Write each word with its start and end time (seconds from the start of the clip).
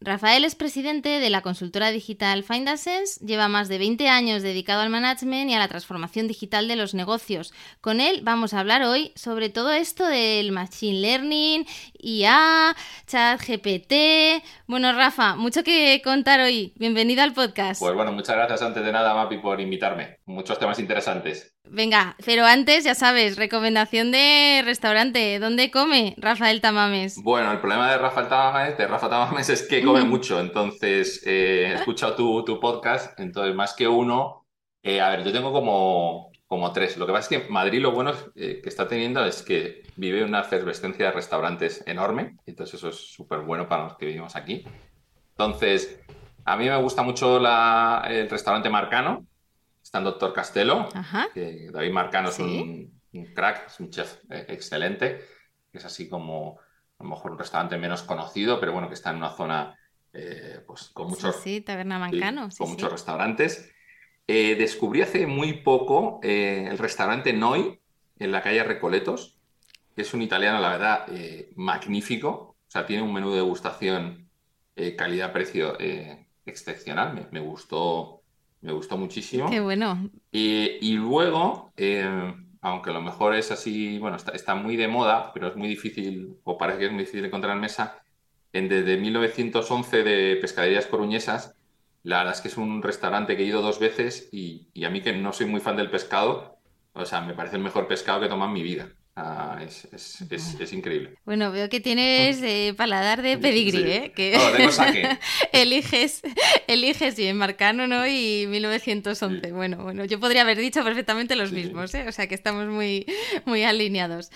Rafael 0.00 0.44
es 0.44 0.54
presidente 0.54 1.08
de 1.08 1.28
la 1.28 1.42
consultora 1.42 1.90
digital 1.90 2.44
Find 2.44 2.68
lleva 3.20 3.48
más 3.48 3.68
de 3.68 3.78
20 3.78 4.08
años 4.08 4.44
dedicado 4.44 4.82
al 4.82 4.90
management 4.90 5.50
y 5.50 5.54
a 5.54 5.58
la 5.58 5.66
transformación 5.66 6.28
digital 6.28 6.68
de 6.68 6.76
los 6.76 6.94
negocios. 6.94 7.52
Con 7.80 8.00
él 8.00 8.20
vamos 8.22 8.54
a 8.54 8.60
hablar 8.60 8.82
hoy 8.84 9.10
sobre 9.16 9.48
todo 9.48 9.72
esto 9.72 10.06
del 10.06 10.52
machine 10.52 11.00
learning, 11.00 11.66
IA, 11.98 12.76
chat 13.08 13.40
GPT. 13.44 14.44
Bueno, 14.68 14.92
Rafa, 14.92 15.34
mucho 15.34 15.64
que 15.64 16.00
contar 16.04 16.38
hoy. 16.40 16.72
Bienvenido 16.76 17.24
al 17.24 17.32
podcast. 17.32 17.80
Pues 17.80 17.94
bueno, 17.94 18.12
muchas 18.12 18.36
gracias 18.36 18.62
antes 18.62 18.84
de 18.84 18.92
nada, 18.92 19.14
Mapi, 19.14 19.38
por 19.38 19.60
invitarme. 19.60 20.20
Muchos 20.26 20.60
temas 20.60 20.78
interesantes. 20.78 21.57
Venga, 21.70 22.16
pero 22.24 22.44
antes, 22.44 22.84
ya 22.84 22.94
sabes, 22.94 23.36
recomendación 23.36 24.10
de 24.10 24.62
restaurante. 24.64 25.38
¿Dónde 25.38 25.70
come 25.70 26.14
Rafael 26.16 26.60
Tamames? 26.60 27.22
Bueno, 27.22 27.52
el 27.52 27.60
problema 27.60 27.90
de 27.90 27.98
Rafael 27.98 28.28
Tamames, 28.28 28.78
de 28.78 28.86
Rafa 28.86 29.08
Tamames 29.08 29.48
es 29.48 29.62
que 29.62 29.82
come 29.82 30.02
mucho. 30.02 30.40
Entonces, 30.40 31.22
eh, 31.26 31.70
he 31.70 31.74
escuchado 31.74 32.44
tu, 32.44 32.60
podcast, 32.60 33.18
entonces 33.20 33.54
más 33.54 33.74
que 33.74 33.86
uno, 33.86 34.46
eh, 34.82 35.00
a 35.00 35.10
ver, 35.10 35.24
yo 35.24 35.32
tengo 35.32 35.52
como, 35.52 36.30
como 36.46 36.72
tres. 36.72 36.96
Lo 36.96 37.06
que 37.06 37.12
pasa 37.12 37.34
es 37.34 37.42
que 37.42 37.48
Madrid 37.50 37.80
lo 37.80 37.92
bueno 37.92 38.12
eh, 38.34 38.60
que 38.62 38.68
está 38.68 38.88
teniendo 38.88 39.24
es 39.24 39.42
que 39.42 39.82
vive 39.96 40.24
una 40.24 40.40
efervescencia 40.40 41.06
de 41.06 41.12
restaurantes 41.12 41.82
enorme. 41.86 42.36
Entonces, 42.46 42.74
eso 42.74 42.88
es 42.88 42.96
súper 42.96 43.40
bueno 43.40 43.68
para 43.68 43.84
los 43.84 43.96
que 43.96 44.06
vivimos 44.06 44.36
aquí. 44.36 44.64
Entonces, 45.30 46.00
a 46.44 46.56
mí 46.56 46.68
me 46.68 46.76
gusta 46.80 47.02
mucho 47.02 47.36
el 47.36 48.30
restaurante 48.30 48.70
Marcano 48.70 49.26
Está 49.88 50.00
el 50.00 50.04
doctor 50.04 50.34
Castelo, 50.34 50.86
que 51.32 51.70
David 51.72 51.92
Marcano 51.92 52.28
es 52.28 52.38
un, 52.40 53.00
crack, 53.34 53.68
es 53.68 53.80
un 53.80 53.88
chef 53.88 54.18
eh, 54.28 54.44
excelente, 54.48 55.24
que 55.72 55.78
es 55.78 55.84
así 55.86 56.10
como 56.10 56.58
a 56.98 57.04
lo 57.04 57.08
mejor 57.08 57.32
un 57.32 57.38
restaurante 57.38 57.78
menos 57.78 58.02
conocido, 58.02 58.60
pero 58.60 58.72
bueno, 58.72 58.88
que 58.88 58.92
está 58.92 59.08
en 59.08 59.16
una 59.16 59.30
zona 59.30 59.78
eh, 60.12 60.62
pues, 60.66 60.90
con 60.92 61.08
muchos, 61.08 61.36
sí, 61.36 61.62
Taberna 61.62 61.98
Mancano, 61.98 62.50
con 62.58 62.68
muchos 62.68 62.92
restaurantes. 62.92 63.72
Eh, 64.26 64.56
descubrí 64.56 65.00
hace 65.00 65.26
muy 65.26 65.62
poco 65.62 66.20
el 66.22 66.76
restaurante 66.76 67.32
Noi 67.32 67.80
en 68.18 68.30
la 68.30 68.42
calle 68.42 68.64
Recoletos, 68.64 69.38
que 69.96 70.02
es 70.02 70.12
un 70.12 70.20
italiano, 70.20 70.60
la 70.60 70.68
verdad, 70.68 71.06
magnífico. 71.56 72.28
O 72.30 72.70
sea, 72.70 72.84
tiene 72.84 73.02
un 73.02 73.14
menú 73.14 73.30
de 73.30 73.36
degustación 73.36 74.28
calidad-precio 74.98 75.78
excepcional. 76.44 77.14
Me, 77.14 77.26
me, 77.30 77.40
gustó 77.40 78.17
me 78.60 78.72
gustó 78.72 78.96
muchísimo. 78.96 79.48
Qué 79.48 79.60
bueno. 79.60 80.10
Y, 80.32 80.92
luego, 80.92 81.72
eh, 81.76 82.34
aunque 82.60 82.90
a 82.90 82.92
lo 82.92 83.00
mejor 83.00 83.34
es 83.34 83.50
así, 83.50 83.98
bueno, 83.98 84.16
está, 84.16 84.54
muy 84.54 84.76
de 84.76 84.88
moda, 84.88 85.32
pero 85.32 85.48
es 85.48 85.56
muy 85.56 85.68
difícil, 85.68 86.36
o 86.44 86.58
parece 86.58 86.80
que 86.80 86.86
es 86.86 86.92
muy 86.92 87.00
difícil 87.00 87.24
encontrar 87.24 87.54
en 87.54 87.60
mesa, 87.60 88.00
en, 88.52 88.68
desde 88.68 88.96
1911 88.96 90.02
de 90.02 90.36
Pescaderías 90.36 90.86
Coruñesas, 90.86 91.54
la 92.02 92.18
verdad 92.18 92.34
es 92.34 92.40
que 92.40 92.48
es 92.48 92.56
un 92.56 92.82
restaurante 92.82 93.36
que 93.36 93.42
he 93.42 93.46
ido 93.46 93.60
dos 93.60 93.78
veces 93.78 94.28
y, 94.32 94.68
y 94.72 94.84
a 94.84 94.90
mí 94.90 95.02
que 95.02 95.12
no 95.12 95.32
soy 95.32 95.46
muy 95.46 95.60
fan 95.60 95.76
del 95.76 95.90
pescado, 95.90 96.58
o 96.94 97.04
sea, 97.04 97.20
me 97.20 97.34
parece 97.34 97.56
el 97.56 97.62
mejor 97.62 97.86
pescado 97.86 98.20
que 98.20 98.26
he 98.26 98.28
tomado 98.28 98.50
en 98.50 98.54
mi 98.54 98.62
vida. 98.62 98.88
Ah, 99.20 99.58
es, 99.66 99.88
es, 99.90 100.72
increíble. 100.72 101.18
Bueno, 101.24 101.50
veo 101.50 101.68
que 101.68 101.80
tienes 101.80 102.40
eh, 102.40 102.72
paladar 102.76 103.20
de 103.20 103.36
pedigrí, 103.36 103.82
¿eh? 103.82 104.12
Que 104.14 104.38
eliges, 105.52 106.22
eliges 106.68 107.16
bien 107.16 107.36
Marcano, 107.36 107.88
¿no? 107.88 108.06
Y 108.06 108.46
1911. 108.46 109.50
Bueno, 109.50 109.78
bueno, 109.78 110.04
yo 110.04 110.20
podría 110.20 110.42
haber 110.42 110.58
dicho 110.58 110.84
perfectamente 110.84 111.34
los 111.34 111.50
mismos, 111.50 111.92
¿eh? 111.94 112.06
O 112.06 112.12
sea 112.12 112.28
que 112.28 112.36
estamos 112.36 112.68
muy, 112.68 113.06
muy 113.44 113.64
alineados. 113.64 114.30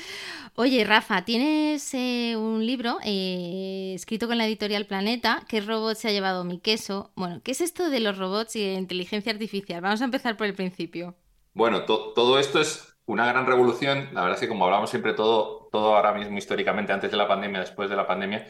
Oye, 0.56 0.82
Rafa, 0.82 1.25
tienes 1.25 1.94
eh, 1.94 2.34
un 2.37 2.66
libro 2.66 2.98
eh, 3.04 3.92
escrito 3.94 4.26
con 4.26 4.37
la 4.37 4.48
editorial 4.48 4.87
Planeta, 4.87 5.47
¿Qué 5.48 5.60
robot 5.60 5.97
se 5.97 6.09
ha 6.09 6.10
llevado 6.10 6.42
mi 6.42 6.59
queso? 6.59 7.12
Bueno, 7.15 7.41
¿qué 7.44 7.53
es 7.53 7.60
esto 7.60 7.88
de 7.88 8.00
los 8.00 8.19
robots 8.19 8.56
y 8.56 8.65
de 8.65 8.75
inteligencia 8.75 9.31
artificial? 9.31 9.81
Vamos 9.81 10.03
a 10.03 10.06
empezar 10.06 10.37
por 10.37 10.48
el 10.48 10.54
principio. 10.54 11.15
Bueno, 11.54 11.84
todo 11.84 12.41
esto 12.41 12.60
es 12.60 12.91
una 13.12 13.26
gran 13.26 13.46
revolución. 13.46 14.08
La 14.12 14.22
verdad 14.22 14.34
es 14.34 14.40
que 14.40 14.48
como 14.48 14.64
hablamos 14.64 14.90
siempre 14.90 15.12
todo, 15.12 15.68
todo 15.70 15.96
ahora 15.96 16.12
mismo 16.12 16.38
históricamente, 16.38 16.92
antes 16.92 17.10
de 17.10 17.16
la 17.16 17.28
pandemia, 17.28 17.60
después 17.60 17.90
de 17.90 17.96
la 17.96 18.06
pandemia, 18.06 18.46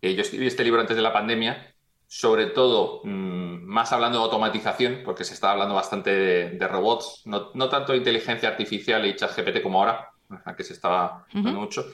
eh, 0.00 0.14
yo 0.14 0.22
escribí 0.22 0.46
este 0.46 0.64
libro 0.64 0.80
antes 0.80 0.96
de 0.96 1.02
la 1.02 1.12
pandemia, 1.12 1.74
sobre 2.06 2.46
todo 2.46 3.02
mm, 3.04 3.64
más 3.64 3.92
hablando 3.92 4.18
de 4.18 4.24
automatización, 4.24 5.02
porque 5.04 5.24
se 5.24 5.34
está 5.34 5.52
hablando 5.52 5.74
bastante 5.74 6.10
de, 6.50 6.68
robots, 6.68 7.22
no, 7.26 7.68
tanto 7.68 7.92
de 7.92 7.98
inteligencia 7.98 8.48
artificial 8.48 9.04
y 9.06 9.14
chat 9.14 9.36
GPT 9.36 9.62
como 9.62 9.80
ahora, 9.80 10.10
que 10.56 10.64
se 10.64 10.72
estaba 10.72 11.26
hablando 11.32 11.60
mucho. 11.60 11.84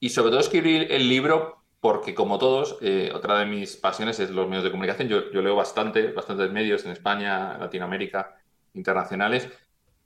Y 0.00 0.10
sobre 0.10 0.30
todo 0.30 0.40
escribí 0.40 0.86
el 0.90 1.08
libro 1.08 1.64
porque 1.80 2.14
como 2.14 2.38
todos, 2.38 2.78
eh, 2.80 3.10
otra 3.14 3.38
de 3.38 3.46
mis 3.46 3.76
pasiones 3.76 4.18
es 4.18 4.30
los 4.30 4.48
medios 4.48 4.64
de 4.64 4.70
comunicación. 4.70 5.08
Yo, 5.08 5.30
yo 5.30 5.42
leo 5.42 5.54
bastante, 5.54 6.12
bastantes 6.12 6.50
medios 6.50 6.84
en 6.84 6.92
España, 6.92 7.58
Latinoamérica, 7.58 8.36
internacionales, 8.74 9.48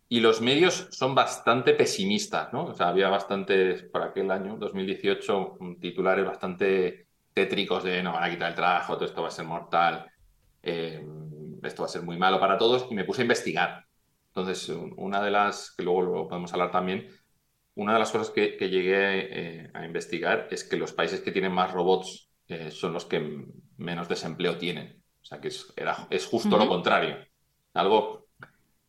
y 0.09 0.21
los 0.21 0.41
medios 0.41 0.89
son 0.91 1.15
bastante 1.15 1.75
pesimistas, 1.75 2.53
¿no? 2.53 2.65
O 2.67 2.75
sea, 2.75 2.89
había 2.89 3.09
bastantes, 3.09 3.83
por 3.83 4.03
aquel 4.03 4.31
año, 4.31 4.57
2018, 4.57 5.59
titulares 5.81 6.25
bastante 6.25 7.07
tétricos 7.35 7.85
de 7.85 8.03
no 8.03 8.13
van 8.13 8.25
a 8.25 8.31
quitar 8.31 8.49
el 8.51 8.55
trabajo, 8.55 8.95
todo 8.95 9.05
esto 9.05 9.23
va 9.23 9.29
a 9.29 9.33
ser 9.33 9.45
mortal, 9.45 10.07
eh, 10.63 11.07
esto 11.63 11.83
va 11.83 11.87
a 11.87 11.91
ser 11.91 12.03
muy 12.03 12.17
malo 12.17 12.41
para 12.41 12.57
todos, 12.57 12.87
y 12.91 12.95
me 12.95 13.05
puse 13.05 13.21
a 13.21 13.25
investigar. 13.25 13.85
Entonces, 14.29 14.69
una 14.97 15.23
de 15.23 15.31
las, 15.31 15.75
que 15.77 15.83
luego 15.83 16.03
lo 16.03 16.29
podemos 16.29 16.53
hablar 16.55 16.71
también, 16.71 17.09
una 17.75 17.93
de 17.93 17.99
las 17.99 18.11
cosas 18.11 18.31
que, 18.31 18.57
llegué 18.59 19.63
eh, 19.63 19.71
a 19.75 19.85
investigar 19.85 20.49
es 20.51 20.65
que 20.65 20.77
los 20.77 20.93
países 20.93 21.21
que 21.21 21.33
tienen 21.33 21.53
más 21.53 21.73
robots 21.73 22.31
eh, 22.49 22.71
son 22.71 22.93
los 22.93 23.05
que 23.05 23.47
menos 23.77 24.09
desempleo 24.09 24.57
tienen. 24.57 25.03
O 25.21 25.25
sea, 25.25 25.41
que 25.41 25.49
es, 25.49 25.73
era, 25.77 26.09
es 26.11 26.27
justo 26.27 26.57
lo 26.57 26.67
contrario. 26.67 27.19
Algo 27.75 28.18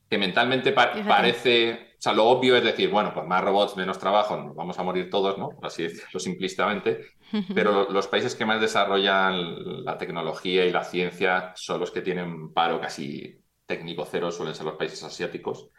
que 0.10 0.18
mentalmente 0.18 0.72
parece, 0.72 1.94
o 1.98 2.02
sea, 2.02 2.14
lo 2.14 2.26
obvio 2.26 2.58
es 2.58 2.64
decir, 2.64 2.90
bueno, 2.90 3.14
pues 3.14 3.28
más 3.28 3.44
robots, 3.44 3.78
menos 3.78 4.00
trabajo, 4.00 4.36
nos 4.36 4.56
vamos 4.56 4.80
a 4.80 4.84
morir 4.84 5.10
todos, 5.10 5.38
¿no? 5.38 5.52
Así 5.62 5.84
decirlo 5.84 6.20
simplistamente, 6.20 7.02
pero 7.54 7.90
los 7.92 8.08
países 8.08 8.36
que 8.36 8.46
más 8.46 8.60
desarrollan 8.60 9.84
la 9.86 9.98
tecnología 9.98 10.66
y 10.66 10.72
la 10.72 10.84
ciencia 10.84 11.54
son 11.56 11.80
los 11.80 11.92
que 11.92 12.02
tienen 12.02 12.52
paro 12.54 12.82
casi 12.82 13.40
técnico 13.68 14.04
cero, 14.06 14.32
suelen 14.32 14.56
ser 14.56 14.66
los 14.66 14.76
países 14.76 15.04
asiáticos. 15.04 15.70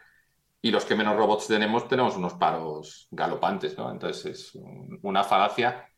Y 0.61 0.71
los 0.71 0.85
que 0.85 0.95
menos 0.95 1.17
robots 1.17 1.47
tenemos, 1.47 1.87
tenemos 1.87 2.15
unos 2.15 2.35
paros 2.35 3.07
galopantes, 3.11 3.77
¿no? 3.77 3.91
Entonces 3.91 4.25
es 4.25 4.59
una 5.01 5.23
falacia 5.23 5.89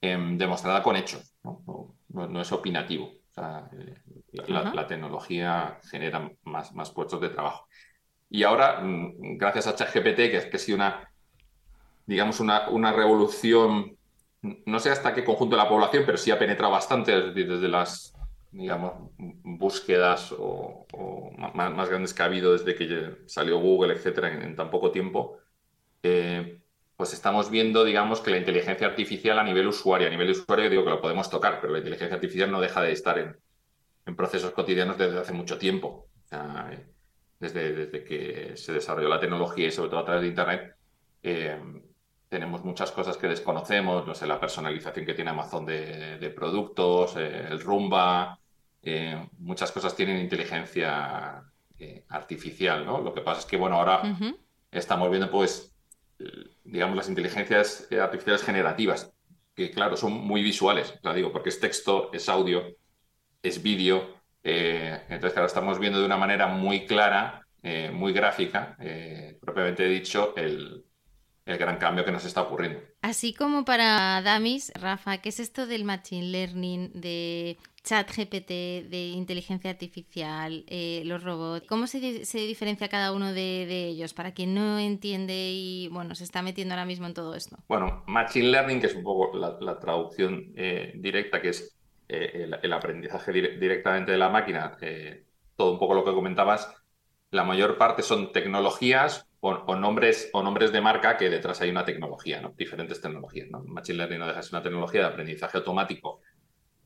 em, 0.00 0.36
demostrada 0.36 0.82
con 0.82 0.96
hechos, 0.96 1.36
¿no? 1.42 1.94
No, 2.08 2.40
es 2.40 2.52
opinativo. 2.52 3.06
O 3.06 3.32
sea, 3.32 3.70
eh, 3.72 3.94
la, 4.46 4.86
tecnología 4.86 5.78
genera 5.90 6.30
más, 6.44 6.74
más 6.74 6.90
puestos 6.90 7.20
de 7.20 7.30
trabajo. 7.30 7.68
Y 8.30 8.42
ahora, 8.42 8.80
mm, 8.80 9.38
gracias 9.38 9.66
a 9.66 9.74
ChatGPT, 9.74 10.16
que, 10.16 10.48
que 10.50 10.56
ha 10.56 10.58
sido 10.58 10.76
una, 10.76 11.10
digamos, 12.06 12.40
una, 12.40 12.68
una 12.70 12.92
revolución, 12.92 13.96
no 14.42 14.78
sé 14.80 14.90
hasta 14.90 15.14
qué 15.14 15.24
conjunto 15.24 15.56
de 15.56 15.62
la 15.62 15.68
población, 15.68 16.04
pero 16.06 16.18
sí 16.18 16.30
ha 16.30 16.38
penetrado 16.38 16.72
bastante 16.72 17.32
desde, 17.32 17.68
las, 17.68 18.14
digamos, 18.50 19.10
búsquedas 19.16 20.34
o, 20.36 20.86
más, 21.54 21.88
grandes 21.88 22.14
que 22.14 22.22
ha 22.22 22.26
habido 22.26 22.52
desde 22.52 22.74
que 22.74 23.16
salió 23.26 23.58
Google, 23.58 23.94
etcétera, 23.94 24.32
en, 24.32 24.56
tan 24.56 24.70
poco 24.70 24.90
tiempo. 24.90 25.38
Eh, 26.02 26.60
pues 26.96 27.12
estamos 27.12 27.50
viendo, 27.50 27.84
digamos, 27.84 28.20
que 28.20 28.30
la 28.30 28.38
inteligencia 28.38 28.86
artificial 28.86 29.38
a 29.38 29.44
nivel 29.44 29.68
usuario, 29.68 30.08
a 30.08 30.10
nivel 30.10 30.30
usuario 30.30 30.70
digo 30.70 30.84
que 30.84 30.90
lo 30.90 31.00
podemos 31.00 31.30
tocar, 31.30 31.60
pero 31.60 31.72
la 31.72 31.78
inteligencia 31.78 32.16
artificial 32.16 32.50
no 32.50 32.60
deja 32.60 32.82
de 32.82 32.92
estar 32.92 33.18
en, 33.18 33.36
en 34.08 34.16
procesos 34.16 34.52
cotidianos 34.52 34.96
desde 34.96 35.20
hace 35.20 35.34
mucho 35.34 35.58
tiempo. 35.58 36.08
desde, 37.38 37.72
desde, 37.72 38.04
que 38.04 38.56
se 38.56 38.72
desarrolló 38.72 39.08
la 39.08 39.20
tecnología 39.20 39.68
y 39.68 39.70
sobre 39.70 39.90
todo 39.90 40.00
a 40.00 40.04
través 40.04 40.22
de 40.22 40.28
Internet, 40.28 40.76
tenemos 42.28 42.64
muchas 42.64 42.90
cosas 42.90 43.16
que 43.18 43.28
desconocemos, 43.28 44.06
no 44.06 44.14
sé, 44.14 44.26
la 44.26 44.40
personalización 44.40 45.04
que 45.04 45.14
tiene 45.14 45.30
Amazon 45.30 45.66
de, 45.66 46.32
productos, 46.34 47.16
el 47.16 47.60
Rumba, 47.60 48.38
muchas 49.38 49.72
cosas 49.72 49.94
tienen 49.94 50.18
inteligencia 50.18 51.44
artificial, 52.08 52.86
¿no? 52.86 53.02
Lo 53.02 53.12
que 53.12 53.20
pasa 53.20 53.40
es 53.40 53.46
que, 53.46 53.58
bueno, 53.58 53.76
ahora 53.76 54.02
estamos 54.70 55.10
viendo, 55.10 55.30
pues, 55.30 55.74
digamos, 56.64 56.96
las 56.96 57.10
inteligencias 57.10 57.88
artificiales 57.92 58.42
generativas, 58.42 59.12
que, 59.54 59.70
claro, 59.70 59.98
son 59.98 60.12
muy 60.12 60.42
visuales, 60.42 60.98
la 61.02 61.12
digo, 61.12 61.30
porque 61.30 61.50
es 61.50 61.60
texto, 61.60 62.10
es 62.12 62.28
audio, 62.28 62.77
es 63.42 63.62
vídeo. 63.62 64.16
Eh, 64.42 65.00
entonces, 65.08 65.32
claro, 65.32 65.46
estamos 65.46 65.78
viendo 65.78 66.00
de 66.00 66.06
una 66.06 66.16
manera 66.16 66.46
muy 66.46 66.86
clara, 66.86 67.46
eh, 67.62 67.90
muy 67.92 68.12
gráfica, 68.12 68.76
eh, 68.80 69.38
propiamente 69.40 69.84
dicho, 69.86 70.34
el, 70.36 70.84
el 71.48 71.56
gran 71.56 71.78
cambio 71.78 72.04
que 72.04 72.12
nos 72.12 72.24
está 72.24 72.42
ocurriendo. 72.42 72.80
Así 73.00 73.32
como 73.32 73.64
para 73.64 74.20
Damis, 74.20 74.70
Rafa, 74.78 75.18
¿qué 75.18 75.30
es 75.30 75.40
esto 75.40 75.66
del 75.66 75.84
machine 75.84 76.26
learning, 76.26 76.92
de 76.92 77.56
chat 77.82 78.10
GPT, 78.14 78.88
de 78.90 79.12
inteligencia 79.14 79.70
artificial, 79.70 80.64
eh, 80.66 81.02
los 81.06 81.22
robots? 81.22 81.66
¿Cómo 81.66 81.86
se, 81.86 82.00
diferencia 82.00 82.88
cada 82.88 83.12
uno 83.12 83.32
de, 83.32 83.88
ellos 83.88 84.12
para 84.12 84.32
quien 84.32 84.54
no 84.54 84.78
entiende 84.78 85.50
y 85.52 85.88
bueno, 85.88 86.14
se 86.14 86.24
está 86.24 86.42
metiendo 86.42 86.74
ahora 86.74 86.84
mismo 86.84 87.06
en 87.06 87.14
todo 87.14 87.34
esto? 87.34 87.56
Bueno, 87.66 88.04
machine 88.06 88.50
learning, 88.50 88.80
que 88.80 88.88
es 88.88 88.94
un 88.94 89.02
poco 89.02 89.34
la, 89.34 89.78
traducción 89.78 90.52
eh, 90.54 90.92
directa, 90.96 91.40
que 91.40 91.48
es 91.48 91.77
eh, 92.08 92.50
el, 92.62 92.72
aprendizaje 92.72 93.32
directamente 93.32 94.12
de 94.12 94.18
la 94.18 94.28
máquina, 94.28 94.76
todo 95.56 95.72
un 95.72 95.78
poco 95.78 95.94
lo 95.94 96.04
que 96.04 96.12
comentabas, 96.12 96.74
la 97.30 97.44
mayor 97.44 97.76
parte 97.76 98.02
son 98.02 98.32
tecnologías 98.32 99.28
o, 99.40 99.76
nombres, 99.76 100.30
o 100.32 100.42
nombres 100.42 100.72
de 100.72 100.80
marca 100.80 101.16
que 101.16 101.30
detrás 101.30 101.60
hay 101.60 101.70
una 101.70 101.84
tecnología, 101.84 102.40
¿no? 102.40 102.54
diferentes 102.56 103.00
tecnologías. 103.00 103.48
¿no? 103.50 103.62
Machine 103.64 103.98
Learning 103.98 104.18
no 104.18 104.26
deja 104.26 104.38
de 104.38 104.42
ser 104.42 104.54
una 104.54 104.62
tecnología 104.62 105.00
de 105.02 105.06
aprendizaje 105.06 105.58
automático 105.58 106.20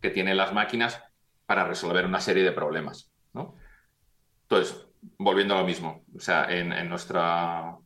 que 0.01 0.11
tienen 0.11 0.37
las 0.37 0.53
máquinas 0.53 1.03
para 1.47 1.65
resolver 1.65 2.05
una 2.05 2.21
serie 2.21 2.43
de 2.43 2.53
problemas. 2.53 3.11
¿no? 3.33 3.57
Entonces, 4.43 4.87
volviendo 5.19 5.55
a 5.55 5.61
lo 5.61 5.67
mismo, 5.67 6.05
o 6.15 6.21
sea, 6.21 6.47
en, 6.51 6.73
en, 6.73 6.89
nuestra, 6.89 7.77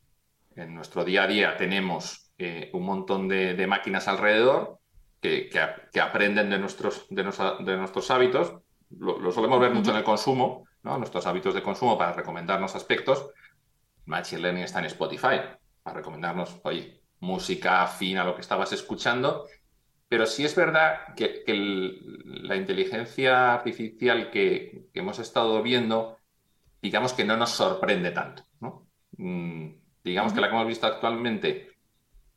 en 0.55 0.73
nuestro 0.73 1.05
día 1.05 1.23
a 1.23 1.27
día 1.27 1.57
tenemos 1.57 2.31
eh, 2.37 2.69
un 2.73 2.83
montón 2.83 3.27
de, 3.27 3.65
máquinas 3.67 4.07
alrededor 4.07 4.79
que, 5.21 5.49
que, 5.49 5.99
aprenden 5.99 6.49
de 6.49 6.59
nuestros, 6.59 7.07
de, 7.09 7.23
de 7.23 7.77
nuestros 7.77 8.11
hábitos. 8.11 8.53
Lo, 8.89 9.31
solemos 9.31 9.59
ver 9.59 9.71
mucho 9.71 9.91
en 9.91 9.97
el 9.97 10.03
consumo, 10.03 10.65
¿no? 10.83 10.97
nuestros 10.97 11.25
hábitos 11.25 11.53
de 11.53 11.61
consumo 11.61 11.97
para 11.97 12.13
recomendarnos 12.13 12.75
aspectos 12.75 13.31
Machine 14.07 14.41
Learning 14.41 14.63
está 14.63 14.79
en 14.79 14.85
Spotify 14.85 15.41
para 15.83 15.97
recomendarnos, 15.97 16.59
oye, 16.63 17.01
música 17.19 17.83
afín 17.83 18.17
a 18.17 18.23
lo 18.23 18.35
que 18.35 18.41
estabas 18.41 18.73
escuchando. 18.73 19.45
Pero 20.09 20.25
sí 20.25 20.45
es 20.45 20.55
verdad 20.55 21.13
que, 21.15 21.43
la 22.25 22.55
inteligencia 22.55 23.53
artificial 23.53 24.31
que, 24.31 24.87
hemos 24.93 25.19
estado 25.19 25.61
viendo, 25.61 26.17
digamos 26.81 27.13
que 27.13 27.25
no 27.25 27.37
nos 27.37 27.51
sorprende 27.51 28.11
tanto. 28.11 28.43
Mm, 29.17 29.71
digamos 30.03 30.33
que 30.33 30.41
la 30.41 30.47
que 30.47 30.55
hemos 30.55 30.67
visto 30.67 30.87
actualmente 30.87 31.76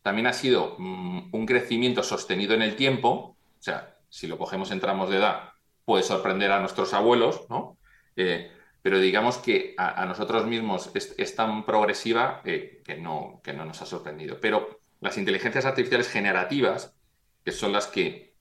también 0.02 0.26
ha 0.26 0.32
sido 0.32 0.76
mm, 0.78 1.30
un 1.32 1.46
crecimiento 1.46 2.02
sostenido 2.02 2.54
en 2.54 2.62
el 2.62 2.76
tiempo. 2.76 3.36
O 3.58 3.62
sea, 3.62 3.96
si 4.08 4.26
lo 4.26 4.38
cogemos 4.38 4.70
en 4.70 4.80
tramos 4.80 5.10
de 5.10 5.18
edad, 5.18 5.50
puede 5.84 6.02
sorprender 6.02 6.50
a 6.52 6.60
nuestros 6.60 6.94
abuelos, 6.94 7.46
¿no? 7.48 7.78
Eh, 8.16 8.50
pero 8.82 8.98
digamos 8.98 9.38
que 9.38 9.74
a, 9.76 10.06
nosotros 10.06 10.46
mismos 10.46 10.90
es, 10.94 11.36
tan 11.36 11.66
progresiva 11.66 12.40
eh, 12.44 12.80
que, 12.82 12.96
no, 12.96 13.40
que 13.44 13.52
no 13.52 13.66
nos 13.66 13.82
ha 13.82 13.86
sorprendido. 13.86 14.38
Pero 14.40 14.80
las 15.00 15.18
inteligencias 15.18 15.66
artificiales 15.66 16.08
generativas, 16.08 16.96
que 17.44 17.52
son 17.52 17.72
las 17.72 17.86
que, 17.88 18.34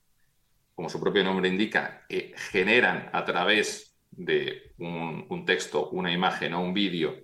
como 0.74 0.88
su 0.88 0.98
propio 0.98 1.22
nombre 1.24 1.48
indica, 1.48 2.06
eh, 2.08 2.32
generan 2.36 3.10
a 3.12 3.24
través 3.26 3.98
de 4.12 4.72
un, 4.78 5.44
texto, 5.44 5.90
una 5.90 6.10
imagen 6.12 6.54
o 6.54 6.62
un 6.62 6.74
vídeo 6.74 7.16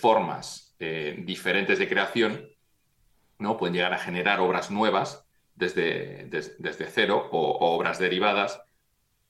formas 0.00 0.76
diferentes 0.78 1.78
de 1.78 1.88
creación, 1.88 2.50
¿no? 3.40 3.56
pueden 3.56 3.74
llegar 3.74 3.92
a 3.92 3.98
generar 3.98 4.40
obras 4.40 4.70
nuevas 4.70 5.26
desde, 5.54 6.26
desde 6.26 6.86
cero 6.86 7.28
o, 7.32 7.74
obras 7.76 7.98
derivadas, 7.98 8.62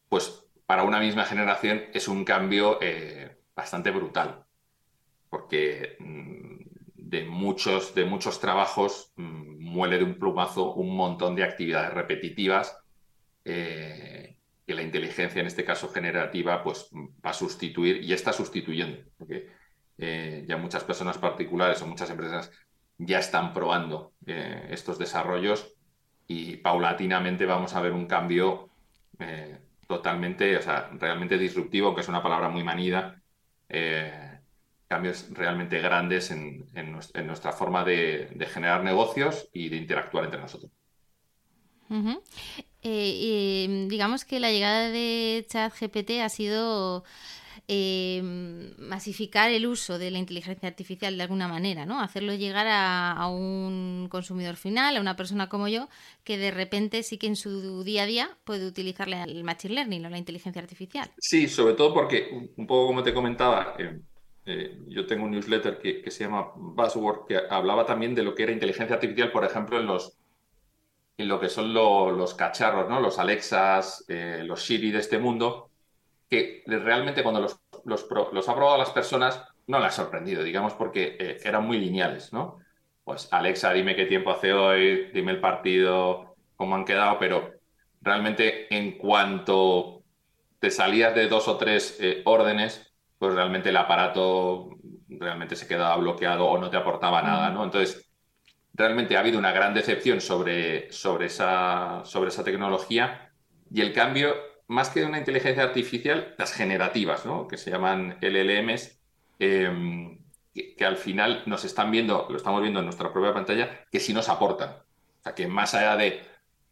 pues 0.08 0.44
para 0.66 0.84
una 0.84 1.00
misma 1.00 1.24
generación 1.24 1.82
es 1.92 2.08
un 2.08 2.24
cambio 2.24 2.78
eh, 2.80 3.38
bastante 3.54 3.90
brutal, 3.90 4.44
porque 5.28 5.96
mm, 5.98 6.56
de, 6.96 7.24
muchos, 7.24 7.94
de 7.94 8.04
muchos 8.04 8.40
trabajos 8.40 9.12
mm, 9.16 9.64
muele 9.64 9.98
de 9.98 10.04
un 10.04 10.18
plumazo 10.18 10.74
un 10.74 10.94
montón 10.94 11.34
de 11.34 11.44
actividades 11.44 11.92
repetitivas 11.92 12.78
eh, 13.44 14.36
que 14.66 14.74
la 14.74 14.82
inteligencia, 14.82 15.40
en 15.40 15.48
este 15.48 15.64
caso 15.64 15.88
generativa, 15.88 16.62
pues 16.62 16.90
va 16.94 17.30
a 17.30 17.32
sustituir 17.32 18.02
y 18.04 18.12
está 18.12 18.32
sustituyendo, 18.32 19.02
porque 19.18 19.48
eh, 19.98 20.44
ya 20.46 20.56
muchas 20.56 20.84
personas 20.84 21.18
particulares 21.18 21.82
o 21.82 21.86
muchas 21.86 22.08
empresas 22.10 22.52
ya 23.00 23.18
están 23.18 23.52
probando 23.52 24.12
estos 24.26 24.98
desarrollos 24.98 25.74
y 26.26 26.58
paulatinamente 26.58 27.46
vamos 27.46 27.74
a 27.74 27.80
ver 27.80 27.92
un 27.92 28.06
cambio 28.06 28.70
totalmente, 29.90 30.56
o 30.56 30.62
sea, 30.62 30.88
realmente 30.98 31.36
disruptivo, 31.36 31.88
aunque 31.88 32.02
es 32.02 32.08
una 32.08 32.22
palabra 32.22 32.48
muy 32.48 32.62
manida, 32.62 33.20
eh, 33.68 34.38
cambios 34.86 35.26
realmente 35.30 35.80
grandes 35.80 36.30
en, 36.30 36.64
nuestra 37.26 37.52
forma 37.52 37.84
de, 37.84 38.48
generar 38.52 38.84
negocios 38.84 39.48
y 39.52 39.68
de 39.68 39.76
interactuar 39.76 40.24
entre 40.24 40.40
nosotros. 40.40 40.70
Eh, 42.82 43.86
digamos 43.88 44.24
que 44.24 44.38
la 44.38 44.52
llegada 44.52 44.90
de 44.90 45.44
ChatGPT 45.48 46.20
ha 46.22 46.28
sido 46.28 47.02
eh, 47.72 48.20
masificar 48.78 49.52
el 49.52 49.64
uso 49.64 49.96
de 49.96 50.10
la 50.10 50.18
inteligencia 50.18 50.68
artificial 50.68 51.16
de 51.16 51.22
alguna 51.22 51.46
manera, 51.46 51.86
¿no? 51.86 52.00
Hacerlo 52.00 52.34
llegar 52.34 52.66
a, 52.68 53.28
un 53.28 54.08
consumidor 54.10 54.56
final, 54.56 54.96
a 54.96 55.00
una 55.00 55.14
persona 55.14 55.48
como 55.48 55.68
yo, 55.68 55.88
que 56.24 56.36
de 56.36 56.50
repente 56.50 57.04
sí 57.04 57.16
que 57.16 57.28
en 57.28 57.36
su 57.36 57.84
día 57.84 58.02
a 58.02 58.06
día 58.06 58.30
puede 58.42 58.66
utilizarle 58.66 59.22
el 59.22 59.44
machine 59.44 59.74
learning 59.74 60.04
o 60.04 60.10
la 60.10 60.18
inteligencia 60.18 60.60
artificial. 60.60 61.12
Sí, 61.18 61.46
sobre 61.46 61.74
todo 61.74 61.94
porque, 61.94 62.50
un 62.56 62.66
poco 62.66 62.88
como 62.88 63.04
te 63.04 63.14
comentaba, 63.14 63.76
eh, 63.78 64.00
eh, 64.46 64.76
yo 64.88 65.06
tengo 65.06 65.26
un 65.26 65.30
newsletter 65.30 65.78
que, 65.78 66.10
se 66.10 66.24
llama 66.24 66.50
Buzzword, 66.56 67.26
que 67.28 67.38
hablaba 67.48 67.86
también 67.86 68.16
de 68.16 68.24
lo 68.24 68.34
que 68.34 68.42
era 68.42 68.50
inteligencia 68.50 68.96
artificial, 68.96 69.30
por 69.30 69.44
ejemplo, 69.44 69.78
en 69.78 69.86
los 69.86 70.16
en 71.18 71.28
lo 71.28 71.38
que 71.38 71.48
son 71.48 71.72
los 71.72 72.34
cacharros, 72.34 72.88
¿no? 72.88 72.98
Los 72.98 73.20
Alexas, 73.20 74.04
los 74.08 74.64
Siri 74.64 74.90
de 74.90 75.00
este 75.00 75.18
mundo, 75.18 75.70
que 76.30 76.62
realmente 76.66 77.22
cuando 77.22 77.40
los, 77.40 77.60
los, 77.84 78.04
ha 78.48 78.54
probado 78.54 78.78
las 78.78 78.90
personas 78.90 79.42
no 79.66 79.78
les 79.78 79.88
ha 79.88 79.90
sorprendido, 79.90 80.42
digamos, 80.42 80.74
porque 80.74 81.16
eh, 81.18 81.38
eran 81.44 81.66
muy 81.66 81.78
lineales, 81.78 82.32
¿no? 82.32 82.58
Pues 83.04 83.28
Alexa, 83.32 83.72
dime 83.72 83.96
qué 83.96 84.06
tiempo 84.06 84.30
hace 84.30 84.52
hoy, 84.52 85.10
dime 85.12 85.32
el 85.32 85.40
partido, 85.40 86.36
cómo 86.56 86.74
han 86.74 86.84
quedado, 86.84 87.18
pero 87.18 87.52
realmente 88.00 88.74
en 88.74 88.98
cuanto 88.98 90.02
te 90.58 90.70
salías 90.70 91.14
de 91.14 91.28
dos 91.28 91.48
o 91.48 91.56
tres 91.56 91.98
eh, 92.00 92.22
órdenes, 92.24 92.92
pues 93.18 93.34
realmente 93.34 93.70
el 93.70 93.76
aparato 93.76 94.70
realmente 95.08 95.56
se 95.56 95.66
quedaba 95.66 95.96
bloqueado 95.96 96.46
o 96.46 96.58
no 96.58 96.70
te 96.70 96.76
aportaba 96.76 97.22
nada, 97.22 97.50
¿no? 97.50 97.64
Entonces, 97.64 98.10
realmente 98.74 99.16
ha 99.16 99.20
habido 99.20 99.38
una 99.38 99.52
gran 99.52 99.74
decepción 99.74 100.20
sobre, 100.20 100.90
sobre, 100.92 101.26
esa, 101.26 102.02
sobre 102.04 102.28
esa 102.28 102.44
tecnología 102.44 103.32
y 103.70 103.80
el 103.80 103.92
cambio 103.92 104.34
más 104.70 104.88
que 104.88 105.04
una 105.04 105.18
inteligencia 105.18 105.64
artificial, 105.64 106.34
las 106.38 106.52
generativas, 106.52 107.26
¿no? 107.26 107.48
que 107.48 107.56
se 107.56 107.72
llaman 107.72 108.16
LLMs, 108.20 109.00
em, 109.40 110.20
que, 110.54 110.84
al 110.84 110.96
final 110.96 111.42
nos 111.46 111.64
están 111.64 111.90
viendo, 111.90 112.28
lo 112.30 112.36
estamos 112.36 112.60
viendo 112.60 112.78
en 112.78 112.86
nuestra 112.86 113.12
propia 113.12 113.34
pantalla, 113.34 113.84
que 113.90 113.98
sí 113.98 114.12
nos 114.12 114.28
aportan. 114.28 114.70
O 114.70 115.22
sea, 115.24 115.34
que 115.34 115.48
más 115.48 115.74
allá 115.74 115.96
de, 115.96 116.20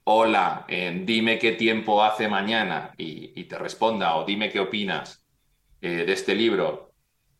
hola, 0.05 0.65
eh, 0.69 1.03
dime 1.05 1.41
qué 1.41 1.53
tiempo 1.53 2.05
hace 2.05 2.29
mañana 2.29 2.95
y, 2.97 3.45
te 3.45 3.59
responda, 3.59 4.15
o 4.15 4.25
dime 4.25 4.49
qué 4.49 4.61
opinas 4.61 5.27
eh, 5.81 6.05
de 6.07 6.13
este 6.13 6.37
libro 6.37 6.93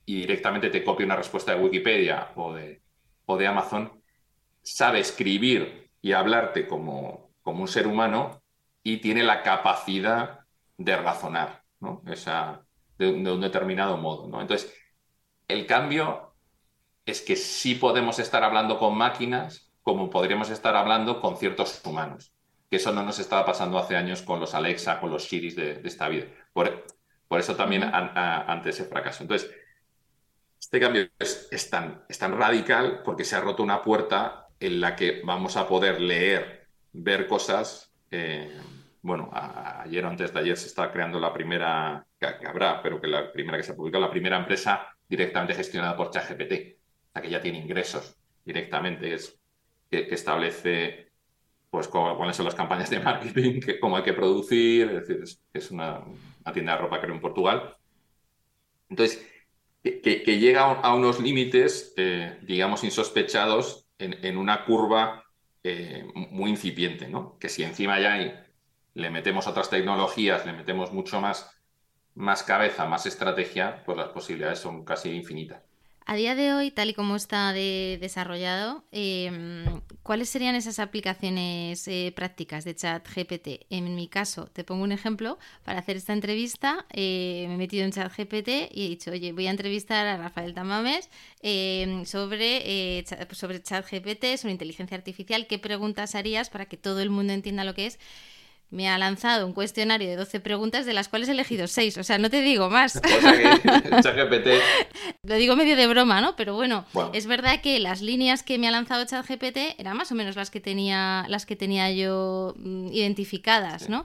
y 0.07 0.23
directamente 0.23 0.71
te 0.71 0.83
copie 0.83 1.07
una 1.07 1.17
respuesta 1.17 1.55
de 1.55 1.61
Wikipedia 1.63 2.33
o 2.35 2.55
de, 2.55 2.83
o 3.27 3.37
de 3.37 3.47
Amazon, 3.47 3.93
sabe 4.63 4.99
escribir 4.99 5.89
y 6.03 6.13
hablarte 6.13 6.67
como, 6.67 7.31
como 7.43 7.61
un 7.63 7.69
ser 7.69 7.87
humano 7.87 8.43
y 8.83 8.97
tiene 8.99 9.23
la 9.23 9.43
capacidad 9.43 10.38
de 10.79 10.97
razonar, 10.97 11.63
¿no? 11.81 12.03
Esa, 12.07 12.65
de, 12.99 13.33
un 13.33 13.41
determinado 13.41 13.97
modo. 13.97 14.29
¿no? 14.29 14.41
Entonces, 14.41 14.75
el 15.47 15.67
cambio 15.67 16.35
es 17.07 17.23
que 17.23 17.37
sí 17.37 17.75
podemos 17.75 18.19
estar 18.19 18.43
hablando 18.45 18.79
con 18.79 18.97
máquinas 18.97 19.73
como 19.83 20.11
podríamos 20.11 20.51
estar 20.51 20.77
hablando 20.77 21.21
con 21.21 21.37
ciertos 21.37 21.81
humanos. 21.85 22.33
Que 22.69 22.77
eso 22.77 22.93
no 22.93 23.03
nos 23.03 23.19
estaba 23.19 23.47
pasando 23.47 23.79
hace 23.79 23.97
años 23.97 24.21
con 24.21 24.39
los 24.39 24.55
Alexa, 24.55 25.01
con 25.01 25.11
los 25.11 25.25
Siris 25.25 25.57
de, 25.57 25.81
esta 25.85 26.09
vida. 26.09 26.27
Por, 26.53 26.85
por 27.27 27.41
eso 27.41 27.57
también 27.57 27.85
ante 27.85 28.71
ese 28.71 28.85
fracaso. 28.85 29.23
Entonces, 29.23 29.51
Este 30.61 30.79
cambio 30.79 31.09
es, 31.19 31.71
tan, 31.71 32.05
es 32.09 32.19
tan 32.19 32.37
radical 32.37 33.01
porque 33.03 33.25
se 33.25 33.37
ha 33.37 33.41
roto 33.41 33.63
una 33.63 33.83
puerta 33.83 34.49
en 34.61 34.81
la 34.81 34.95
que 34.95 35.23
vamos 35.25 35.57
a 35.57 35.67
poder 35.67 36.01
leer, 36.01 36.69
ver 36.93 37.27
cosas. 37.27 37.91
Eh, 38.11 38.55
bueno, 39.03 39.31
ayer 39.33 40.05
o 40.05 40.09
antes 40.09 40.33
de 40.33 40.41
ayer 40.41 40.57
se 40.57 40.67
está 40.67 40.91
creando 40.91 41.21
la 41.21 41.33
primera, 41.33 42.07
que, 42.19 42.47
habrá, 42.47 42.83
pero 42.83 43.01
que 43.01 43.07
la 43.07 43.31
primera 43.33 43.57
que 43.57 43.63
se 43.63 43.75
publicado, 43.75 44.05
la 44.05 44.11
primera 44.11 44.39
empresa 44.39 44.89
directamente 45.09 45.55
gestionada 45.55 45.97
por 45.97 46.11
ChatGPT, 46.11 46.79
la 47.15 47.23
que 47.23 47.31
ya 47.31 47.41
tiene 47.41 47.59
ingresos 47.59 48.17
directamente, 48.45 49.15
es, 49.15 49.39
que, 49.91 50.09
establece 50.11 51.13
pues 51.71 51.87
cuáles 51.89 52.35
son 52.35 52.47
las 52.47 52.55
campañas 52.55 52.91
de 52.91 53.01
marketing, 53.01 53.61
cómo 53.81 53.97
hay 53.97 54.03
que 54.03 54.15
producir, 54.15 54.89
es 54.89 55.09
decir, 55.09 55.41
es, 55.53 55.71
una, 55.71 56.03
tienda 56.53 56.73
de 56.73 56.79
ropa 56.79 57.01
creo 57.01 57.15
en 57.15 57.21
Portugal. 57.21 57.77
Entonces, 58.89 59.27
que, 59.83 60.39
llega 60.39 60.63
a 60.63 60.95
unos 60.95 61.21
límites, 61.21 61.93
eh, 61.97 62.39
digamos, 62.43 62.85
insospechados 62.85 63.87
en, 63.99 64.37
una 64.37 64.65
curva 64.65 65.25
eh, 65.63 66.07
muy 66.15 66.51
incipiente, 66.51 67.09
¿no? 67.09 67.37
Que 67.39 67.49
si 67.49 67.63
encima 67.63 68.01
ya 68.01 68.15
hay, 68.15 68.33
le 68.99 69.11
metemos 69.11 69.47
otras 69.47 69.71
tecnologías, 69.71 70.45
le 70.45 70.53
metemos 70.53 70.93
mucho 70.93 71.21
más, 71.21 71.51
más 72.15 72.43
cabeza, 72.43 72.85
más 72.87 73.07
estrategia, 73.07 73.83
pues 73.87 73.97
las 73.97 74.09
posibilidades 74.09 74.59
son 74.59 74.85
casi 74.85 75.11
infinitas. 75.11 75.63
A 76.05 76.17
día 76.17 76.35
de 76.35 76.55
hoy, 76.55 76.71
tal 76.71 76.89
y 76.89 76.95
como 76.95 77.17
está 77.17 77.53
desarrollado, 77.53 78.83
em, 78.93 79.83
¿cuáles 80.03 80.31
serían 80.31 80.55
esas 80.55 80.79
aplicaciones 80.79 81.87
eh, 81.87 82.13
prácticas 82.17 82.65
de 82.65 82.75
chat 82.75 83.07
GPT? 83.07 83.67
En 83.69 83.95
mi 83.95 84.09
caso, 84.09 84.47
te 84.47 84.65
pongo 84.65 84.85
un 84.85 84.93
ejemplo. 84.93 85.39
Para 85.65 85.81
hacer 85.81 85.99
esta 85.99 86.15
entrevista, 86.15 86.87
eh, 86.95 87.45
me 87.49 87.55
he 87.55 87.59
metido 87.59 87.85
en 87.85 87.93
chat 87.93 88.11
GPT 88.11 88.71
y 88.73 88.87
he 88.87 88.89
dicho, 88.89 89.11
oye, 89.11 89.33
voy 89.33 89.49
a 89.49 89.51
entrevistar 89.51 90.07
a 90.07 90.17
Rafael 90.17 90.55
Tamames 90.55 91.11
em, 91.43 92.07
sobre, 92.07 92.63
eh, 92.65 93.05
sobre 93.33 93.63
chat 93.63 93.85
GPT, 93.87 94.39
sobre 94.39 94.53
inteligencia 94.53 94.97
artificial. 94.97 95.47
¿Qué 95.47 95.59
preguntas 95.59 96.15
harías 96.15 96.49
para 96.49 96.65
que 96.65 96.79
todo 96.79 97.01
el 97.01 97.11
mundo 97.11 97.35
entienda 97.35 97.65
lo 97.65 97.75
que 97.75 97.85
es? 97.85 97.99
Me 98.71 98.89
ha 98.89 98.99
lanzado 98.99 99.47
un 99.47 99.53
cuestionario 99.53 100.09
de 100.09 100.17
12 100.17 100.41
preguntas, 100.41 100.85
de 100.85 100.93
las 100.93 101.09
cuales 101.09 101.29
he 101.29 101.33
elegido 101.33 101.67
6. 101.67 101.99
O 101.99 102.03
sea, 102.03 102.19
no 102.19 102.29
te 102.31 102.43
digo 102.43 102.69
más. 102.71 103.01
O 103.19 103.21
sea 103.21 104.03
ChatGPT... 104.03 104.49
Lo 105.23 105.35
digo 105.35 105.57
medio 105.57 105.77
de 105.77 105.87
broma, 105.87 106.21
¿no? 106.21 106.37
Pero 106.37 106.55
bueno, 106.55 106.85
es 107.13 107.27
verdad 107.27 107.61
que 107.61 107.81
las 107.81 108.03
líneas 108.03 108.43
que 108.43 108.59
me 108.59 108.69
ha 108.69 108.71
lanzado 108.71 109.05
ChatGPT 109.05 109.79
eran 109.79 109.97
más 109.97 110.13
o 110.13 110.15
menos 110.15 110.37
las 110.37 110.51
que 110.51 110.61
tenía, 110.61 111.25
las 111.29 111.47
que 111.47 111.57
tenía 111.57 111.91
yo 111.91 112.55
mm, 112.57 112.93
identificadas, 112.93 113.89
¿no? 113.89 114.05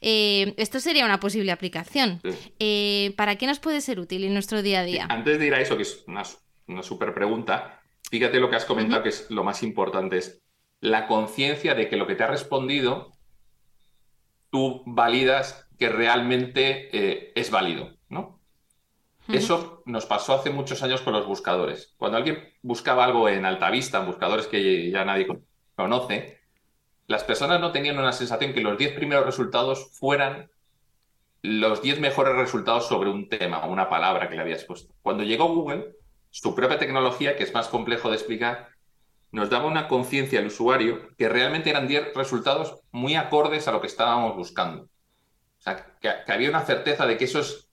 Eh, 0.00 0.54
esto 0.56 0.80
sería 0.80 1.04
una 1.04 1.20
posible 1.20 1.52
aplicación. 1.52 2.20
Eh, 2.58 3.12
¿Para 3.16 3.36
qué 3.36 3.46
nos 3.46 3.58
puede 3.58 3.80
ser 3.80 4.00
útil 4.00 4.24
en 4.24 4.32
nuestro 4.32 4.62
día 4.62 4.80
a 4.80 4.84
día? 4.84 5.06
Antes 5.08 5.38
de 5.38 5.46
ir 5.46 5.54
a 5.54 5.60
eso, 5.60 5.76
que 5.76 5.82
es 5.82 6.04
una, 6.06 6.22
una 6.66 6.82
súper 6.82 7.14
pregunta, 7.14 7.80
fíjate 8.10 8.40
lo 8.40 8.50
que 8.50 8.56
has 8.56 8.64
comentado, 8.64 9.02
que 9.02 9.10
es 9.10 9.30
lo 9.30 9.44
más 9.44 9.62
importante, 9.62 10.18
es 10.18 10.42
la 10.80 11.06
conciencia 11.06 11.74
de 11.74 11.88
que 11.88 11.96
lo 11.96 12.06
que 12.06 12.14
te 12.14 12.24
ha 12.24 12.28
respondido 12.28 13.13
tú 14.54 14.84
validas 14.86 15.68
que 15.80 15.88
realmente 15.88 16.88
eh, 16.96 17.32
es 17.34 17.50
válido, 17.50 17.90
¿no? 18.08 18.38
Eso 19.26 19.82
nos 19.84 20.06
pasó 20.06 20.34
hace 20.34 20.50
muchos 20.50 20.80
años 20.84 21.00
con 21.00 21.12
los 21.12 21.26
buscadores. 21.26 21.92
Cuando 21.96 22.18
alguien 22.18 22.52
buscaba 22.62 23.04
algo 23.04 23.28
en 23.28 23.46
Altavista, 23.46 23.98
en 23.98 24.06
buscadores 24.06 24.46
que 24.46 24.92
ya 24.92 25.04
nadie 25.04 25.26
conoce, 25.74 26.38
las 27.08 27.24
personas 27.24 27.60
no 27.60 27.72
tenían 27.72 27.98
una 27.98 28.12
sensación 28.12 28.52
que 28.52 28.60
los 28.60 28.78
10 28.78 28.94
primeros 28.94 29.26
resultados 29.26 29.90
fueran 29.98 30.52
los 31.42 31.82
10 31.82 31.98
mejores 31.98 32.36
resultados 32.36 32.86
sobre 32.86 33.10
un 33.10 33.28
tema 33.28 33.64
o 33.64 33.72
una 33.72 33.88
palabra 33.88 34.28
que 34.28 34.36
le 34.36 34.42
habías 34.42 34.62
puesto. 34.62 34.94
Cuando 35.02 35.24
llegó 35.24 35.48
Google, 35.48 35.96
su 36.30 36.54
propia 36.54 36.78
tecnología, 36.78 37.36
que 37.36 37.42
es 37.42 37.52
más 37.52 37.66
complejo 37.66 38.08
de 38.08 38.14
explicar, 38.14 38.68
nos 39.34 39.50
daba 39.50 39.66
una 39.66 39.88
conciencia 39.88 40.38
al 40.38 40.46
usuario 40.46 41.08
que 41.18 41.28
realmente 41.28 41.68
eran 41.68 41.88
10 41.88 42.14
resultados 42.14 42.76
muy 42.92 43.16
acordes 43.16 43.66
a 43.66 43.72
lo 43.72 43.80
que 43.80 43.88
estábamos 43.88 44.36
buscando. 44.36 44.84
O 44.84 44.88
sea, 45.58 45.98
que, 46.00 46.32
había 46.32 46.48
una 46.48 46.64
certeza 46.64 47.04
de 47.04 47.16
que 47.16 47.24
eso 47.24 47.40
es, 47.40 47.68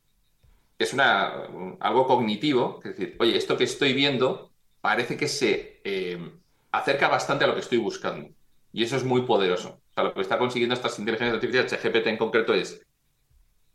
es 0.79 0.91
una, 0.91 1.31
algo 1.79 2.07
cognitivo, 2.07 2.79
es 2.83 2.97
decir, 2.97 3.15
oye, 3.19 3.37
esto 3.37 3.57
que 3.57 3.65
estoy 3.65 3.93
viendo 3.93 4.51
parece 4.81 5.15
que 5.15 5.27
se 5.27 5.81
eh, 5.83 6.31
acerca 6.71 7.07
bastante 7.07 7.43
a 7.43 7.47
lo 7.47 7.53
que 7.53 7.59
estoy 7.59 7.77
buscando. 7.77 8.29
Y 8.73 8.83
eso 8.83 8.97
es 8.97 9.03
muy 9.03 9.21
poderoso. 9.21 9.81
O 9.91 9.93
sea, 9.93 10.03
lo 10.05 10.15
que 10.15 10.21
está 10.21 10.39
consiguiendo 10.39 10.73
estas 10.73 10.97
inteligencias 10.97 11.35
artificiales, 11.35 11.71
ChatGPT 11.71 12.07
en 12.07 12.17
concreto, 12.17 12.55
es, 12.55 12.81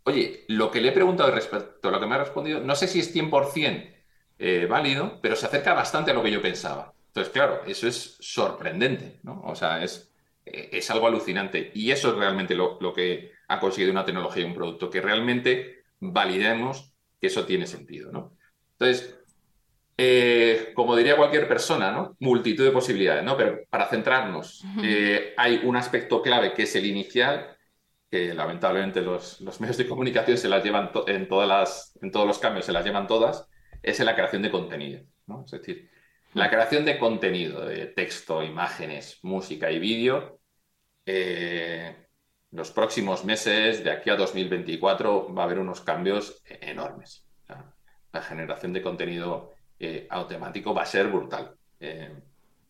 oye, 0.02 0.44
lo 0.48 0.72
que 0.72 0.80
le 0.80 0.88
he 0.88 0.92
preguntado 0.92 1.30
respecto 1.30 1.88
a 1.88 1.92
lo 1.92 2.00
que 2.00 2.06
me 2.06 2.16
ha 2.16 2.18
respondido, 2.18 2.58
no 2.58 2.74
sé 2.74 2.88
si 2.88 2.98
es 2.98 3.14
100% 3.14 3.94
eh, 4.40 4.66
válido, 4.68 5.20
pero 5.22 5.36
se 5.36 5.46
acerca 5.46 5.72
bastante 5.72 6.10
a 6.10 6.14
lo 6.14 6.24
que 6.24 6.32
yo 6.32 6.42
pensaba. 6.42 6.95
Entonces, 7.16 7.32
claro, 7.32 7.62
eso 7.66 7.88
es 7.88 8.18
sorprendente, 8.20 9.20
¿no? 9.22 9.40
O 9.46 9.54
sea, 9.54 9.82
es, 9.82 10.12
es 10.44 10.90
algo 10.90 11.06
alucinante. 11.06 11.70
Y 11.74 11.90
eso 11.90 12.10
es 12.10 12.16
realmente 12.16 12.54
lo, 12.54 12.92
que 12.92 13.32
ha 13.48 13.58
conseguido 13.58 13.90
una 13.90 14.04
tecnología 14.04 14.42
y 14.42 14.46
un 14.46 14.52
producto, 14.52 14.90
que 14.90 15.00
realmente 15.00 15.84
validemos 15.98 16.92
que 17.18 17.28
eso 17.28 17.46
tiene 17.46 17.66
sentido, 17.66 18.12
¿no? 18.12 18.36
Entonces, 18.72 19.18
eh, 19.96 20.72
como 20.74 20.94
diría 20.94 21.16
cualquier 21.16 21.48
persona, 21.48 21.90
¿no? 21.90 22.18
Multitud 22.20 22.64
de 22.64 22.70
posibilidades, 22.70 23.24
¿no? 23.24 23.34
Pero 23.34 23.60
para 23.70 23.88
centrarnos, 23.88 24.62
eh, 24.82 25.32
hay 25.38 25.62
un 25.64 25.76
aspecto 25.76 26.20
clave 26.20 26.52
que 26.52 26.64
es 26.64 26.76
el 26.76 26.84
inicial, 26.84 27.56
que 28.10 28.34
lamentablemente 28.34 29.00
los, 29.00 29.40
medios 29.58 29.78
de 29.78 29.88
comunicación 29.88 30.36
se 30.36 30.50
las 30.50 30.62
llevan 30.62 30.90
en, 31.06 31.28
todas 31.28 31.48
las, 31.48 31.98
en 32.02 32.12
todos 32.12 32.26
los 32.26 32.38
cambios, 32.38 32.66
se 32.66 32.72
las 32.72 32.84
llevan 32.84 33.06
todas, 33.06 33.48
es 33.82 33.98
en 34.00 34.04
la 34.04 34.14
creación 34.14 34.42
de 34.42 34.50
contenido, 34.50 35.00
¿no? 35.26 35.44
Es 35.46 35.52
decir, 35.52 35.95
la 36.36 36.50
creación 36.50 36.84
de 36.84 36.98
contenido, 36.98 37.64
de 37.64 37.86
texto, 37.86 38.42
imágenes, 38.42 39.18
música 39.22 39.70
y 39.70 39.78
vídeo, 39.78 40.38
eh, 41.06 41.96
los 42.50 42.70
próximos 42.72 43.24
meses, 43.24 43.82
de 43.82 43.90
aquí 43.90 44.10
a 44.10 44.16
2024, 44.16 45.32
va 45.34 45.42
a 45.42 45.44
haber 45.46 45.58
unos 45.58 45.80
cambios 45.80 46.42
enormes. 46.44 47.26
la 48.12 48.22
generación 48.22 48.74
de 48.74 48.82
contenido 48.82 49.52
eh, 49.78 50.06
automático 50.10 50.74
va 50.74 50.82
a 50.82 50.86
ser 50.86 51.08
brutal. 51.08 51.56
Eh, 51.80 52.14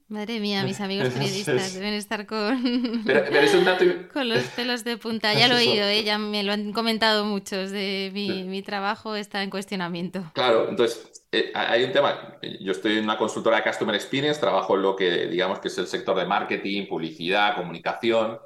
Madre 0.09 0.39
mía, 0.39 0.63
mis 0.63 0.81
amigos 0.83 1.09
periodistas 1.09 1.75
deben 1.75 1.95
estar 1.95 2.27
con, 2.27 2.63
con 4.13 4.29
los 4.29 4.45
pelos 4.45 4.85
de 4.85 4.97
punta. 4.97 5.35
Ya 5.35 5.49
lo 5.49 5.57
he 5.57 5.69
oído, 5.69 5.85
¿eh? 5.87 6.05
ya 6.05 6.19
me 6.19 6.43
lo 6.45 6.53
han 6.53 6.73
comentado 6.73 7.25
muchos. 7.25 7.71
De 7.71 8.11
mi, 8.15 8.45
mi 8.45 8.63
trabajo 8.63 9.17
está 9.17 9.43
en 9.43 9.51
cuestionamiento. 9.51 10.23
Claro, 10.35 10.69
entonces 10.69 11.25
eh, 11.33 11.51
hay 11.55 11.85
un 11.85 11.93
tema. 11.93 12.39
Yo 12.61 12.73
estoy 12.73 12.99
en 12.99 13.05
una 13.05 13.19
consultora 13.19 13.57
de 13.57 13.65
Customer 13.65 13.95
Experience, 13.95 14.41
trabajo 14.41 14.77
en 14.77 14.83
lo 14.83 14.95
que 14.95 15.27
digamos 15.27 15.59
que 15.59 15.69
es 15.69 15.79
el 15.79 15.87
sector 15.87 16.17
de 16.17 16.25
marketing, 16.25 16.87
publicidad, 16.87 17.57
comunicación, 17.57 18.39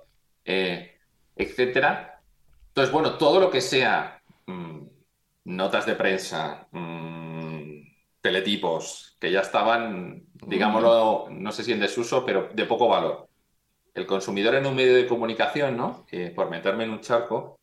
eh, 0.45 0.97
etcétera. 1.37 2.21
Entonces, 2.69 2.93
bueno, 2.93 3.19
todo 3.19 3.39
lo 3.39 3.51
que 3.51 3.61
sea 3.61 4.23
mm, 4.47 4.79
notas 5.45 5.87
de 5.87 5.95
prensa, 5.95 6.69
mm, 6.71 7.70
teletipos, 8.21 9.17
que 9.19 9.33
ya 9.33 9.41
estaban 9.41 10.31
digámoslo, 10.47 11.29
no 11.31 11.53
sé 11.53 11.65
si 11.65 11.73
en 11.73 11.81
desuso, 11.81 12.25
pero 12.25 12.49
de 12.53 12.65
poco 12.65 12.89
valor. 12.89 13.29
El 13.95 14.07
consumidor 14.07 14.55
en 14.55 14.67
un 14.67 14.75
medio 14.75 14.95
de 14.95 15.07
comunicación, 15.07 15.77
¿no? 15.77 16.07
por 16.35 16.51
meterme 16.51 16.85
en 16.85 16.91
un 16.91 17.01
charco, 17.01 17.59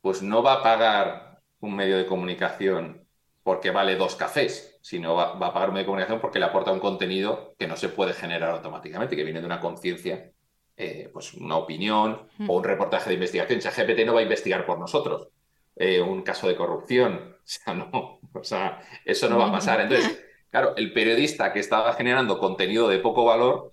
pues 0.00 0.22
no 0.22 0.42
va 0.42 0.54
a 0.54 0.62
pagar 0.62 1.40
un 1.60 1.74
medio 1.74 1.96
de 1.98 2.06
comunicación 2.06 3.06
porque 3.42 3.70
vale 3.70 3.96
dos 3.96 4.14
cafés, 4.14 4.78
sino 4.82 5.14
va, 5.14 5.32
a 5.32 5.52
pagar 5.52 5.68
un 5.68 5.74
medio 5.74 5.84
de 5.84 5.86
comunicación 5.86 6.20
porque 6.20 6.38
le 6.38 6.44
aporta 6.44 6.72
un 6.72 6.78
contenido 6.78 7.54
que 7.58 7.66
no 7.66 7.76
se 7.76 7.88
puede 7.88 8.12
generar 8.12 8.50
automáticamente, 8.50 9.16
que 9.16 9.24
viene 9.24 9.40
de 9.40 9.46
una 9.46 9.60
conciencia, 9.60 10.30
eh, 10.76 11.10
pues 11.12 11.34
una 11.34 11.56
opinión 11.56 12.28
o 12.46 12.56
un 12.56 12.64
reportaje 12.64 13.10
de 13.10 13.14
investigación. 13.14 13.58
O 13.58 13.62
sea, 13.62 13.72
GPT 13.72 14.06
no 14.06 14.14
va 14.14 14.20
a 14.20 14.24
investigar 14.24 14.64
por 14.64 14.78
nosotros 14.78 15.28
eh, 15.76 16.00
un 16.00 16.22
caso 16.22 16.48
de 16.48 16.56
corrupción. 16.56 17.30
O 17.42 17.44
sea, 17.44 17.74
no, 17.74 18.20
o 18.34 18.44
sea, 18.44 18.80
eso 19.04 19.28
no 19.28 19.36
va 19.36 19.48
a 19.48 19.52
pasar. 19.52 19.80
Entonces, 19.80 20.22
Claro, 20.52 20.76
el 20.76 20.92
periodista 20.92 21.50
que 21.50 21.60
estaba 21.60 21.94
generando 21.94 22.38
contenido 22.38 22.86
de 22.86 22.98
poco 22.98 23.24
valor, 23.24 23.72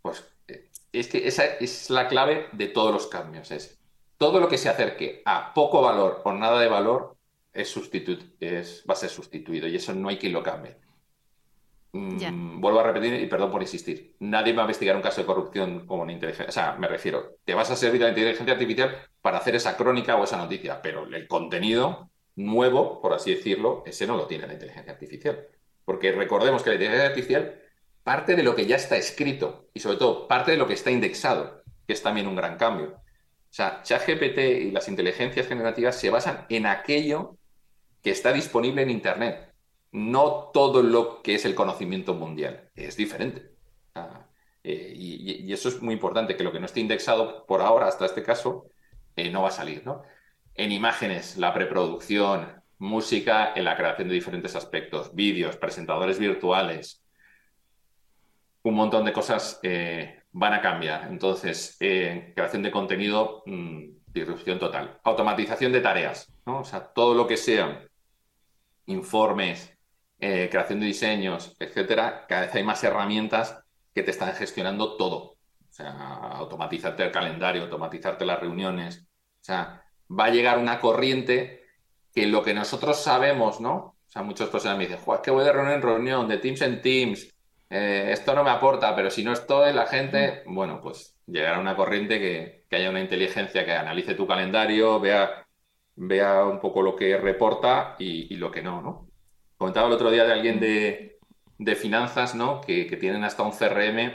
pues 0.00 0.24
eh, 0.48 0.70
es 0.90 1.08
que 1.08 1.28
esa 1.28 1.44
es 1.44 1.90
la 1.90 2.08
clave 2.08 2.46
de 2.52 2.68
todos 2.68 2.90
los 2.90 3.06
cambios. 3.06 3.50
Es 3.50 3.78
todo 4.16 4.40
lo 4.40 4.48
que 4.48 4.56
se 4.56 4.70
acerque 4.70 5.20
a 5.26 5.52
poco 5.52 5.82
valor 5.82 6.22
o 6.24 6.32
nada 6.32 6.58
de 6.58 6.68
valor 6.68 7.18
es, 7.52 7.76
es 8.40 8.84
va 8.88 8.94
a 8.94 8.96
ser 8.96 9.10
sustituido 9.10 9.68
y 9.68 9.76
eso 9.76 9.92
no 9.92 10.08
hay 10.08 10.16
quien 10.16 10.32
lo 10.32 10.42
cambie. 10.42 10.78
Mm, 11.92 12.60
vuelvo 12.60 12.80
a 12.80 12.82
repetir 12.82 13.14
y 13.14 13.26
perdón 13.26 13.50
por 13.50 13.62
insistir. 13.62 14.16
Nadie 14.20 14.52
va 14.52 14.62
a 14.62 14.64
investigar 14.64 14.96
un 14.96 15.02
caso 15.02 15.20
de 15.20 15.26
corrupción 15.26 15.86
como 15.86 16.02
una 16.02 16.12
inteligencia. 16.12 16.48
O 16.48 16.52
sea, 16.52 16.76
me 16.76 16.88
refiero, 16.88 17.36
te 17.44 17.54
vas 17.54 17.70
a 17.70 17.76
servir 17.76 18.00
de 18.00 18.06
la 18.06 18.10
inteligencia 18.10 18.52
artificial 18.52 18.96
para 19.20 19.38
hacer 19.38 19.54
esa 19.56 19.76
crónica 19.76 20.16
o 20.16 20.24
esa 20.24 20.36
noticia, 20.36 20.80
pero 20.82 21.06
el 21.06 21.26
contenido 21.26 22.10
nuevo, 22.36 23.00
por 23.00 23.14
así 23.14 23.34
decirlo, 23.34 23.82
ese 23.86 24.06
no 24.06 24.16
lo 24.16 24.26
tiene 24.26 24.46
la 24.46 24.52
inteligencia 24.54 24.92
artificial. 24.92 25.46
Porque 25.84 26.12
recordemos 26.12 26.62
que 26.62 26.70
la 26.70 26.74
inteligencia 26.74 27.08
artificial 27.08 27.62
parte 28.02 28.36
de 28.36 28.42
lo 28.42 28.54
que 28.54 28.66
ya 28.66 28.76
está 28.76 28.96
escrito 28.96 29.68
y 29.74 29.80
sobre 29.80 29.96
todo 29.96 30.28
parte 30.28 30.52
de 30.52 30.56
lo 30.56 30.68
que 30.68 30.74
está 30.74 30.90
indexado, 30.90 31.62
que 31.86 31.92
es 31.92 32.02
también 32.02 32.26
un 32.26 32.36
gran 32.36 32.56
cambio. 32.56 33.00
O 33.50 33.54
sea, 33.56 33.82
ChatGPT 33.82 34.38
y 34.38 34.70
las 34.70 34.88
inteligencias 34.88 35.46
generativas 35.46 35.98
se 35.98 36.10
basan 36.10 36.46
en 36.48 36.66
aquello 36.66 37.36
que 38.02 38.10
está 38.10 38.32
disponible 38.32 38.82
en 38.82 38.90
Internet. 38.90 39.52
No 39.92 40.50
todo 40.52 40.82
lo 40.82 41.22
que 41.22 41.34
es 41.34 41.44
el 41.44 41.54
conocimiento 41.54 42.14
mundial 42.14 42.70
es 42.74 42.96
diferente. 42.96 43.50
Eh, 44.62 44.92
y, 44.96 45.52
eso 45.52 45.68
es 45.68 45.80
muy 45.80 45.94
importante, 45.94 46.36
que 46.36 46.42
lo 46.42 46.52
que 46.52 46.58
no 46.58 46.66
esté 46.66 46.80
indexado 46.80 47.46
por 47.46 47.62
ahora, 47.62 47.86
hasta 47.86 48.06
este 48.06 48.22
caso, 48.22 48.66
eh, 49.14 49.30
no 49.30 49.42
va 49.42 49.48
a 49.48 49.52
salir. 49.52 49.86
¿no? 49.86 50.02
En 50.54 50.72
imágenes, 50.72 51.36
la 51.36 51.54
preproducción, 51.54 52.62
música 52.78 53.52
en 53.54 53.64
la 53.64 53.76
creación 53.76 54.08
de 54.08 54.14
diferentes 54.14 54.56
aspectos, 54.56 55.14
vídeos, 55.14 55.56
presentadores 55.56 56.18
virtuales, 56.18 57.02
un 58.64 58.74
montón 58.74 59.04
de 59.04 59.12
cosas 59.12 59.60
eh, 59.62 60.22
van 60.32 60.54
a 60.54 60.60
cambiar. 60.60 61.06
Entonces, 61.08 61.76
creación 61.78 62.62
de 62.62 62.72
contenido, 62.72 63.44
mm, 63.46 63.84
disrupción 64.06 64.58
total. 64.58 64.98
Automatización 65.04 65.70
de 65.70 65.80
tareas, 65.80 66.32
¿no? 66.44 66.60
O 66.60 66.64
sea, 66.64 66.80
todo 66.80 67.14
lo 67.14 67.26
que 67.28 67.36
sean 67.36 67.88
informes, 68.86 69.75
eh, 70.18 70.48
creación 70.50 70.80
de 70.80 70.86
diseños, 70.86 71.56
etcétera, 71.58 72.26
cada 72.28 72.42
vez 72.42 72.54
hay 72.54 72.64
más 72.64 72.82
herramientas 72.84 73.62
que 73.94 74.02
te 74.02 74.10
están 74.10 74.34
gestionando 74.34 74.96
todo. 74.96 75.16
O 75.16 75.72
sea, 75.72 75.90
automatizarte 75.90 77.04
el 77.04 77.12
calendario, 77.12 77.62
automatizarte 77.62 78.24
las 78.24 78.40
reuniones. 78.40 79.06
O 79.40 79.44
sea, 79.44 79.82
va 80.10 80.26
a 80.26 80.30
llegar 80.30 80.58
una 80.58 80.80
corriente 80.80 81.64
que 82.14 82.26
lo 82.26 82.42
que 82.42 82.54
nosotros 82.54 83.02
sabemos, 83.02 83.60
¿no? 83.60 83.74
O 83.74 84.08
sea, 84.08 84.22
muchas 84.22 84.48
personas 84.48 84.78
me 84.78 84.84
dicen, 84.84 85.02
Juan, 85.02 85.20
que 85.22 85.30
voy 85.30 85.44
de 85.44 85.52
reunión 85.52 85.74
en 85.74 85.82
reunión, 85.82 86.28
de 86.28 86.38
Teams 86.38 86.62
en 86.62 86.80
Teams, 86.80 87.34
eh, 87.68 88.08
esto 88.12 88.34
no 88.34 88.44
me 88.44 88.50
aporta, 88.50 88.94
pero 88.94 89.10
si 89.10 89.24
no 89.24 89.32
estoy, 89.32 89.72
la 89.72 89.86
gente, 89.86 90.42
bueno, 90.46 90.80
pues 90.80 91.16
llegará 91.26 91.58
una 91.58 91.76
corriente 91.76 92.18
que, 92.18 92.64
haya 92.76 92.90
una 92.90 93.00
inteligencia 93.00 93.64
que 93.64 93.72
analice 93.72 94.14
tu 94.14 94.26
calendario, 94.26 95.00
vea, 95.00 95.46
vea 95.96 96.44
un 96.44 96.60
poco 96.60 96.82
lo 96.82 96.94
que 96.96 97.16
reporta 97.16 97.96
y, 97.98 98.32
y 98.34 98.36
lo 98.36 98.50
que 98.50 98.62
no, 98.62 98.82
¿no? 98.82 99.05
Comentaba 99.56 99.88
el 99.88 99.94
otro 99.94 100.10
día 100.10 100.24
de 100.24 100.32
alguien 100.32 100.60
de, 100.60 101.18
finanzas, 101.76 102.34
¿no? 102.34 102.60
Que, 102.60 102.84
tienen 103.00 103.24
hasta 103.24 103.42
un 103.42 103.52
CRM 103.52 104.12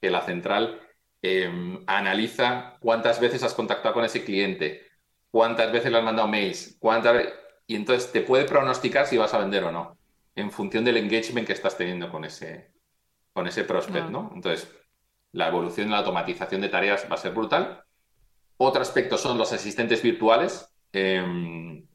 que 0.00 0.10
la 0.10 0.22
central 0.22 0.80
em, 1.22 1.82
analiza 1.86 2.76
cuántas 2.80 3.20
veces 3.20 3.42
has 3.42 3.54
contactado 3.54 3.94
con 3.94 4.04
ese 4.04 4.24
cliente, 4.24 4.86
cuántas 5.30 5.70
veces 5.70 5.92
le 5.92 5.98
has 5.98 6.04
mandado 6.04 6.28
mails, 6.28 6.76
cuántas 6.78 7.24
y 7.66 7.76
entonces 7.76 8.10
te 8.10 8.22
puede 8.22 8.46
pronosticar 8.46 9.06
si 9.06 9.16
vas 9.16 9.32
a 9.32 9.38
vender 9.38 9.62
o 9.62 9.70
no, 9.70 9.96
en 10.34 10.50
función 10.50 10.84
del 10.84 10.96
engagement 10.96 11.46
que 11.46 11.52
estás 11.52 11.76
teniendo 11.76 12.10
con 12.10 12.24
ese, 12.24 12.72
con 13.32 13.46
ese 13.46 13.62
prospect, 13.62 14.08
¿no? 14.08 14.32
Entonces, 14.34 14.68
la 15.30 15.46
evolución 15.46 15.86
de 15.86 15.92
la 15.92 15.98
automatización 15.98 16.62
de 16.62 16.68
tareas 16.68 17.06
va 17.08 17.14
a 17.14 17.18
ser 17.18 17.32
brutal. 17.32 17.84
Otro 18.56 18.82
aspecto 18.82 19.16
son 19.16 19.38
los 19.38 19.52
asistentes 19.52 20.02
virtuales. 20.02 20.74
Em, 20.92 21.86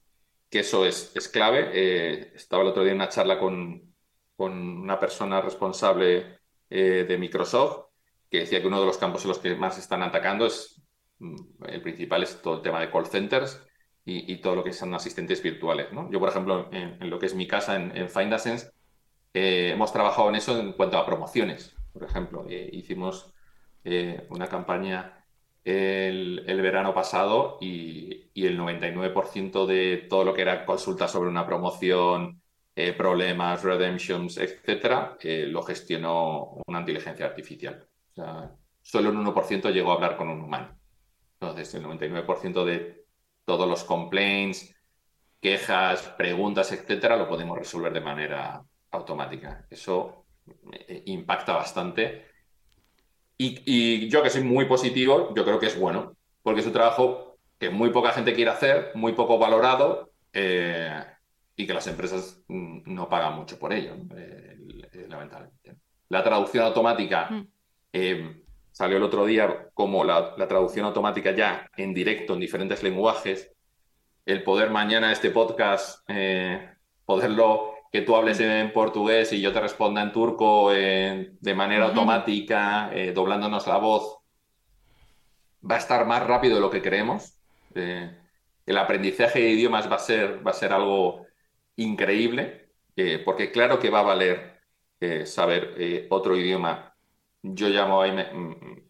que 0.49 0.59
eso 0.59 0.85
es, 0.85 1.11
es 1.15 1.27
clave. 1.27 1.69
Eh, 1.73 2.31
estaba 2.35 2.63
el 2.63 2.69
otro 2.69 2.83
día 2.83 2.91
en 2.91 2.97
una 2.97 3.09
charla 3.09 3.39
con, 3.39 3.93
con 4.35 4.53
una 4.53 4.99
persona 4.99 5.41
responsable 5.41 6.39
eh, 6.69 7.05
de 7.07 7.17
Microsoft 7.17 7.87
que 8.29 8.39
decía 8.39 8.61
que 8.61 8.67
uno 8.67 8.79
de 8.79 8.85
los 8.85 8.97
campos 8.97 9.23
en 9.23 9.29
los 9.29 9.39
que 9.39 9.55
más 9.55 9.77
están 9.77 10.01
atacando 10.03 10.45
es, 10.45 10.81
mm, 11.19 11.65
el 11.67 11.81
principal 11.81 12.23
es 12.23 12.41
todo 12.41 12.55
el 12.55 12.61
tema 12.61 12.79
de 12.79 12.91
call 12.91 13.05
centers 13.05 13.61
y, 14.07 14.37
todo 14.37 14.55
lo 14.55 14.63
que 14.63 14.71
son 14.71 14.93
asistentes 14.93 15.41
virtuales. 15.41 15.91
¿no? 15.91 16.11
Yo, 16.11 16.19
por 16.19 16.29
ejemplo, 16.29 16.69
en, 16.71 17.09
lo 17.09 17.17
que 17.17 17.25
es 17.25 17.33
mi 17.33 17.47
casa, 17.47 17.75
en, 17.75 17.91
en 17.97 18.07
eh, 19.33 19.71
hemos 19.73 19.91
trabajado 19.91 20.29
en 20.29 20.35
eso 20.35 20.59
en 20.59 20.73
cuanto 20.73 20.99
a 20.99 21.05
promociones. 21.07 21.75
Por 21.91 22.03
ejemplo, 22.03 22.45
hicimos 22.49 23.33
una 24.29 24.47
campaña 24.47 25.14
el, 25.65 26.61
verano 26.61 26.93
pasado 26.93 27.57
y, 27.59 28.29
el 28.35 28.59
99% 28.59 29.65
de 29.65 30.05
todo 30.09 30.23
lo 30.23 30.33
que 30.33 30.43
era 30.43 30.65
consulta 30.65 31.07
sobre 31.07 31.29
una 31.29 31.45
promoción, 31.45 32.41
eh, 32.75 32.93
problemas, 32.93 33.63
redemptions, 33.63 34.37
etcétera, 34.37 35.17
eh, 35.21 35.45
lo 35.47 35.63
gestionó 35.63 36.61
una 36.67 36.79
inteligencia 36.81 37.25
artificial. 37.25 37.87
O 38.11 38.13
sea, 38.13 38.51
solo 38.81 39.09
un 39.09 39.17
1% 39.25 39.71
llegó 39.71 39.91
a 39.91 39.95
hablar 39.95 40.17
con 40.17 40.29
un 40.29 40.41
humano. 40.41 40.77
Entonces, 41.39 41.73
el 41.73 41.83
99% 41.83 42.65
de 42.65 43.05
todos 43.45 43.67
los 43.67 43.83
complaints, 43.83 44.75
quejas, 45.39 46.01
preguntas, 46.17 46.71
etcétera, 46.71 47.17
lo 47.17 47.27
podemos 47.27 47.57
resolver 47.57 47.93
de 47.93 48.01
manera 48.01 48.63
automática. 48.91 49.65
Eso 49.69 50.25
eh, 50.71 51.03
impacta 51.07 51.53
bastante 51.53 52.34
y, 53.37 54.07
yo 54.09 54.23
que 54.23 54.29
soy 54.29 54.43
muy 54.43 54.65
positivo, 54.65 55.33
yo 55.35 55.43
creo 55.43 55.59
que 55.59 55.67
es 55.67 55.79
bueno, 55.79 56.15
porque 56.41 56.61
es 56.61 56.67
un 56.67 56.73
trabajo 56.73 57.37
que 57.59 57.69
muy 57.69 57.89
poca 57.89 58.11
gente 58.11 58.33
quiere 58.33 58.51
hacer, 58.51 58.91
muy 58.95 59.13
poco 59.13 59.37
valorado 59.37 60.11
eh, 60.33 61.03
y 61.55 61.67
que 61.67 61.73
las 61.73 61.87
empresas 61.87 62.41
mm, 62.47 62.93
no 62.93 63.09
pagan 63.09 63.35
mucho 63.35 63.57
por 63.59 63.73
ello, 63.73 63.95
eh, 64.15 64.57
lamentablemente. 65.09 65.75
La 66.09 66.23
traducción 66.23 66.63
automática 66.65 67.29
mm. 67.29 67.47
eh, 67.93 68.41
salió 68.71 68.97
el 68.97 69.03
otro 69.03 69.25
día 69.25 69.69
como 69.73 70.03
la, 70.03 70.35
traducción 70.47 70.85
automática 70.85 71.31
ya 71.31 71.69
en 71.75 71.93
directo 71.93 72.33
en 72.33 72.39
diferentes 72.39 72.83
lenguajes. 72.83 73.51
El 74.25 74.43
poder 74.43 74.69
mañana 74.71 75.11
este 75.11 75.29
podcast, 75.29 76.09
poderlo 77.05 77.74
que 77.95 78.01
tú 78.01 78.13
hables 78.13 78.41
en 78.41 78.73
portugués 78.73 79.31
y 79.31 79.39
yo 79.39 79.53
te 79.53 79.61
responda 79.61 80.01
en 80.01 80.11
turco 80.11 80.73
eh, 80.73 81.31
de 81.39 81.55
manera 81.55 81.85
automática, 81.85 82.89
eh, 82.93 83.13
doblándonos 83.13 83.67
la 83.67 83.77
voz, 83.77 84.17
va 85.63 85.75
a 85.75 85.77
estar 85.77 86.05
más 86.05 86.27
rápido 86.27 86.55
de 86.55 86.61
lo 86.61 86.69
que 86.69 86.81
creemos. 86.81 87.39
Eh, 87.73 88.13
el 88.65 88.77
aprendizaje 88.77 89.39
de 89.39 89.51
idiomas 89.51 89.89
va 89.89 89.95
a 89.95 89.99
ser, 89.99 90.45
va 90.45 90.51
a 90.51 90.53
ser 90.53 90.73
algo 90.73 91.25
increíble, 91.77 92.69
porque 93.23 93.51
claro 93.51 93.79
que 93.79 93.89
va 93.89 93.99
a 93.99 94.03
valer 94.03 94.59
saber 95.25 96.07
otro 96.09 96.35
idioma. 96.35 96.93
Yo 97.43 97.69
llamo 97.69 98.01
ahí, 98.01 98.11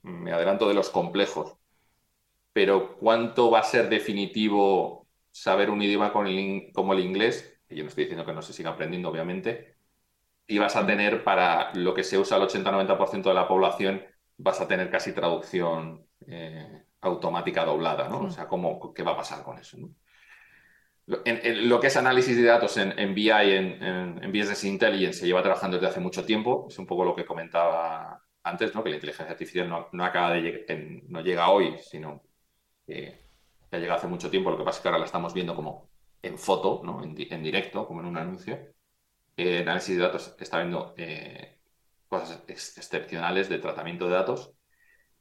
me, 0.01 0.31
adelanto 0.31 0.67
de 0.67 0.73
los 0.73 0.89
complejos, 0.89 1.57
pero 2.53 2.97
¿cuánto 2.97 3.51
va 3.51 3.59
a 3.59 3.63
ser 3.63 3.87
definitivo 3.87 5.07
saber 5.31 5.69
un 5.69 5.83
idioma 5.83 6.11
como 6.11 6.93
el 6.93 6.99
inglés? 6.99 7.54
Yo 7.75 7.83
no 7.83 7.89
estoy 7.89 8.05
diciendo 8.05 8.25
que 8.25 8.33
no 8.33 8.41
se 8.41 8.53
siga 8.53 8.71
aprendiendo, 8.71 9.09
obviamente, 9.09 9.77
y 10.47 10.57
vas 10.59 10.75
a 10.75 10.85
tener 10.85 11.23
para 11.23 11.73
lo 11.73 11.93
que 11.93 12.03
se 12.03 12.17
usa 12.17 12.37
el 12.37 12.43
80-90% 12.43 13.23
de 13.23 13.33
la 13.33 13.47
población, 13.47 14.03
vas 14.37 14.61
a 14.61 14.67
tener 14.67 14.89
casi 14.89 15.13
traducción 15.13 16.05
eh, 16.27 16.83
automática 17.01 17.65
doblada, 17.65 18.09
¿no? 18.09 18.21
O 18.21 18.31
sea, 18.31 18.47
¿cómo, 18.47 18.93
¿qué 18.93 19.03
va 19.03 19.13
a 19.13 19.17
pasar 19.17 19.43
con 19.43 19.57
eso? 19.57 19.77
En, 21.23 21.69
lo 21.69 21.79
que 21.79 21.87
es 21.87 21.97
análisis 21.97 22.35
de 22.35 22.43
datos 22.43 22.77
en, 22.77 22.97
en 22.97 23.13
BI, 23.13 23.29
en, 23.29 23.83
en, 23.83 24.31
Business 24.31 24.63
Intelligence, 24.63 25.19
se 25.19 25.27
lleva 25.27 25.43
trabajando 25.43 25.77
desde 25.77 25.89
hace 25.89 25.99
mucho 25.99 26.25
tiempo. 26.25 26.65
Es 26.67 26.79
un 26.79 26.87
poco 26.87 27.05
lo 27.05 27.15
que 27.15 27.25
comentaba 27.25 28.23
antes, 28.43 28.73
¿no? 28.73 28.83
que 28.83 28.89
la 28.89 28.95
inteligencia 28.95 29.31
artificial 29.31 29.69
no, 29.69 29.89
no 29.91 30.03
acaba 30.03 30.31
de 30.33 31.03
no 31.07 31.21
llega 31.21 31.49
hoy, 31.49 31.77
sino 31.79 32.23
que, 32.85 33.23
ha 33.71 33.77
llegado 33.77 33.97
hace 33.97 34.07
mucho 34.07 34.29
tiempo. 34.29 34.49
Lo 34.49 34.57
que 34.57 34.63
pasa 34.63 34.77
es 34.77 34.81
que 34.81 34.87
ahora 34.87 34.99
la 34.99 35.05
estamos 35.05 35.33
viendo 35.33 35.55
como 35.55 35.89
en 36.25 36.39
foto, 36.39 36.81
¿no? 36.83 37.03
en, 37.03 37.43
directo, 37.43 37.87
como 37.87 38.01
en 38.01 38.07
un 38.07 38.17
anuncio. 38.17 38.59
Eh, 39.37 39.59
análisis 39.59 39.95
de 39.97 40.01
datos 40.01 40.35
está 40.39 40.59
viendo 40.59 40.93
eh, 40.97 41.59
cosas 42.07 42.43
excepcionales 42.47 43.47
de 43.49 43.59
tratamiento 43.59 44.05
de 44.07 44.15
datos. 44.15 44.51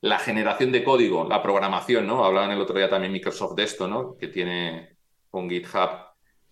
La 0.00 0.18
generación 0.18 0.72
de 0.72 0.84
código, 0.84 1.28
la 1.28 1.42
programación, 1.42 2.06
¿no? 2.06 2.24
Hablaban 2.24 2.50
el 2.52 2.60
otro 2.60 2.76
día 2.76 2.88
también 2.88 3.12
Microsoft 3.12 3.54
de 3.54 3.64
esto, 3.64 3.88
¿no? 3.88 4.16
Que 4.16 4.28
tiene 4.28 4.96
con 5.30 5.48
GitHub 5.48 5.90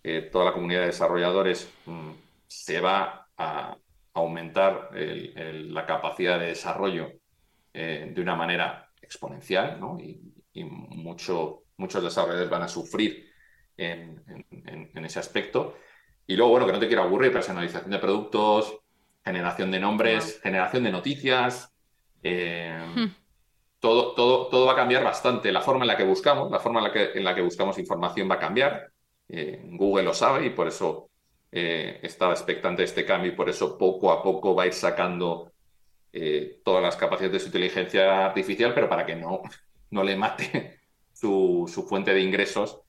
eh, 0.03 0.29
toda 0.31 0.45
la 0.45 0.53
comunidad 0.53 0.81
de 0.81 0.87
desarrolladores 0.87 1.71
mm, 1.85 2.11
se 2.47 2.79
va 2.81 3.27
a 3.37 3.77
aumentar 4.13 4.91
la 4.93 5.85
capacidad 5.87 6.39
de 6.39 6.47
desarrollo 6.47 7.11
de 7.73 8.15
una 8.17 8.35
manera 8.35 8.91
exponencial, 9.01 9.79
¿no? 9.79 9.97
Y, 9.99 10.21
y 10.53 10.63
mucho, 10.63 11.63
muchos 11.77 12.03
desarrolladores 12.03 12.51
van 12.51 12.61
a 12.61 12.67
sufrir 12.67 13.32
en, 13.77 15.05
ese 15.05 15.19
aspecto. 15.19 15.75
Y 16.25 16.35
luego, 16.35 16.51
bueno, 16.51 16.65
que 16.65 16.73
no 16.73 16.79
te 16.79 16.87
quiero 16.87 17.03
aburrir, 17.03 17.31
personalización 17.31 17.91
de 17.91 17.99
productos, 17.99 18.79
generación 19.23 19.71
de 19.71 19.79
nombres, 19.79 20.39
generación 20.41 20.83
de 20.83 20.91
noticias. 20.91 21.73
Eh, 22.21 22.79
hmm. 22.95 23.07
todo, 23.79 24.13
todo, 24.13 24.47
todo 24.47 24.65
va 24.65 24.73
a 24.73 24.77
cambiar 24.77 25.03
bastante. 25.03 25.51
La 25.51 25.61
forma 25.61 25.83
en 25.83 25.87
la 25.87 25.97
que 25.97 26.05
buscamos, 26.05 26.49
la 26.51 26.59
forma 26.59 26.79
en 26.79 26.85
la 26.85 26.91
que, 26.91 27.11
en 27.13 27.23
la 27.23 27.35
que 27.35 27.41
buscamos 27.41 27.77
información 27.77 28.29
va 28.29 28.35
a 28.35 28.39
cambiar. 28.39 28.89
Eh, 29.27 29.61
Google 29.63 30.03
lo 30.03 30.13
sabe 30.13 30.45
y 30.45 30.49
por 30.51 30.67
eso 30.67 31.09
eh, 31.51 31.99
estaba 32.03 32.33
expectante 32.33 32.81
de 32.81 32.85
este 32.85 33.05
cambio 33.05 33.31
y 33.31 33.35
por 33.35 33.49
eso 33.49 33.77
poco 33.77 34.11
a 34.11 34.21
poco 34.21 34.55
va 34.55 34.63
a 34.63 34.67
ir 34.67 34.73
sacando 34.73 35.49
todas 36.63 36.83
las 36.83 36.95
capacidades 36.95 37.31
de 37.31 37.39
su 37.39 37.45
inteligencia 37.47 38.27
artificial, 38.27 38.71
pero 38.75 38.87
para 38.87 39.03
que 39.03 39.15
no, 39.15 39.41
no 39.89 40.03
le 40.03 40.15
mate 40.15 40.79
su, 41.11 41.67
su 41.67 41.87
fuente 41.87 42.13
de 42.13 42.21
ingresos 42.21 42.83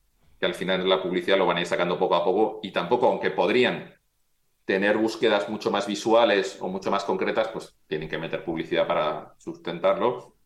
que 0.45 0.49
al 0.49 0.55
final 0.55 0.87
la 0.87 1.03
publicidad 1.03 1.39
lo 1.39 1.47
van 1.47 1.57
a 1.57 1.61
ir 1.63 1.67
sacando 1.67 1.99
poco 1.99 2.15
a 2.17 2.23
poco 2.23 2.61
y 2.63 2.71
tampoco, 2.71 3.07
aunque 3.07 3.31
podrían 3.31 3.95
tener 4.67 4.99
búsquedas 4.99 5.49
mucho 5.49 5.71
más 5.71 5.87
visuales 5.87 6.59
o 6.61 6.69
mucho 6.69 6.91
más 6.91 7.05
concretas, 7.05 7.49
pues 7.49 7.75
tienen 7.87 8.11
que 8.11 8.19
meter 8.19 8.45
publicidad 8.45 8.87
para 8.87 9.35
sustentarlo 9.39 10.37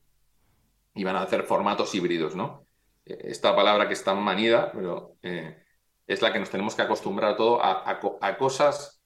y 0.94 1.02
van 1.02 1.16
a 1.16 1.22
hacer 1.22 1.42
formatos 1.42 1.92
híbridos, 1.96 2.36
¿no? 2.36 2.64
Eh, 3.06 3.18
esta 3.24 3.56
palabra 3.56 3.88
que 3.88 3.94
está 3.94 4.14
manida, 4.14 4.70
pero 4.70 5.16
eh, 5.22 5.64
es 6.06 6.22
la 6.22 6.32
que 6.32 6.38
nos 6.38 6.50
tenemos 6.50 6.76
que 6.76 6.82
acostumbrar 6.82 7.36
todo 7.36 7.60
a, 7.60 8.00
a, 8.20 8.38
cosas 8.38 9.02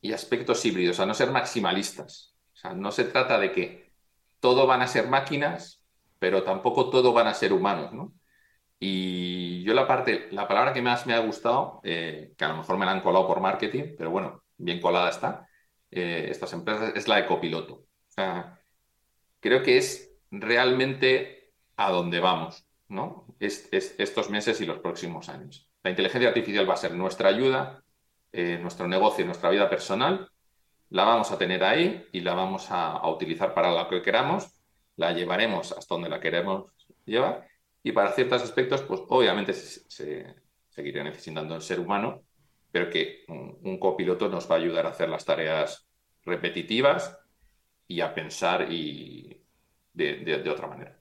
y 0.00 0.14
aspectos 0.14 0.64
híbridos, 0.64 0.98
a 0.98 1.04
no 1.04 1.12
ser 1.12 1.30
maximalistas. 1.30 2.34
O 2.54 2.56
sea, 2.56 2.72
no 2.72 2.90
se 2.90 3.04
trata 3.04 3.38
de 3.38 3.52
que 3.52 3.92
todo 4.40 4.66
van 4.66 4.80
a 4.80 4.88
ser 4.88 5.08
máquinas, 5.08 5.84
pero 6.18 6.42
tampoco 6.42 6.88
todo 6.88 7.12
van 7.12 7.26
a 7.26 7.34
ser 7.34 7.52
humanos, 7.52 7.92
¿no? 7.92 8.14
Y 8.84 9.62
yo 9.62 9.74
la 9.74 9.86
parte, 9.86 10.26
la 10.32 10.48
palabra 10.48 10.72
que 10.72 10.82
más 10.82 11.06
me 11.06 11.14
ha 11.14 11.20
gustado, 11.20 11.80
eh, 11.84 12.34
que 12.36 12.44
a 12.44 12.48
lo 12.48 12.56
mejor 12.56 12.78
me 12.78 12.84
la 12.84 12.90
han 12.90 13.00
colado 13.00 13.28
por 13.28 13.40
marketing, 13.40 13.94
pero 13.96 14.10
bueno, 14.10 14.42
bien 14.56 14.80
colada 14.80 15.08
está, 15.08 15.46
eh, 15.88 16.26
estas 16.28 16.52
empresas, 16.52 16.92
es 16.96 17.06
la 17.06 17.14
de 17.14 17.26
copiloto. 17.26 17.84
Creo 19.38 19.62
que 19.62 19.76
es 19.76 20.12
realmente 20.32 21.52
a 21.76 21.92
donde 21.92 22.18
vamos, 22.18 22.66
¿no? 22.88 23.28
Es, 23.38 23.68
estos 23.70 24.30
meses 24.30 24.60
y 24.60 24.66
los 24.66 24.80
próximos 24.80 25.28
años. 25.28 25.70
La 25.84 25.90
inteligencia 25.90 26.30
artificial 26.30 26.68
va 26.68 26.74
a 26.74 26.78
ser 26.78 26.92
nuestra 26.92 27.28
ayuda, 27.28 27.84
eh, 28.32 28.58
nuestro 28.60 28.88
negocio, 28.88 29.24
nuestra 29.24 29.50
vida 29.50 29.70
personal, 29.70 30.28
la 30.90 31.04
vamos 31.04 31.30
a 31.30 31.38
tener 31.38 31.62
ahí 31.62 32.04
y 32.10 32.20
la 32.20 32.34
vamos 32.34 32.66
a 32.70 33.08
utilizar 33.08 33.54
para 33.54 33.70
lo 33.70 33.88
que 33.88 34.02
queramos, 34.02 34.60
la 34.96 35.12
llevaremos 35.12 35.70
hasta 35.70 35.94
donde 35.94 36.08
la 36.08 36.18
queremos 36.18 36.72
llevar 37.04 37.51
y 37.82 37.92
para 37.92 38.12
ciertos 38.12 38.42
aspectos, 38.42 38.82
pues 38.82 39.00
obviamente 39.08 39.52
se, 39.52 40.34
seguiría 40.68 41.02
necesitando 41.02 41.56
el 41.56 41.62
ser 41.62 41.80
humano, 41.80 42.22
pero 42.70 42.88
que 42.88 43.24
un, 43.28 43.78
copiloto 43.78 44.28
nos 44.28 44.50
va 44.50 44.54
a 44.54 44.58
ayudar 44.58 44.86
a 44.86 44.90
hacer 44.90 45.08
las 45.08 45.24
tareas 45.24 45.86
repetitivas 46.24 47.18
y 47.88 48.00
a 48.00 48.14
pensar 48.14 48.72
y 48.72 49.42
de, 49.92 50.48
otra 50.48 50.68
manera. 50.68 50.98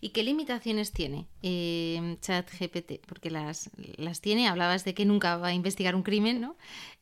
¿Y 0.00 0.10
qué 0.10 0.22
limitaciones 0.22 0.92
tiene 0.92 1.26
eh, 1.42 2.16
ChatGPT? 2.20 3.04
Porque 3.06 3.28
las, 3.28 3.70
las 3.96 4.20
tiene, 4.20 4.46
hablabas 4.46 4.84
de 4.84 4.94
que 4.94 5.04
nunca 5.04 5.36
va 5.36 5.48
a 5.48 5.52
investigar 5.52 5.96
un 5.96 6.04
crimen, 6.04 6.40
¿no? 6.40 6.56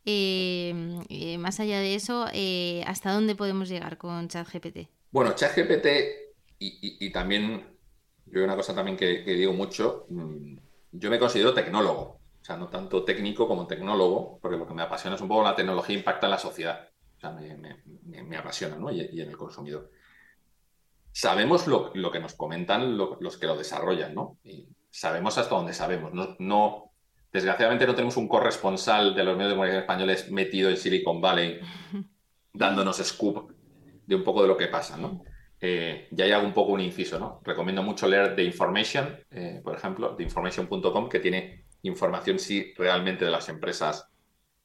Eh, 0.06 0.72
eh, 1.10 1.36
más 1.36 1.60
allá 1.60 1.80
de 1.80 1.94
eso, 1.94 2.26
¿hasta 2.86 3.12
dónde 3.12 3.34
podemos 3.34 3.68
llegar 3.68 3.98
con 3.98 4.28
ChatGPT? 4.28 4.88
Bueno, 5.10 5.34
ChatGPT 5.34 5.86
y, 6.58 6.96
y 7.06 7.12
también 7.12 7.73
yo 8.26 8.44
una 8.44 8.56
cosa 8.56 8.74
también 8.74 8.96
que, 8.96 9.22
digo 9.22 9.52
mucho, 9.52 10.06
mm, 10.08 10.56
yo 10.92 11.10
me 11.10 11.18
considero 11.18 11.54
tecnólogo, 11.54 12.20
o 12.40 12.44
sea, 12.44 12.56
no 12.56 12.68
tanto 12.68 13.04
técnico 13.04 13.46
como 13.48 13.66
tecnólogo, 13.66 14.38
porque 14.40 14.56
lo 14.56 14.66
que 14.66 14.74
me 14.74 14.82
apasiona 14.82 15.16
es 15.16 15.22
un 15.22 15.28
poco 15.28 15.42
la 15.42 15.56
tecnología 15.56 15.96
impacta 15.96 16.26
en 16.26 16.30
la 16.30 16.38
sociedad, 16.38 16.88
o 17.16 17.20
sea, 17.20 17.30
me, 17.30 18.36
apasiona, 18.36 18.76
¿no? 18.76 18.90
Y, 18.90 19.20
en 19.20 19.28
el 19.28 19.36
consumidor. 19.36 19.90
Sabemos 21.12 21.66
lo, 21.66 21.92
que 21.92 22.20
nos 22.20 22.34
comentan 22.34 22.98
los 22.98 23.38
que 23.38 23.46
lo 23.46 23.56
desarrollan, 23.56 24.14
¿no? 24.14 24.38
Y 24.42 24.68
sabemos 24.90 25.38
hasta 25.38 25.54
dónde 25.54 25.72
sabemos, 25.72 26.12
no, 26.12 26.36
no 26.38 26.90
desgraciadamente 27.34 27.86
no 27.86 27.96
tenemos 27.96 28.16
un 28.16 28.28
corresponsal 28.28 29.12
de 29.14 29.24
los 29.24 29.36
medios 29.36 29.50
de 29.50 29.56
comunicación 29.56 29.82
españoles 29.82 30.30
metido 30.30 30.70
en 30.70 30.76
Silicon 30.76 31.20
Valley 31.20 31.58
dándonos 32.52 32.98
scoop 32.98 33.50
de 34.06 34.14
un 34.14 34.22
poco 34.22 34.42
de 34.42 34.48
lo 34.48 34.56
que 34.56 34.68
pasa, 34.68 34.96
¿no? 34.96 35.24
Eh, 35.60 36.08
ya 36.10 36.24
hay 36.24 36.32
hago 36.32 36.46
un 36.46 36.52
poco 36.52 36.72
un 36.72 36.80
inciso, 36.80 37.18
¿no? 37.18 37.40
Recomiendo 37.44 37.82
mucho 37.82 38.06
leer 38.06 38.34
The 38.36 38.44
Information, 38.44 39.18
eh, 39.30 39.60
por 39.62 39.76
ejemplo, 39.76 40.14
theinformation.com, 40.14 41.08
que 41.08 41.20
tiene 41.20 41.64
información, 41.82 42.38
sí, 42.38 42.72
realmente 42.76 43.24
de 43.24 43.30
las 43.30 43.48
empresas, 43.48 44.08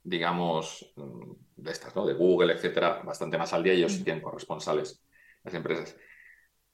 digamos, 0.03 0.91
mm, 0.95 1.31
de 1.57 1.71
estas, 1.71 1.95
¿no? 1.95 2.05
De 2.05 2.13
Google, 2.13 2.53
etcétera, 2.53 3.01
bastante 3.03 3.37
más 3.37 3.53
al 3.53 3.63
día, 3.63 3.73
ellos 3.73 4.03
tienen 4.03 4.21
corresponsales, 4.21 5.03
las 5.43 5.53
empresas. 5.53 5.95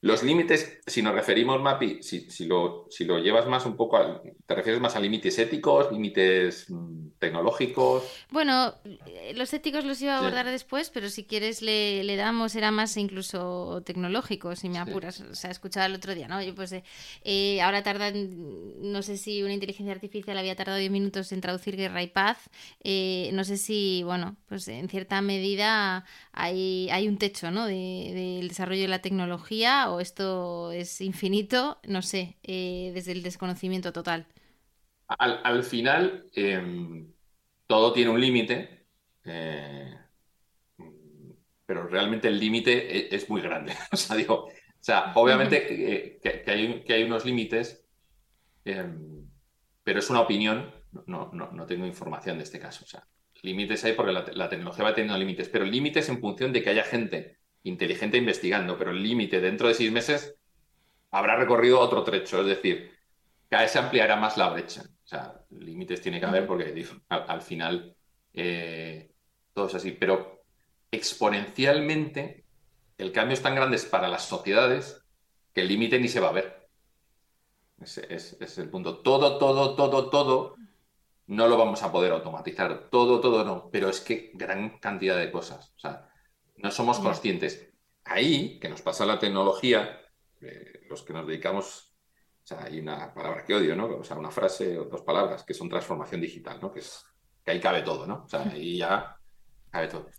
Los 0.06 0.22
límites, 0.22 0.78
si 0.86 1.02
nos 1.02 1.16
referimos, 1.16 1.60
Mapi, 1.60 2.04
si, 2.04 2.30
si, 2.30 2.46
lo, 2.46 2.86
si 2.92 3.06
lo 3.06 3.18
llevas 3.18 3.48
más 3.48 3.66
un 3.66 3.76
poco, 3.76 3.98
a, 3.98 4.22
¿te 4.46 4.54
refieres 4.54 4.80
más 4.80 4.96
a 4.96 5.00
límites 5.00 5.40
éticos, 5.40 5.92
límites 5.92 6.70
mm, 6.70 7.08
tecnológicos? 7.18 8.04
Bueno, 8.30 8.76
eh, 9.08 9.34
los 9.36 9.52
éticos 9.56 9.84
los 9.84 10.00
iba 10.04 10.14
a 10.14 10.20
abordar 10.20 10.46
después, 10.46 10.92
pero 10.92 11.10
si 11.10 11.24
quieres 11.24 11.64
le, 11.64 12.04
le, 12.04 12.18
damos, 12.18 12.56
era 12.56 12.70
más 12.70 12.98
incluso 12.98 13.82
tecnológico, 13.84 14.56
si 14.56 14.70
me 14.70 14.78
apuras. 14.78 15.22
O 15.22 15.34
sea, 15.34 15.50
escuchaba 15.50 15.88
el 15.88 15.96
otro 15.96 16.14
día, 16.14 16.28
¿no? 16.28 16.40
Yo 16.40 16.54
pues 16.54 16.72
eh, 16.74 16.84
eh, 17.24 17.60
ahora 17.64 17.82
tarda, 17.82 18.12
no 18.14 19.02
sé 19.02 19.18
si 19.18 19.42
una 19.42 19.54
inteligencia 19.56 19.92
artificial 19.92 20.38
había 20.38 20.56
tardado 20.56 20.78
10 20.78 20.92
minutos 20.92 21.32
en 21.32 21.42
traducir 21.42 21.78
guerra 21.78 22.04
y 22.04 22.08
paz. 22.10 22.38
no 22.84 23.44
sé 23.44 23.58
si, 23.58 24.04
bueno, 24.04 24.36
pues 24.50 24.68
en 24.68 24.88
cierta 24.88 25.20
medida 25.24 26.06
hay, 26.32 26.90
hay 26.92 27.08
un 27.08 27.18
techo, 27.18 27.50
¿no? 27.50 27.66
del 27.66 28.48
desarrollo 28.50 28.84
de 28.84 28.88
la 28.88 29.00
tecnología 29.00 29.95
esto 30.00 30.72
es 30.72 31.02
infinito, 31.02 31.80
no 31.88 32.02
sé, 32.02 32.38
eh, 32.44 32.92
desde 32.94 33.12
el 33.12 33.24
desconocimiento 33.24 33.94
total. 33.94 34.28
Al, 35.08 35.64
final, 35.64 36.26
em, 36.34 37.14
todo 37.68 37.94
tiene 37.94 38.12
un 38.12 38.20
límite, 38.20 38.88
eh, 39.24 39.96
pero 41.66 41.88
realmente 41.88 42.28
el 42.28 42.40
límite 42.40 42.98
e, 42.98 43.16
es, 43.16 43.30
muy 43.30 43.42
grande. 43.42 43.74
o 43.92 43.98
sea, 43.98 44.16
digo, 44.16 44.46
o 44.46 44.52
sea, 44.80 45.12
obviamente 45.16 46.20
que, 46.22 46.94
hay, 46.94 47.04
unos 47.04 47.26
límites, 47.26 47.86
em, 48.64 49.28
pero 49.84 50.00
es 50.00 50.10
una 50.10 50.22
opinión, 50.22 50.74
no, 51.06 51.32
no, 51.34 51.66
tengo 51.66 51.86
información 51.86 52.38
de 52.38 52.44
este 52.44 52.60
caso. 52.60 52.86
Límites 53.44 53.84
hay 53.86 53.94
porque 53.94 54.12
la, 54.12 54.26
la 54.34 54.50
tecnología 54.50 54.86
va 54.86 54.96
teniendo 54.96 55.18
límites, 55.20 55.50
pero 55.50 55.66
límites 55.66 56.10
en 56.10 56.20
función 56.20 56.52
de 56.52 56.64
que 56.64 56.70
haya 56.70 56.84
gente 56.84 57.38
inteligente 57.66 58.18
investigando, 58.18 58.78
pero 58.78 58.92
el 58.92 59.04
límite 59.04 59.42
dentro 59.42 59.68
de 59.68 59.74
seis 59.74 59.92
meses 59.92 60.36
habrá 61.12 61.36
recorrido 61.36 61.80
otro 61.80 62.04
trecho, 62.04 62.42
es 62.42 62.48
decir, 62.48 62.92
cada 63.50 63.64
vez 63.64 63.72
se 63.72 63.80
ampliará 63.80 64.16
más 64.16 64.38
la 64.38 64.50
brecha. 64.50 64.84
O 64.84 65.08
sea, 65.08 65.42
límites 65.50 66.02
tiene 66.02 66.20
que 66.20 66.26
haber 66.26 66.48
porque 66.48 66.86
al, 67.10 67.42
final 67.42 67.96
eh, 68.34 69.12
todo 69.54 69.68
es 69.68 69.76
así, 69.76 69.92
pero 69.92 70.44
exponencialmente 70.92 72.46
el 72.98 73.12
cambio 73.12 73.34
es 73.34 73.42
tan 73.42 73.56
grande 73.56 73.78
para 73.90 74.08
las 74.08 74.26
sociedades 74.26 75.04
que 75.54 75.62
el 75.62 75.68
límite 75.68 76.00
ni 76.00 76.08
se 76.08 76.20
va 76.20 76.30
a 76.30 76.34
ver. 76.34 76.68
Ese, 77.82 78.08
es 78.10 78.58
el 78.58 78.70
punto. 78.70 79.00
Todo, 79.00 79.38
todo, 79.38 79.76
todo, 79.76 80.10
todo 80.10 80.56
no 81.28 81.48
lo 81.48 81.58
vamos 81.58 81.82
a 81.84 81.92
poder 81.92 82.12
automatizar. 82.12 82.90
Todo, 82.90 83.20
todo 83.20 83.44
no. 83.44 83.70
Pero 83.72 83.90
es 83.90 84.02
que 84.02 84.32
gran 84.34 84.80
cantidad 84.80 85.18
de 85.18 85.32
cosas. 85.32 85.74
O 85.76 85.80
sea, 85.80 86.10
no 86.58 86.72
somos 86.72 87.00
conscientes. 87.00 87.70
Ahí, 88.04 88.60
que 88.60 88.70
nos 88.70 88.82
pasa 88.82 89.06
la 89.06 89.20
tecnología, 89.20 90.02
eh, 90.42 90.86
los 90.90 91.04
que 91.04 91.14
nos 91.14 91.28
dedicamos, 91.28 91.96
o 92.44 92.48
sea, 92.48 92.64
hay 92.64 92.80
una 92.80 93.14
palabra 93.14 93.44
que 93.44 93.56
odio, 93.56 93.76
¿no? 93.76 93.88
O 93.88 94.04
sea, 94.04 94.18
una 94.18 94.32
frase 94.32 94.78
o 94.78 94.86
dos 94.86 95.02
palabras 95.02 95.44
que 95.44 95.54
son 95.54 95.70
transformación 95.70 96.22
digital, 96.22 96.60
¿no? 96.62 96.72
Que, 96.72 96.80
es, 96.80 97.04
que 97.44 97.52
ahí 97.52 97.60
cabe 97.60 97.82
todo, 97.82 98.06
¿no? 98.06 98.24
O 98.26 98.30
sea, 98.30 98.44
ahí 98.44 98.78
ya 98.78 99.18
cabe 99.72 99.88
todo. 99.88 100.10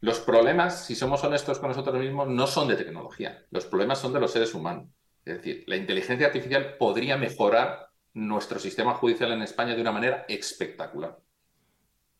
Los 0.00 0.20
problemas, 0.20 0.84
si 0.84 0.94
somos 0.94 1.22
honestos 1.24 1.58
con 1.58 1.68
nosotros 1.68 1.98
mismos, 1.98 2.28
no 2.28 2.46
son 2.46 2.68
de 2.68 2.76
tecnología. 2.76 3.46
Los 3.50 3.64
problemas 3.64 3.98
son 3.98 4.12
de 4.12 4.20
los 4.20 4.32
seres 4.32 4.52
humanos. 4.52 4.88
Es 5.24 5.38
decir, 5.38 5.64
la 5.66 5.76
inteligencia 5.76 6.26
artificial 6.26 6.76
podría 6.76 7.16
mejorar 7.16 7.88
nuestro 8.12 8.58
sistema 8.58 8.94
judicial 8.94 9.32
en 9.32 9.42
España 9.42 9.74
de 9.74 9.80
una 9.80 9.92
manera 9.92 10.26
espectacular. 10.28 11.18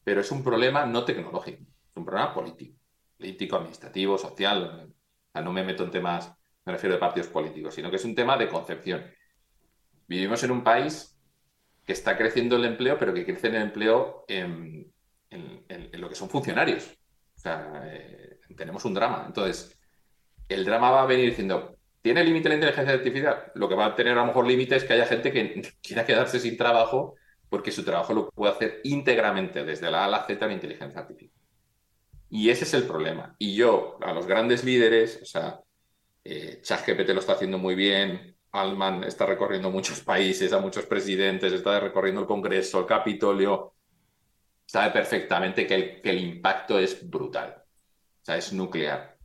Pero 0.03 0.23
es 0.23 0.31
un 0.31 0.43
problema 0.43 0.87
no 0.87 1.05
tecnológico, 1.05 1.63
es 1.63 1.97
un 1.97 2.05
problema 2.07 2.33
político 2.33 2.79
político, 3.25 3.57
administrativo, 3.57 4.19
social. 4.19 4.93
no 5.43 5.53
me 5.53 5.65
meto 5.65 5.83
en 5.83 5.91
temas, 5.91 6.31
me 6.67 6.73
refiero 6.73 6.95
de 6.95 7.01
partidos 7.01 7.29
políticos, 7.29 7.75
sino 7.75 7.89
que 7.89 7.97
es 7.97 8.05
un 8.05 8.15
tema 8.15 8.37
de 8.37 8.49
concepción. 8.49 9.03
Vivimos 10.07 10.43
en 10.45 10.51
un 10.51 10.63
país 10.63 11.19
que 11.87 11.95
está 11.95 12.19
creciendo 12.19 12.57
el 12.57 12.67
empleo, 12.67 12.99
pero 12.99 13.15
que 13.15 13.25
crece 13.25 13.49
el 13.49 13.57
empleo 13.57 14.27
en, 14.29 14.93
lo 15.95 16.09
que 16.09 16.15
son 16.15 16.29
funcionarios. 16.29 16.85
O 17.37 17.41
sea, 17.41 17.83
eh, 17.87 18.41
tenemos 18.55 18.85
un 18.85 18.93
drama. 18.93 19.25
Entonces, 19.27 19.79
el 20.47 20.65
drama 20.67 20.91
va 20.91 21.03
a 21.03 21.07
venir 21.07 21.31
diciendo, 21.31 21.79
¿tiene 22.03 22.23
límite 22.23 22.51
la 22.51 22.57
inteligencia 22.57 22.95
artificial? 22.95 23.53
Lo 23.55 23.69
que 23.69 23.75
va 23.75 23.87
a 23.87 23.95
tener 23.95 24.13
a 24.19 24.21
lo 24.21 24.27
mejor 24.27 24.47
límite 24.47 24.77
es 24.77 24.85
que 24.85 24.93
haya 24.93 25.07
gente 25.07 25.33
que 25.33 25.63
quiera 25.83 26.05
quedarse 26.05 26.39
sin 26.39 26.59
trabajo 26.59 27.15
porque 27.49 27.73
su 27.73 27.85
trabajo 27.85 28.13
lo 28.13 28.31
puede 28.31 28.53
hacer 28.53 28.81
íntegramente 28.85 29.65
desde 29.65 29.91
la 29.91 30.03
A 30.03 30.05
a 30.05 30.09
la 30.09 30.27
Z 30.27 30.47
la 30.47 30.53
inteligencia 30.53 31.01
artificial. 31.01 31.34
Y 32.31 32.51
ese 32.51 32.65
es 32.65 32.75
el 32.75 32.85
problema. 32.85 33.37
Y 33.39 33.55
yo, 33.55 33.99
a 34.03 34.13
los 34.13 34.27
grandes 34.27 34.65
líderes, 34.65 35.21
o 35.23 35.25
sea, 35.25 35.61
eh, 36.25 36.61
ChatGPT 36.63 37.11
lo 37.11 37.21
está 37.21 37.35
haciendo 37.35 37.59
muy 37.59 37.75
bien, 37.75 38.37
Alman 38.53 39.05
está 39.05 39.27
recorriendo 39.27 39.71
muchos 39.71 40.01
países, 40.01 40.53
a 40.53 40.61
muchos 40.61 40.87
presidentes, 40.87 41.53
está 41.53 41.81
recorriendo 41.81 42.23
el 42.23 42.27
Congreso, 42.27 42.81
el 42.81 42.87
Capitolio, 42.87 43.75
sabe 44.65 44.93
perfectamente 44.93 45.67
que 45.67 45.75
el, 45.75 46.03
que 46.03 46.11
el 46.11 46.21
impacto 46.21 46.79
es 46.79 47.09
brutal, 47.09 47.63
o 48.23 48.25
sea, 48.25 48.37
es 48.37 48.53
nuclear. 48.53 49.19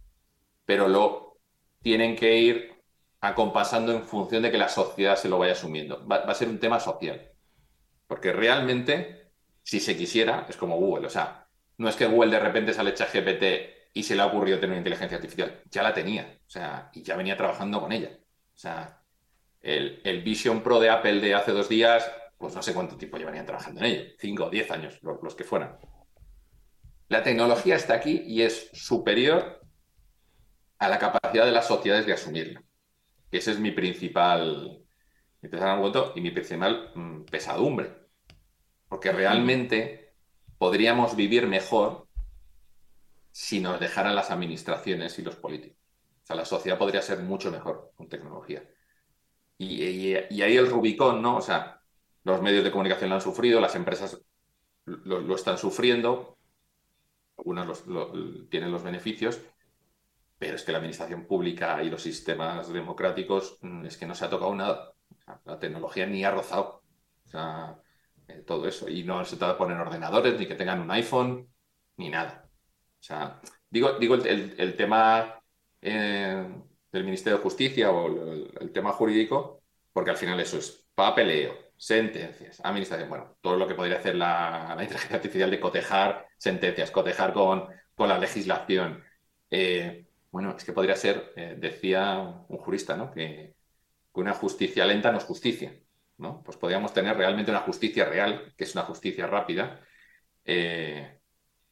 Pero 0.66 0.88
lo 0.88 1.40
tienen 1.82 2.16
que 2.16 2.38
ir 2.38 2.74
acompasando 3.22 3.92
en 3.94 4.04
función 4.04 4.44
de 4.44 4.52
que 4.52 4.58
la 4.58 4.70
sociedad 4.70 5.16
se 5.16 5.30
lo 5.30 5.40
vaya 5.40 5.54
asumiendo. 5.54 6.06
Va, 6.08 6.26
va, 6.26 6.32
a 6.32 6.36
ser 6.36 6.50
un 6.50 6.60
tema 6.60 6.80
social. 6.80 7.32
Porque 8.08 8.34
realmente, 8.34 9.32
si 9.64 9.80
se 9.80 9.98
quisiera, 9.98 10.46
es 10.50 10.58
como 10.58 10.78
Google. 10.78 11.08
O 11.08 11.10
sea, 11.10 11.49
no 11.80 11.90
es 11.90 11.96
que 11.96 12.06
Google 12.06 12.32
de 12.32 12.40
repente 12.40 12.74
sale 12.74 12.94
ChatGPT 12.94 13.44
y 13.94 14.04
se 14.04 14.16
le 14.16 14.22
ha 14.22 14.28
ocurrido 14.28 14.60
tener 14.60 14.72
una 14.72 14.80
inteligencia 14.80 15.16
artificial. 15.16 15.64
Ya 15.72 15.82
la 15.82 15.94
tenía. 15.94 16.38
O 16.46 16.50
sea, 16.50 16.92
y 16.94 17.04
ya 17.04 17.16
venía 17.16 17.38
trabajando 17.38 17.80
con 17.80 17.92
ella. 17.92 18.12
O 18.54 18.58
sea, 18.58 19.02
el, 19.62 20.22
Vision 20.24 20.62
Pro 20.62 20.80
de 20.80 20.90
Apple 20.90 21.22
de 21.22 21.34
hace 21.34 21.52
dos 21.52 21.70
días 21.70 22.10
pues 22.38 22.56
no 22.56 22.62
sé 22.62 22.74
cuánto 22.74 22.96
tiempo 22.96 23.18
llevarían 23.18 23.46
trabajando 23.46 23.82
en 23.82 23.86
ello, 23.88 24.04
cinco 24.18 24.46
o 24.46 24.50
diez 24.50 24.72
años, 24.72 24.98
los 25.02 25.36
que 25.36 25.44
fueran. 25.44 25.78
La 27.10 27.22
tecnología 27.22 27.76
está 27.76 27.96
aquí 27.96 28.24
y 28.26 28.44
es 28.44 28.70
superior 28.72 29.60
a 30.78 30.88
la 30.88 31.00
capacidad 31.00 31.46
de 31.46 31.52
las 31.52 31.68
sociedades 31.68 32.06
de 32.06 32.14
asumirla. 32.14 32.64
Ese 33.30 33.52
es 33.52 33.60
mi 33.60 33.72
principal, 33.72 34.82
y 35.42 36.22
mi 36.22 36.32
principal 36.32 36.92
mm, 36.96 37.24
pesadumbre. 37.26 37.94
Porque 38.88 39.12
realmente 39.12 40.09
podríamos 40.60 41.16
vivir 41.16 41.48
mejor 41.48 42.08
si 43.32 43.62
nos 43.62 43.80
dejaran 43.80 44.14
las 44.14 44.30
administraciones 44.30 45.18
y 45.18 45.24
los 45.24 45.36
políticos. 45.38 45.78
O 46.24 46.26
sea, 46.28 46.36
la 46.36 46.46
sociedad 46.46 46.78
podría 46.78 47.02
ser 47.02 47.20
mucho 47.20 47.50
mejor 47.50 47.92
con 47.96 48.10
tecnología. 48.10 48.64
Y, 49.58 50.14
ahí 50.14 50.58
el 50.58 50.70
Rubicón, 50.70 51.22
¿no? 51.22 51.38
O 51.38 51.42
sea, 51.42 51.82
los 52.24 52.42
medios 52.42 52.64
de 52.64 52.72
comunicación 52.72 53.10
lo 53.10 53.16
han 53.16 53.22
sufrido, 53.22 53.60
las 53.60 53.76
empresas 53.76 54.22
lo, 54.86 55.36
están 55.36 55.58
sufriendo, 55.58 56.38
algunas 57.38 57.84
tienen 58.50 58.72
los 58.72 58.84
beneficios, 58.84 59.40
pero 60.38 60.56
es 60.56 60.64
que 60.64 60.72
la 60.72 60.78
administración 60.80 61.26
pública 61.26 61.82
y 61.84 61.90
los 61.90 62.02
sistemas 62.02 62.72
democráticos 62.72 63.58
mm, 63.62 63.86
es 63.86 63.98
que 63.98 64.06
no 64.06 64.16
se 64.16 64.26
ha 64.26 64.30
tocado 64.30 64.54
nada. 64.56 64.94
la 65.46 65.60
tecnología 65.60 66.06
ni 66.06 66.24
ha 66.24 66.32
rozado. 66.32 66.84
O 67.26 67.30
sea, 67.30 67.82
eh, 68.30 68.44
todo 68.46 68.68
eso. 68.68 68.88
Y 68.90 69.04
no 69.04 69.26
se 69.26 69.38
trata 69.38 69.54
de 69.54 69.58
poner 69.58 69.78
ordenadores, 69.78 70.40
ni 70.40 70.48
que 70.48 70.56
tengan 70.56 70.82
un 70.82 70.92
iPhone, 70.92 71.48
ni 71.98 72.10
nada. 72.10 72.46
O 73.00 73.04
sea, 73.04 73.42
digo, 73.70 73.94
digo 74.00 74.16
el, 74.16 74.76
tema 74.76 75.42
eh, 75.82 76.48
del 76.92 77.04
Ministerio 77.04 77.38
de 77.38 77.44
Justicia 77.44 77.92
o 77.92 78.08
el, 78.60 78.72
tema 78.72 78.92
jurídico, 78.92 79.64
porque 79.94 80.12
al 80.12 80.18
final 80.18 80.40
eso 80.40 80.58
es 80.58 80.88
papeleo, 80.94 81.72
sentencias, 81.78 82.62
administración, 82.64 83.10
bueno, 83.10 83.38
todo 83.42 83.58
lo 83.58 83.68
que 83.68 83.76
podría 83.76 83.98
hacer 83.98 84.16
la, 84.16 84.78
inteligencia 84.82 85.16
artificial 85.18 85.52
de 85.52 85.60
cotejar 85.60 86.28
sentencias, 86.38 86.92
cotejar 86.92 87.34
con, 87.34 87.68
con 87.96 88.10
la 88.10 88.20
legislación. 88.20 89.04
Eh, 89.50 90.06
bueno, 90.32 90.56
es 90.56 90.64
que 90.64 90.74
podría 90.74 90.96
ser, 90.96 91.34
decía 91.58 92.20
un 92.48 92.58
jurista, 92.58 92.96
¿no? 92.96 93.12
Que, 93.12 93.56
una 94.14 94.34
justicia 94.34 94.86
lenta 94.86 95.12
no 95.14 95.18
es 95.18 95.24
justicia, 95.24 95.74
¿no? 96.20 96.44
Pues 96.44 96.58
podríamos 96.58 96.94
tener 96.94 97.18
realmente 97.18 97.52
una 97.52 97.62
justicia 97.62 98.06
real, 98.06 98.54
que 98.58 98.64
es 98.64 98.76
una 98.76 98.84
justicia 98.84 99.28
rápida. 99.28 99.82
Eh, 100.46 101.20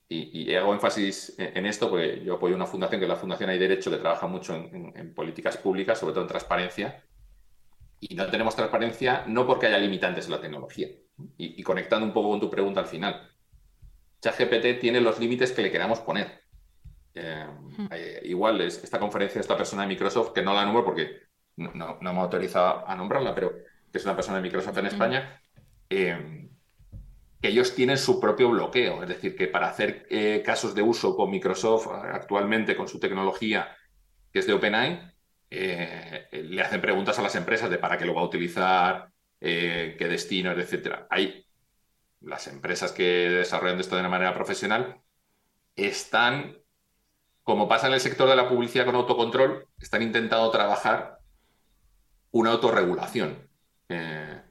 y, 0.09 0.53
hago 0.55 0.73
énfasis 0.73 1.35
en 1.37 1.65
esto 1.65 1.89
porque 1.89 2.23
yo 2.23 2.35
apoyo 2.35 2.55
una 2.55 2.65
fundación 2.65 2.99
que 2.99 3.05
es 3.05 3.09
la 3.09 3.17
Fundación 3.17 3.49
Hay 3.49 3.59
Derecho, 3.59 3.91
que 3.91 3.97
trabaja 3.97 4.25
mucho 4.25 4.55
en, 4.55 5.13
políticas 5.13 5.57
públicas, 5.57 5.99
sobre 5.99 6.13
todo 6.13 6.23
en 6.23 6.29
transparencia. 6.29 7.03
Y 7.99 8.15
no 8.15 8.25
tenemos 8.27 8.55
transparencia 8.55 9.25
no 9.27 9.45
porque 9.45 9.67
haya 9.67 9.77
limitantes 9.77 10.25
en 10.25 10.31
la 10.31 10.41
tecnología. 10.41 10.87
Y, 11.37 11.59
y 11.59 11.63
conectando 11.63 12.05
un 12.05 12.13
poco 12.13 12.29
con 12.29 12.39
tu 12.39 12.49
pregunta 12.49 12.79
al 12.79 12.87
final, 12.87 13.29
ChatGPT 14.21 14.79
tiene 14.79 15.01
los 15.01 15.19
límites 15.19 15.51
que 15.51 15.61
le 15.61 15.71
queramos 15.71 15.99
poner. 15.99 16.43
Eh, 17.13 17.47
eh, 17.91 18.21
igual 18.25 18.61
es 18.61 18.83
esta 18.83 18.99
conferencia, 18.99 19.41
esta 19.41 19.57
persona 19.57 19.83
de 19.83 19.87
Microsoft, 19.89 20.33
que 20.33 20.41
no 20.41 20.53
la 20.53 20.65
nombro 20.65 20.85
porque 20.85 21.21
no, 21.57 21.97
no, 21.99 22.13
me 22.13 22.19
autoriza 22.19 22.81
a 22.81 22.95
nombrarla, 22.95 23.33
pero 23.33 23.53
que 23.91 23.97
es 23.97 24.05
una 24.05 24.15
persona 24.15 24.37
de 24.37 24.43
Microsoft 24.43 24.77
en 24.77 24.85
España, 24.85 25.41
eh, 25.89 26.49
que 27.41 27.47
ellos 27.47 27.75
tienen 27.75 27.97
su 27.97 28.19
propio 28.19 28.49
bloqueo. 28.49 29.03
Es 29.03 29.09
decir, 29.09 29.35
que 29.35 29.47
para 29.47 29.69
hacer 29.69 30.07
casos 30.43 30.73
de 30.73 30.81
uso 30.81 31.15
con 31.15 31.29
Microsoft 31.29 31.87
actualmente, 31.87 32.75
con 32.75 32.87
su 32.87 32.99
tecnología, 32.99 33.75
que 34.31 34.39
es 34.39 34.47
de 34.47 34.53
OpenAI, 34.53 35.13
le 35.49 36.61
hacen 36.61 36.81
preguntas 36.81 37.19
a 37.19 37.21
las 37.21 37.35
empresas 37.35 37.69
de 37.69 37.77
para 37.77 37.97
qué 37.97 38.05
lo 38.05 38.15
va 38.15 38.21
a 38.21 38.25
utilizar, 38.25 39.09
qué 39.39 40.07
destino, 40.09 40.51
etcétera. 40.51 41.07
Hay 41.09 41.45
las 42.21 42.47
empresas 42.47 42.91
que 42.91 43.29
desarrollan 43.29 43.79
esto 43.79 43.95
de 43.95 44.01
una 44.01 44.09
manera 44.09 44.33
profesional 44.33 44.99
están 45.75 46.57
como 47.47 47.69
pasa 47.69 47.87
en 47.87 47.93
el 47.93 48.01
sector 48.01 48.27
de 48.27 48.35
la 48.35 48.49
publicidad 48.49 48.83
con 48.83 48.95
autocontrol, 48.95 49.65
están 49.79 50.01
intentando 50.01 50.51
trabajar 50.51 51.19
una 52.31 52.51
autorregulación. 52.51 53.46
Eh, 53.89 54.41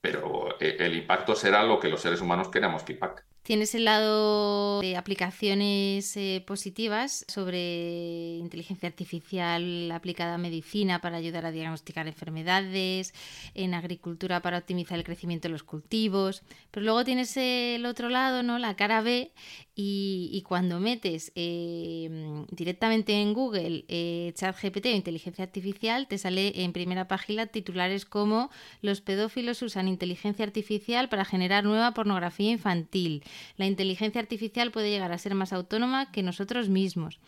pero 0.00 0.60
eh, 0.60 0.76
el 0.80 0.94
impacto 0.96 1.34
será 1.34 1.62
lo 1.64 1.78
que 1.80 1.88
los 1.88 2.00
seres 2.00 2.20
humanos 2.20 2.48
queramos 2.48 2.82
que 2.82 2.92
impacte. 2.92 3.22
Tienes 3.42 3.74
el 3.74 3.86
lado 3.86 4.80
de 4.82 4.96
aplicaciones 4.96 6.16
eh, 6.16 6.44
positivas 6.46 7.24
sobre 7.26 8.36
inteligencia 8.36 8.88
artificial 8.88 9.90
aplicada 9.90 10.34
a 10.34 10.38
medicina 10.38 11.00
para 11.00 11.16
ayudar 11.16 11.44
a 11.44 11.50
diagnosticar 11.50 12.06
enfermedades, 12.06 13.12
en 13.54 13.74
agricultura 13.74 14.42
para 14.42 14.58
optimizar 14.58 14.96
el 14.96 15.02
crecimiento 15.02 15.48
de 15.48 15.52
los 15.52 15.64
cultivos, 15.64 16.44
pero 16.70 16.84
luego 16.84 17.04
tienes 17.04 17.36
el 17.36 17.84
otro 17.84 18.08
lado, 18.08 18.44
¿no? 18.44 18.60
La 18.60 18.76
cara 18.76 19.02
B 19.02 19.32
y, 19.74 20.44
cuando 20.46 20.78
metes 20.78 21.32
eh, 21.34 22.44
directamente 22.50 23.14
en 23.14 23.32
Google 23.32 23.86
eh, 23.88 24.32
ChatGPT 24.36 24.86
o 24.86 24.88
inteligencia 24.90 25.44
artificial, 25.44 26.06
te 26.06 26.18
sale 26.18 26.62
en 26.62 26.72
primera 26.72 27.08
página 27.08 27.46
titulares 27.46 28.04
como 28.04 28.50
los 28.82 29.00
pedófilos 29.00 29.62
usan 29.62 29.88
inteligencia 29.88 30.44
artificial 30.44 31.08
para 31.08 31.24
generar 31.24 31.64
nueva 31.64 31.92
pornografía 31.92 32.50
infantil 32.50 33.24
la 33.56 33.66
inteligencia 33.66 34.20
artificial 34.20 34.70
puede 34.70 34.90
llegar 34.90 35.12
a 35.12 35.18
ser 35.18 35.34
más 35.34 35.52
autónoma 35.52 36.10
que 36.12 36.22
nosotros 36.22 36.68
mismos. 36.68 37.20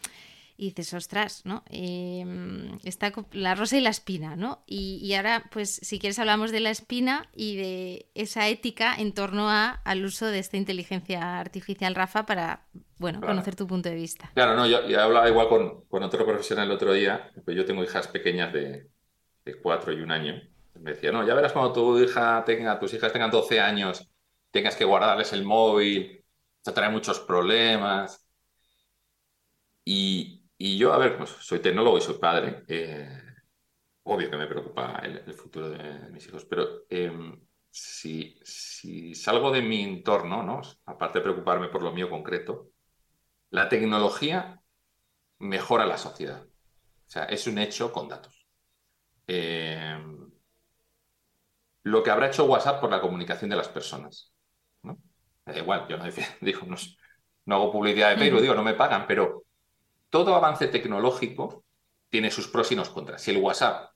Y 0.56 0.66
dices, 0.66 0.94
ostras, 0.94 1.44
¿no? 1.44 1.64
Em, 1.68 2.78
está 2.84 3.12
la 3.32 3.56
rosa 3.56 3.76
y 3.76 3.80
la 3.80 3.90
espina, 3.90 4.36
¿no? 4.36 4.62
Y, 4.68 5.12
ahora, 5.14 5.50
pues, 5.50 5.80
si 5.82 5.98
quieres, 5.98 6.20
hablamos 6.20 6.52
de 6.52 6.60
la 6.60 6.70
espina 6.70 7.28
y 7.34 7.56
de 7.56 8.06
esa 8.14 8.48
ética 8.48 8.94
en 8.96 9.12
torno 9.14 9.50
a, 9.50 9.70
al 9.70 10.04
uso 10.04 10.26
de 10.26 10.38
esta 10.38 10.56
inteligencia 10.56 11.40
artificial, 11.40 11.96
Rafa, 11.96 12.24
para, 12.24 12.66
bueno, 12.98 13.20
conocer 13.20 13.56
tu 13.56 13.66
punto 13.66 13.88
de 13.88 13.96
vista. 13.96 14.30
Claro, 14.34 14.54
no, 14.54 14.68
yo, 14.68 14.78
hablaba 15.00 15.28
igual 15.28 15.48
con, 15.48 15.86
con, 15.86 16.04
otro 16.04 16.24
profesional 16.24 16.66
el 16.66 16.76
otro 16.76 16.92
día, 16.92 17.32
pues 17.44 17.56
yo 17.56 17.64
tengo 17.64 17.82
hijas 17.82 18.06
pequeñas 18.06 18.52
de, 18.52 18.90
de 19.44 19.54
cuatro 19.60 19.92
y 19.92 20.02
un 20.02 20.12
año. 20.12 20.40
Me 20.78 20.92
decía, 20.92 21.10
no, 21.10 21.26
ya 21.26 21.34
verás 21.34 21.52
cuando 21.52 21.72
tu 21.72 21.98
hija 21.98 22.44
tenga, 22.44 22.78
tus 22.78 22.94
hijas 22.94 23.12
tengan 23.12 23.30
12 23.30 23.60
años 23.60 24.13
tengas 24.54 24.76
que 24.76 24.84
guardarles 24.84 25.32
el 25.32 25.44
móvil, 25.44 26.24
te 26.62 26.70
trae 26.70 26.88
muchos 26.88 27.18
problemas. 27.18 28.24
Y, 29.84 30.46
yo, 30.78 30.92
a 30.92 30.98
ver, 30.98 31.18
pues 31.18 31.30
soy 31.30 31.58
tecnólogo 31.58 31.98
y 31.98 32.00
soy 32.00 32.18
padre. 32.18 32.62
Eh, 32.68 33.20
obvio 34.04 34.30
que 34.30 34.36
me 34.36 34.46
preocupa 34.46 35.00
el, 35.02 35.34
futuro 35.34 35.70
de, 35.70 36.08
mis 36.10 36.24
hijos, 36.28 36.44
pero 36.44 36.84
em, 36.88 37.44
si, 37.68 38.40
salgo 39.14 39.50
de 39.50 39.60
mi 39.60 39.82
entorno, 39.82 40.44
¿no? 40.44 40.62
aparte 40.86 41.18
de 41.18 41.24
preocuparme 41.24 41.68
por 41.68 41.82
lo 41.82 41.90
mío 41.92 42.08
concreto, 42.08 42.70
la 43.50 43.68
tecnología 43.68 44.62
mejora 45.40 45.84
la 45.84 45.98
sociedad. 45.98 46.44
O 46.44 47.10
sea, 47.10 47.24
es 47.24 47.48
un 47.48 47.58
hecho 47.58 47.90
con 47.92 48.08
datos. 48.08 48.46
Em, 49.26 50.30
lo 51.82 52.02
que 52.04 52.10
habrá 52.10 52.28
hecho 52.28 52.44
WhatsApp 52.44 52.80
por 52.80 52.90
la 52.90 53.00
comunicación 53.00 53.50
de 53.50 53.56
las 53.56 53.68
personas. 53.68 54.33
Da 55.44 55.57
igual, 55.57 55.87
yo 55.88 55.96
no, 55.96 56.04
digo, 56.40 56.66
no, 56.66 57.54
hago 57.54 57.72
publicidad 57.72 58.11
de 58.11 58.16
Facebook, 58.16 58.42
digo, 58.42 58.54
no 58.54 58.62
me 58.62 58.74
pagan, 58.74 59.07
pero 59.07 59.44
todo 60.09 60.35
avance 60.35 60.68
tecnológico 60.68 61.64
tiene 62.09 62.30
sus 62.30 62.48
pros 62.48 62.70
y 62.72 62.76
sus 62.76 62.90
contras. 62.90 63.22
Si 63.22 63.30
el 63.30 63.38
WhatsApp 63.38 63.92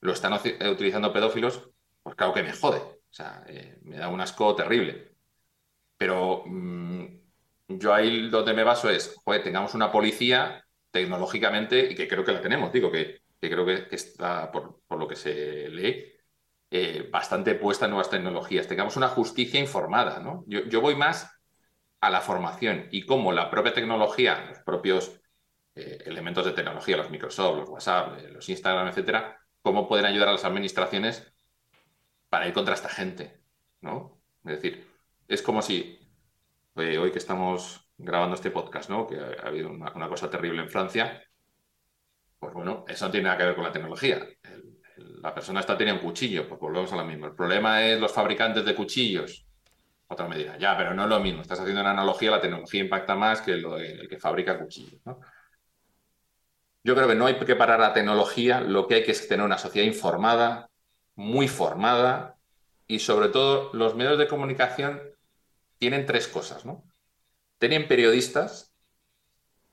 lo 0.00 0.12
están 0.12 0.38
eh, 0.44 0.70
utilizando 0.70 1.12
pedófilos, 1.12 1.70
pues 2.02 2.16
claro 2.16 2.32
que 2.32 2.42
me 2.42 2.52
jode. 2.52 2.78
O 2.78 3.12
sea, 3.12 3.44
eh, 3.46 3.78
me 3.82 3.98
da 3.98 4.08
un 4.08 4.20
asco 4.20 4.54
terrible. 4.54 5.12
Pero 5.96 6.44
mm, 6.46 7.06
yo 7.68 7.94
ahí 7.94 8.28
donde 8.30 8.54
me 8.54 8.64
baso 8.64 8.88
es, 8.88 9.14
joder, 9.24 9.42
tengamos 9.42 9.74
una 9.74 9.92
policía 9.92 10.64
tecnológicamente, 10.90 11.90
y 11.90 11.94
que 11.94 12.08
creo 12.08 12.24
que 12.24 12.32
la 12.32 12.40
tenemos, 12.40 12.72
digo, 12.72 12.90
que, 12.90 13.20
creo 13.40 13.66
que, 13.66 13.88
está, 13.90 14.50
por, 14.50 14.80
por, 14.86 14.98
lo 14.98 15.06
que 15.06 15.16
se 15.16 15.68
lee, 15.68 16.17
eh, 16.70 17.08
bastante 17.10 17.54
puesta 17.54 17.86
en 17.86 17.92
nuevas 17.92 18.10
tecnologías, 18.10 18.68
tengamos 18.68 18.96
una 18.98 19.08
justicia 19.08 19.58
informada. 19.58 20.20
¿no? 20.20 20.44
Yo, 20.46 20.80
voy 20.82 20.96
más 20.96 21.30
a 22.00 22.10
la 22.10 22.20
formación 22.20 22.88
y 22.90 23.06
cómo 23.06 23.32
la 23.32 23.50
propia 23.50 23.72
tecnología, 23.72 24.44
los 24.50 24.58
propios 24.58 25.18
eh, 25.74 26.02
elementos 26.04 26.44
de 26.44 26.52
tecnología, 26.52 26.98
los 26.98 27.10
Microsoft, 27.10 27.56
los 27.56 27.68
WhatsApp, 27.70 28.18
eh, 28.18 28.28
los 28.32 28.46
Instagram, 28.48 28.88
etcétera, 28.88 29.38
cómo 29.62 29.88
pueden 29.88 30.04
ayudar 30.04 30.28
a 30.28 30.32
las 30.32 30.44
administraciones 30.44 31.32
para 32.28 32.46
ir 32.46 32.52
contra 32.52 32.74
esta 32.74 32.90
gente. 32.90 33.40
¿no? 33.80 34.20
Es 34.44 34.60
decir, 34.60 34.86
es 35.26 35.40
como 35.40 35.62
si 35.62 35.98
hoy 36.74 37.10
que 37.10 37.18
estamos 37.18 37.90
grabando 37.96 38.34
este 38.34 38.50
podcast, 38.50 38.90
¿no? 38.90 39.06
que 39.06 39.18
ha, 39.18 39.46
habido 39.46 39.70
una, 39.70 40.08
cosa 40.08 40.28
terrible 40.28 40.62
en 40.62 40.68
Francia, 40.68 41.22
pues 42.38 42.52
bueno, 42.52 42.84
eso 42.86 43.06
no 43.06 43.10
tiene 43.10 43.24
nada 43.24 43.38
que 43.38 43.44
ver 43.44 43.54
con 43.54 43.64
la 43.64 43.72
tecnología 43.72 44.24
la 45.22 45.34
persona 45.34 45.60
está 45.60 45.76
teniendo 45.76 46.02
un 46.02 46.08
cuchillo, 46.08 46.48
pues 46.48 46.60
volvemos 46.60 46.92
a 46.92 46.96
lo 46.96 47.04
mismo. 47.04 47.26
El 47.26 47.34
problema 47.34 47.84
es 47.84 48.00
los 48.00 48.12
fabricantes 48.12 48.64
de 48.64 48.74
cuchillos. 48.74 49.44
Otra 50.08 50.26
medida, 50.26 50.56
ya, 50.56 50.76
pero 50.76 50.94
no 50.94 51.04
es 51.04 51.08
lo 51.08 51.20
mismo. 51.20 51.42
Estás 51.42 51.60
haciendo 51.60 51.80
una 51.82 51.90
analogía, 51.90 52.30
la 52.30 52.40
tecnología 52.40 52.80
impacta 52.80 53.14
más 53.14 53.42
que 53.42 53.52
el 53.52 54.08
que 54.08 54.18
fabrica 54.18 54.58
cuchillos. 54.58 55.00
Yo 56.82 56.94
creo 56.94 57.08
que 57.08 57.14
no 57.14 57.26
hay 57.26 57.38
que 57.38 57.56
parar 57.56 57.80
la 57.80 57.92
tecnología, 57.92 58.60
lo 58.60 58.86
que 58.86 58.96
hay 58.96 59.04
que 59.04 59.10
es 59.10 59.28
tener 59.28 59.44
una 59.44 59.58
sociedad 59.58 59.86
informada, 59.86 60.70
muy 61.14 61.46
formada, 61.48 62.36
y 62.86 63.00
sobre 63.00 63.28
todo 63.28 63.70
los 63.74 63.94
medios 63.94 64.18
de 64.18 64.28
comunicación 64.28 65.02
tienen 65.78 66.06
tres 66.06 66.26
cosas, 66.26 66.64
¿no? 66.64 66.84
Tienen 67.58 67.86
periodistas, 67.86 68.72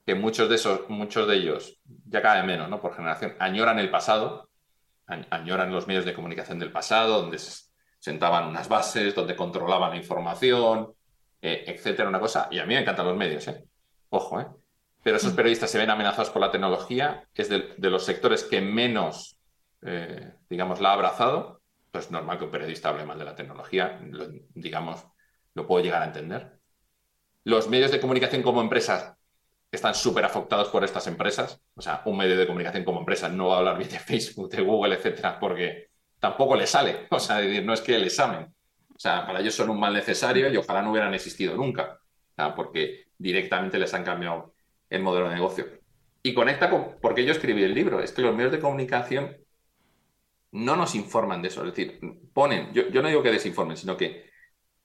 que 0.05 0.15
muchos 0.15 0.49
de 0.49 0.55
esos, 0.55 0.89
muchos 0.89 1.27
de 1.27 1.35
ellos, 1.35 1.79
ya 2.05 2.21
cada 2.21 2.35
vez 2.35 2.45
menos, 2.45 2.69
¿no? 2.69 2.81
Por 2.81 2.93
generación, 2.93 3.35
añoran 3.39 3.79
el 3.79 3.89
pasado, 3.89 4.44
añoran 5.07 5.71
los 5.71 5.87
medios 5.87 6.05
de 6.05 6.13
comunicación 6.13 6.59
del 6.59 6.71
pasado, 6.71 7.21
donde 7.21 7.37
se 7.37 7.65
sentaban 7.99 8.47
unas 8.47 8.67
bases, 8.67 9.15
donde 9.15 9.35
controlaban 9.35 9.91
la 9.91 9.97
información, 9.97 10.93
eh, 11.41 11.63
etcétera, 11.67 12.09
una 12.09 12.19
cosa. 12.19 12.47
Y 12.51 12.59
a 12.59 12.65
mí 12.65 12.73
me 12.73 12.81
encantan 12.81 13.05
los 13.05 13.17
medios, 13.17 13.47
¿eh? 13.47 13.63
Ojo, 14.09 14.41
¿eh? 14.41 14.47
Pero 15.03 15.17
esos 15.17 15.33
mm. 15.33 15.35
periodistas 15.35 15.69
se 15.69 15.77
ven 15.77 15.89
amenazados 15.89 16.29
por 16.31 16.41
la 16.41 16.51
tecnología, 16.51 17.27
es 17.33 17.49
de, 17.49 17.75
los 17.77 18.03
sectores 18.03 18.43
que 18.43 18.61
menos, 18.61 19.37
eh, 19.83 20.33
digamos, 20.49 20.81
la 20.81 20.89
ha 20.89 20.93
abrazado. 20.93 21.61
Pues 21.91 22.05
es 22.05 22.11
normal 22.11 22.37
que 22.37 22.45
un 22.45 22.51
periodista 22.51 22.89
hable 22.89 23.05
mal 23.05 23.17
de 23.17 23.25
la 23.25 23.35
tecnología, 23.35 23.99
digamos, 24.53 25.05
lo 25.53 25.65
puedo 25.65 25.83
llegar 25.83 26.01
a 26.01 26.05
entender. 26.05 26.59
Los 27.43 27.69
medios 27.69 27.91
de 27.91 28.01
comunicación 28.01 28.41
como 28.41 28.61
empresas 28.61 29.14
están 29.75 29.95
súper 29.95 30.25
afectados 30.25 30.69
por 30.69 30.83
estas 30.83 31.07
empresas. 31.07 31.61
O 31.75 31.81
sea, 31.81 32.01
un 32.05 32.17
medio 32.17 32.37
de 32.37 32.47
comunicación 32.47 32.83
como 32.83 32.99
empresa 32.99 33.29
no 33.29 33.47
va 33.49 33.55
a 33.55 33.59
hablar 33.59 33.77
bien 33.77 33.89
de 33.89 33.99
Facebook, 33.99 34.49
de 34.49 34.61
Google, 34.61 34.95
etcétera, 34.95 35.39
porque 35.39 35.89
tampoco 36.19 36.55
le 36.55 36.67
sale. 36.67 37.07
O 37.09 37.19
sea, 37.19 37.41
no 37.61 37.73
es 37.73 37.81
que 37.81 37.97
les 37.99 38.19
amen. 38.19 38.53
O 38.95 38.99
sea, 38.99 39.25
para 39.25 39.39
ellos 39.41 39.55
son 39.55 39.69
un 39.69 39.79
mal 39.79 39.93
necesario 39.93 40.51
y 40.51 40.57
ojalá 40.57 40.81
no 40.81 40.91
hubieran 40.91 41.13
existido 41.13 41.55
nunca. 41.55 41.99
porque 42.55 43.05
directamente 43.17 43.79
les 43.79 43.93
han 43.93 44.03
cambiado 44.03 44.53
el 44.89 45.01
modelo 45.01 45.29
de 45.29 45.35
negocio. 45.35 45.65
Y 46.21 46.33
conecta 46.33 46.69
con 46.69 46.99
por 46.99 47.15
qué 47.15 47.23
yo 47.25 47.31
escribí 47.31 47.63
el 47.63 47.73
libro. 47.73 48.01
Es 48.01 48.11
que 48.11 48.21
los 48.21 48.35
medios 48.35 48.51
de 48.51 48.59
comunicación 48.59 49.37
no 50.51 50.75
nos 50.75 50.95
informan 50.95 51.41
de 51.41 51.49
eso. 51.49 51.61
Es 51.65 51.73
decir, 51.73 51.99
ponen, 52.33 52.73
yo, 52.73 52.89
yo 52.89 53.01
no 53.01 53.09
digo 53.09 53.23
que 53.23 53.31
desinformen, 53.31 53.77
sino 53.77 53.95
que 53.95 54.29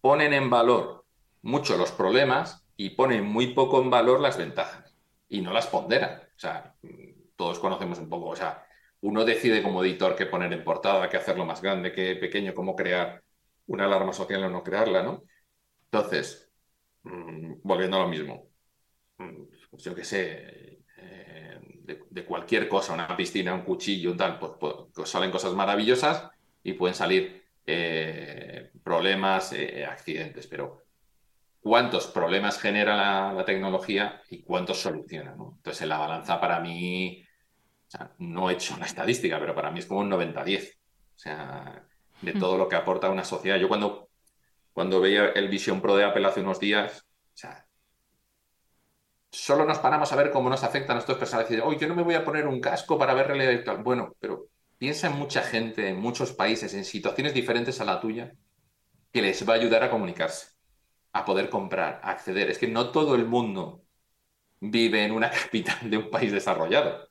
ponen 0.00 0.33
en 0.33 0.50
valor 0.50 1.05
mucho 1.42 1.76
los 1.76 1.92
problemas 1.92 2.66
y 2.81 2.88
ponen 2.88 3.27
muy 3.27 3.49
poco 3.49 3.83
en 3.83 3.90
valor 3.90 4.21
las 4.21 4.38
ventajas 4.38 4.97
y 5.29 5.43
no 5.43 5.53
las 5.53 5.66
ponderan. 5.66 6.19
O 6.19 6.38
sea, 6.38 6.75
todos 7.37 7.59
conocemos 7.59 7.99
un 7.99 8.09
poco, 8.09 8.31
o 8.31 8.37
sea, 8.37 8.66
uno 9.03 9.27
decide 9.27 9.62
como 9.62 9.85
editor 9.85 10.16
qué 10.16 10.25
poner 10.25 10.51
en 10.55 10.64
portada, 10.64 11.11
qué 11.11 11.19
hacerlo 11.19 11.45
más 11.45 11.61
grande, 11.61 11.93
qué 11.93 12.16
pequeño, 12.16 12.55
cómo 12.55 12.75
crear 12.75 13.23
una 13.66 13.85
alarma 13.85 14.14
social 14.14 14.45
o 14.45 14.49
no 14.49 14.62
crearla, 14.62 15.03
¿no? 15.03 15.25
Entonces, 15.93 16.51
mm, 17.03 17.57
volviendo 17.62 17.99
a 17.99 18.01
lo 18.01 18.09
mismo, 18.09 18.49
mm, 19.19 19.43
yo 19.77 19.95
qué 19.95 20.05
sé, 20.05 20.81
eh, 20.97 21.61
de, 22.11 22.25
cualquier 22.25 22.66
cosa, 22.66 22.95
una 22.95 23.14
piscina, 23.14 23.55
un 23.55 23.62
cuchillo, 23.62 24.12
un 24.12 24.16
tal, 24.16 24.38
pues, 24.38 24.53
pues, 24.59 24.75
pues, 24.95 25.11
salen 25.11 25.31
cosas 25.31 25.53
maravillosas 25.53 26.31
y 26.62 26.73
pueden 26.75 26.95
salir 26.95 27.45
eh, 27.66 28.71
problemas, 28.83 29.53
eh, 29.53 29.85
accidentes, 29.85 30.47
pero 30.47 30.89
¿cuántos 31.61 32.07
problemas 32.07 32.59
genera 32.59 33.33
la, 33.33 33.44
tecnología 33.44 34.23
y 34.29 34.42
cuántos 34.42 34.79
soluciona? 34.79 35.33
Entonces, 35.33 35.83
en 35.83 35.88
la 35.88 35.99
balanza 35.99 36.40
para 36.40 36.61
mí, 36.61 37.25
no 38.18 38.51
he 38.51 38.55
hecho 38.55 38.75
una 38.75 38.87
estadística, 38.87 39.38
pero 39.38 39.55
para 39.55 39.70
mí 39.70 39.79
es 39.81 39.87
como 39.87 40.01
un 40.01 40.11
90-10. 40.11 40.77
O 41.14 41.18
sea, 41.18 41.85
de 42.23 42.33
todo 42.33 42.57
lo 42.57 42.68
que 42.68 42.77
aporta 42.77 43.11
una 43.11 43.25
sociedad. 43.25 43.59
Yo 43.59 43.68
cuando, 43.68 44.09
cuando 44.73 45.01
veía 45.01 45.27
el 45.31 45.49
Vision 45.49 45.81
Pro 45.81 45.96
de 45.96 46.05
Apple 46.05 46.27
hace 46.27 46.40
unos 46.40 46.61
días, 46.61 47.03
o 47.03 47.37
sea, 47.37 47.66
solo 49.31 49.64
nos 49.64 49.79
paramos 49.79 50.12
a 50.12 50.16
ver 50.16 50.31
cómo 50.31 50.51
nos 50.51 50.64
afecta 50.64 50.92
a 50.92 50.96
nuestros 50.96 51.18
personas. 51.18 51.46
Hoy 51.62 51.79
yo 51.79 51.88
no 51.88 51.94
me 51.94 52.03
voy 52.03 52.14
a 52.14 52.25
poner 52.25 52.46
un 52.46 52.61
casco 52.61 52.99
para 52.99 53.14
ver 53.14 53.29
realidad 53.29 53.51
virtual. 53.51 53.83
Bueno, 53.83 54.16
pero 54.18 54.49
piensa 54.79 55.09
en 55.09 55.16
mucha 55.16 55.42
gente, 55.42 55.88
en 55.88 56.01
muchos 56.01 56.33
países, 56.33 56.75
en 56.75 56.85
situaciones 56.85 57.35
diferentes 57.35 57.81
a 57.81 57.85
la 57.85 58.01
tuya, 58.01 58.33
que 59.12 59.23
les 59.23 59.49
va 59.49 59.55
a 59.55 59.57
ayudar 59.57 59.83
a 59.83 59.90
comunicarse, 59.90 60.49
a 61.12 61.25
poder 61.25 61.51
comprar, 61.51 62.01
a 62.03 62.11
acceder. 62.11 62.51
Es 62.51 62.59
que 62.59 62.68
no 62.68 62.90
todo 62.90 63.14
el 63.14 63.27
mundo 63.27 63.85
vive 64.61 65.05
en 65.05 65.12
una 65.12 65.31
capital 65.42 65.90
de 65.90 65.96
un 65.99 66.11
país 66.11 66.33
desarrollado, 66.33 67.09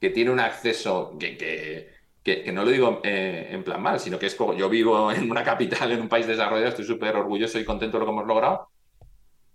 que 0.00 0.10
tiene 0.10 0.30
un 0.30 0.40
acceso 0.40 1.16
que, 1.18 1.36
que 1.36 2.00
que, 2.22 2.52
no 2.52 2.64
lo 2.64 2.70
digo 2.70 3.00
eh, 3.02 3.48
en 3.50 3.64
plan 3.64 3.80
mal, 3.80 3.98
sino 3.98 4.18
que 4.18 4.26
es 4.26 4.34
como 4.34 4.54
yo 4.54 4.68
vivo 4.68 5.10
en 5.12 5.30
una 5.30 5.42
capital, 5.42 5.90
en 5.92 6.02
un 6.02 6.08
país 6.08 6.26
desarrollado, 6.26 6.68
estoy 6.68 6.84
súper 6.84 7.16
orgulloso 7.16 7.58
y 7.58 7.64
contento 7.64 7.96
de 7.96 8.00
lo 8.00 8.06
que 8.06 8.12
hemos 8.12 8.26
logrado, 8.26 8.70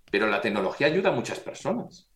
pero 0.10 0.28
la 0.28 0.42
tecnología 0.42 0.88
ayuda 0.88 1.10
a 1.10 1.14
muchas 1.14 1.40
personas. 1.40 2.10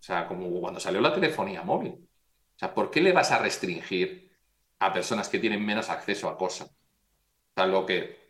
O 0.00 0.02
sea, 0.02 0.26
como 0.28 0.60
cuando 0.60 0.80
salió 0.80 1.00
la 1.00 1.14
telefonía 1.14 1.62
móvil. 1.62 1.92
O 1.92 2.58
sea, 2.58 2.74
¿por 2.74 2.90
qué 2.90 3.00
le 3.00 3.12
vas 3.12 3.32
a 3.32 3.38
restringir 3.38 4.30
a 4.78 4.92
personas 4.92 5.28
que 5.28 5.38
tienen 5.38 5.64
menos 5.64 5.88
acceso 5.88 6.28
a 6.28 6.36
cosas? 6.36 6.68
O 6.68 7.54
sea, 7.56 7.66
lo 7.66 7.86
que, 7.86 8.23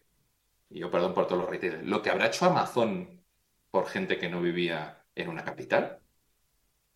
y 0.75 0.81
yo 0.81 0.91
perdón 0.91 1.15
por 1.15 1.29
todos 1.29 1.41
los 1.41 1.49
retailers, 1.49 1.87
lo 1.87 2.03
que 2.03 2.11
habrá 2.11 2.27
hecho 2.27 2.47
Amazon 2.47 3.25
por 3.71 3.87
gente 3.87 4.19
que 4.19 4.29
no 4.29 4.41
vivía 4.41 5.05
en 5.15 5.29
una 5.29 5.45
capital, 5.45 6.01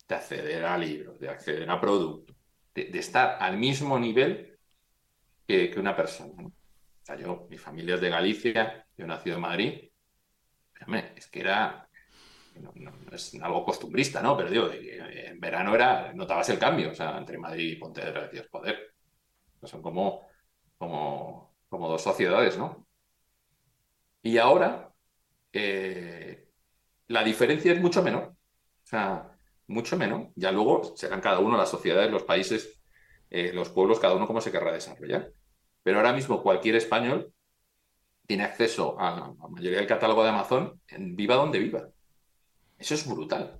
de 0.05 0.15
acceder 0.15 0.65
a 0.65 0.77
libros, 0.77 1.17
de 1.17 1.29
acceder 1.29 1.69
a 1.69 1.79
productos, 1.79 2.35
de, 2.75 2.89
estar 2.99 3.37
al 3.39 3.57
mismo 3.57 3.97
nivel 3.97 4.59
que, 5.47 5.73
una 5.77 5.95
persona. 5.95 6.43
O 6.43 6.51
sea, 7.03 7.15
yo, 7.15 7.47
mi 7.49 7.57
familia 7.57 7.95
es 7.95 8.01
de 8.01 8.09
Galicia, 8.09 8.85
yo 8.97 9.07
nacido 9.07 9.37
en 9.37 9.41
Madrid, 9.41 9.91
es 11.15 11.27
que 11.27 11.39
era, 11.39 11.87
no, 12.55 12.73
es 13.13 13.33
algo 13.35 13.63
costumbrista, 13.63 14.21
¿no? 14.21 14.35
Pero 14.35 14.49
digo, 14.49 14.69
en 14.73 15.39
verano 15.39 15.73
era, 15.73 16.11
notabas 16.11 16.49
el 16.49 16.59
cambio, 16.59 16.91
o 16.91 16.95
sea, 16.95 17.17
entre 17.17 17.37
Madrid 17.37 17.71
y 17.71 17.75
Pontevedra 17.77 18.23
decías, 18.23 18.47
poder. 18.47 18.93
Son 19.63 19.81
como, 19.81 20.27
como, 20.77 21.55
como 21.69 21.87
dos 21.87 22.01
sociedades, 22.01 22.57
¿no? 22.57 22.88
Y 24.21 24.37
ahora 24.37 24.93
eh, 25.53 26.47
la 27.07 27.23
diferencia 27.23 27.71
es 27.71 27.81
mucho 27.81 28.03
menor. 28.03 28.35
O 28.83 28.87
sea, 28.87 29.31
mucho 29.67 29.97
menos. 29.97 30.29
Ya 30.35 30.51
luego 30.51 30.95
serán 30.95 31.21
cada 31.21 31.39
uno 31.39 31.57
las 31.57 31.69
sociedades, 31.69 32.11
los 32.11 32.23
países, 32.23 32.81
eh, 33.29 33.51
los 33.53 33.69
pueblos, 33.69 33.99
cada 33.99 34.15
uno 34.15 34.27
cómo 34.27 34.41
se 34.41 34.51
querrá 34.51 34.71
desarrollar. 34.73 35.31
Pero 35.83 35.97
ahora 35.97 36.13
mismo 36.13 36.43
cualquier 36.43 36.75
español 36.75 37.33
tiene 38.27 38.43
acceso 38.43 38.99
a 38.99 39.35
la 39.39 39.47
mayoría 39.49 39.79
del 39.79 39.87
catálogo 39.87 40.23
de 40.23 40.29
Amazon 40.29 40.81
en 40.87 41.15
viva 41.15 41.35
donde 41.35 41.59
viva. 41.59 41.89
Eso 42.77 42.93
es 42.93 43.07
brutal. 43.07 43.59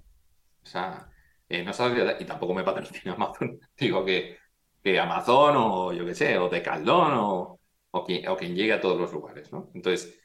O 0.64 0.66
sea, 0.66 1.10
eh, 1.48 1.64
no 1.64 1.74
sabes, 1.74 2.22
y 2.22 2.26
tampoco 2.26 2.54
me 2.54 2.64
patrocina 2.64 3.14
Amazon. 3.14 3.60
Digo 3.78 4.06
que, 4.06 4.38
que 4.84 5.00
Amazon 5.00 5.56
o 5.58 5.94
yo 5.94 6.06
qué 6.06 6.16
sé, 6.16 6.38
o 6.38 6.50
de 6.50 6.62
Caldón 6.62 7.14
o, 7.16 7.60
o, 7.92 8.06
quien, 8.06 8.28
o 8.28 8.38
quien 8.38 8.56
llegue 8.56 8.74
a 8.74 8.82
todos 8.82 9.00
los 9.00 9.12
lugares, 9.12 9.52
¿no? 9.52 9.72
Entonces, 9.74 10.20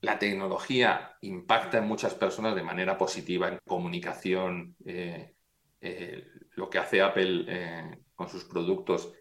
la 0.00 0.18
tecnología 0.18 1.16
impacta 1.22 1.78
en 1.78 1.88
muchas 1.88 2.14
personas 2.14 2.54
de 2.54 2.62
manera 2.62 2.96
positiva 2.96 3.48
en 3.48 3.58
comunicación. 3.66 4.76
Eh, 4.84 5.34
eh, 5.80 6.24
lo 6.54 6.70
que 6.70 6.78
hace 6.78 7.02
Apple 7.02 7.44
eh, 7.48 7.98
con 8.14 8.28
sus 8.28 8.44
productos 8.44 9.12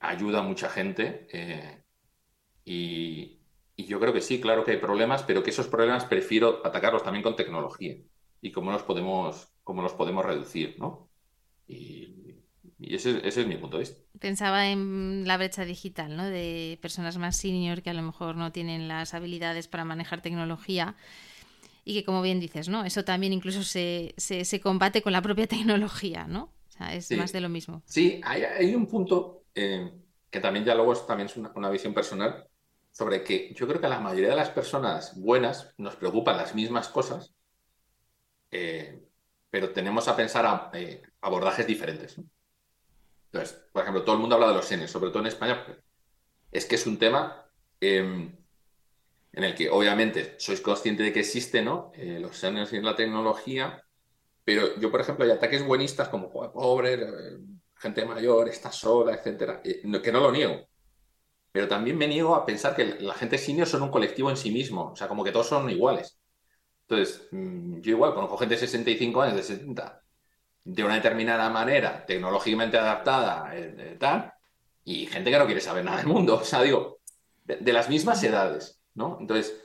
ayuda 0.00 0.40
a 0.40 0.42
mucha 0.42 0.68
gente. 0.68 1.26
Y, 2.64 3.34
yo 3.76 4.00
creo 4.00 4.12
que 4.12 4.20
sí, 4.20 4.40
claro 4.40 4.64
que 4.64 4.72
hay 4.72 4.76
problemas, 4.78 5.22
pero 5.22 5.42
que 5.42 5.50
esos 5.50 5.68
problemas 5.68 6.04
prefiero 6.04 6.66
atacarlos 6.66 7.02
también 7.02 7.22
con 7.22 7.36
tecnología 7.36 7.96
y 8.40 8.52
cómo 8.52 8.70
los 8.72 8.82
podemos, 8.82 9.48
cómo 9.62 9.82
los 9.82 9.94
podemos 9.94 10.24
reducir, 10.26 10.76
¿no? 10.78 11.08
Y 12.80 12.94
ese, 12.94 13.26
es 13.26 13.46
mi 13.46 13.56
punto 13.56 13.76
de 13.76 13.82
vista. 13.82 14.00
Pensaba 14.20 14.68
en 14.68 15.24
la 15.26 15.36
brecha 15.36 15.64
digital, 15.64 16.16
¿no? 16.16 16.24
De 16.24 16.78
personas 16.80 17.18
más 17.18 17.36
senior 17.36 17.82
que 17.82 17.90
a 17.90 17.94
lo 17.94 18.02
mejor 18.02 18.36
no 18.36 18.52
tienen 18.52 18.86
las 18.86 19.14
habilidades 19.14 19.66
para 19.66 19.84
manejar 19.84 20.22
tecnología 20.22 20.94
y 21.84 21.94
que, 21.94 22.04
como 22.04 22.22
bien 22.22 22.38
dices, 22.38 22.68
¿no? 22.68 22.84
Eso 22.84 23.04
también 23.04 23.32
incluso 23.32 23.64
se, 23.64 24.14
se, 24.16 24.60
combate 24.60 25.02
con 25.02 25.12
la 25.12 25.22
propia 25.22 25.46
tecnología, 25.48 26.26
¿no? 26.26 26.52
O 26.68 26.70
sea, 26.70 26.94
es 26.94 27.10
más 27.12 27.32
de 27.32 27.40
lo 27.40 27.48
mismo. 27.48 27.82
Sí, 27.84 28.20
hay, 28.24 28.74
un 28.74 28.86
punto 28.86 29.46
eh, 29.54 29.90
que 30.30 30.38
también 30.38 30.64
ya 30.64 30.76
luego 30.76 30.92
es, 30.92 31.04
también 31.04 31.26
es 31.26 31.36
una, 31.36 31.70
visión 31.70 31.92
personal 31.92 32.46
sobre 32.92 33.24
que 33.24 33.52
yo 33.54 33.66
creo 33.66 33.80
que 33.80 33.86
a 33.86 33.90
la 33.90 34.00
mayoría 34.00 34.30
de 34.30 34.36
las 34.36 34.50
personas 34.50 35.20
buenas 35.20 35.74
nos 35.78 35.96
preocupan 35.96 36.36
las 36.36 36.54
mismas 36.54 36.88
cosas, 36.88 37.34
eh, 38.52 39.02
pero 39.50 39.70
tenemos 39.70 40.06
a 40.06 40.14
pensar 40.14 40.70
eh, 40.74 41.02
abordajes 41.20 41.66
diferentes. 41.66 42.18
¿no? 42.18 42.24
Entonces, 43.32 43.58
por 43.72 43.82
ejemplo, 43.82 44.02
todo 44.04 44.14
el 44.14 44.20
mundo 44.20 44.34
habla 44.34 44.48
de 44.48 44.54
los 44.54 44.64
seniors, 44.64 44.90
sobre 44.90 45.10
todo 45.10 45.20
en 45.20 45.26
España, 45.26 45.64
es 46.50 46.64
que 46.64 46.76
es 46.76 46.86
un 46.86 46.98
tema 46.98 47.46
em, 47.80 48.34
en 49.32 49.44
el 49.44 49.54
que 49.54 49.68
obviamente 49.70 50.34
sois 50.38 50.60
consciente 50.60 51.02
de 51.02 51.12
que 51.12 51.20
existe, 51.20 51.62
¿no? 51.62 51.92
Eh, 51.94 52.18
los 52.20 52.36
seniors 52.36 52.72
y 52.72 52.80
la 52.80 52.96
tecnología, 52.96 53.82
pero 54.44 54.78
yo, 54.80 54.90
por 54.90 55.02
ejemplo, 55.02 55.26
hay 55.26 55.30
ataques 55.30 55.62
buenistas 55.62 56.08
como 56.08 56.30
pobre, 56.30 56.94
eh, 56.94 57.38
gente 57.76 58.04
mayor, 58.06 58.48
está 58.48 58.72
sola, 58.72 59.14
etcétera, 59.14 59.60
eh, 59.62 59.82
que 60.02 60.12
no 60.12 60.20
lo 60.20 60.32
niego. 60.32 60.66
Pero 61.52 61.68
también 61.68 61.98
me 61.98 62.08
niego 62.08 62.34
a 62.34 62.46
pensar 62.46 62.74
que 62.74 62.96
la 63.00 63.14
gente 63.14 63.36
senior 63.38 63.66
son 63.66 63.82
un 63.82 63.90
colectivo 63.90 64.30
en 64.30 64.36
sí 64.36 64.50
mismo, 64.50 64.92
o 64.92 64.96
sea, 64.96 65.08
como 65.08 65.22
que 65.22 65.32
todos 65.32 65.48
son 65.48 65.68
iguales. 65.70 66.18
Entonces, 66.88 67.28
mm, 67.30 67.80
yo 67.80 67.90
igual 67.92 68.14
conozco 68.14 68.38
gente 68.38 68.54
de 68.54 68.60
65 68.60 69.20
años, 69.20 69.36
de 69.36 69.42
70, 69.42 70.02
de 70.68 70.84
una 70.84 70.96
determinada 70.96 71.48
manera, 71.48 72.04
tecnológicamente 72.04 72.76
adaptada, 72.76 73.50
eh, 73.54 73.96
tal, 73.98 74.34
y 74.84 75.06
gente 75.06 75.30
que 75.30 75.38
no 75.38 75.46
quiere 75.46 75.62
saber 75.62 75.82
nada 75.82 75.96
del 75.96 76.06
mundo. 76.06 76.36
O 76.36 76.44
sea, 76.44 76.60
digo, 76.60 77.00
de, 77.44 77.72
las 77.72 77.88
mismas 77.88 78.22
edades, 78.22 78.82
¿no? 78.92 79.16
Entonces, 79.18 79.58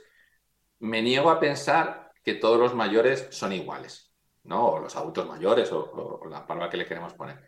me 0.78 1.02
niego 1.02 1.28
a 1.28 1.38
pensar 1.38 2.10
que 2.22 2.34
todos 2.34 2.58
los 2.58 2.74
mayores 2.74 3.28
son 3.30 3.52
iguales, 3.52 4.14
¿no? 4.44 4.66
O 4.66 4.78
los 4.78 4.96
adultos 4.96 5.28
mayores, 5.28 5.70
o, 5.72 6.20
la 6.30 6.46
palabra 6.46 6.70
que 6.70 6.78
le 6.78 6.86
queremos 6.86 7.12
poner. 7.12 7.38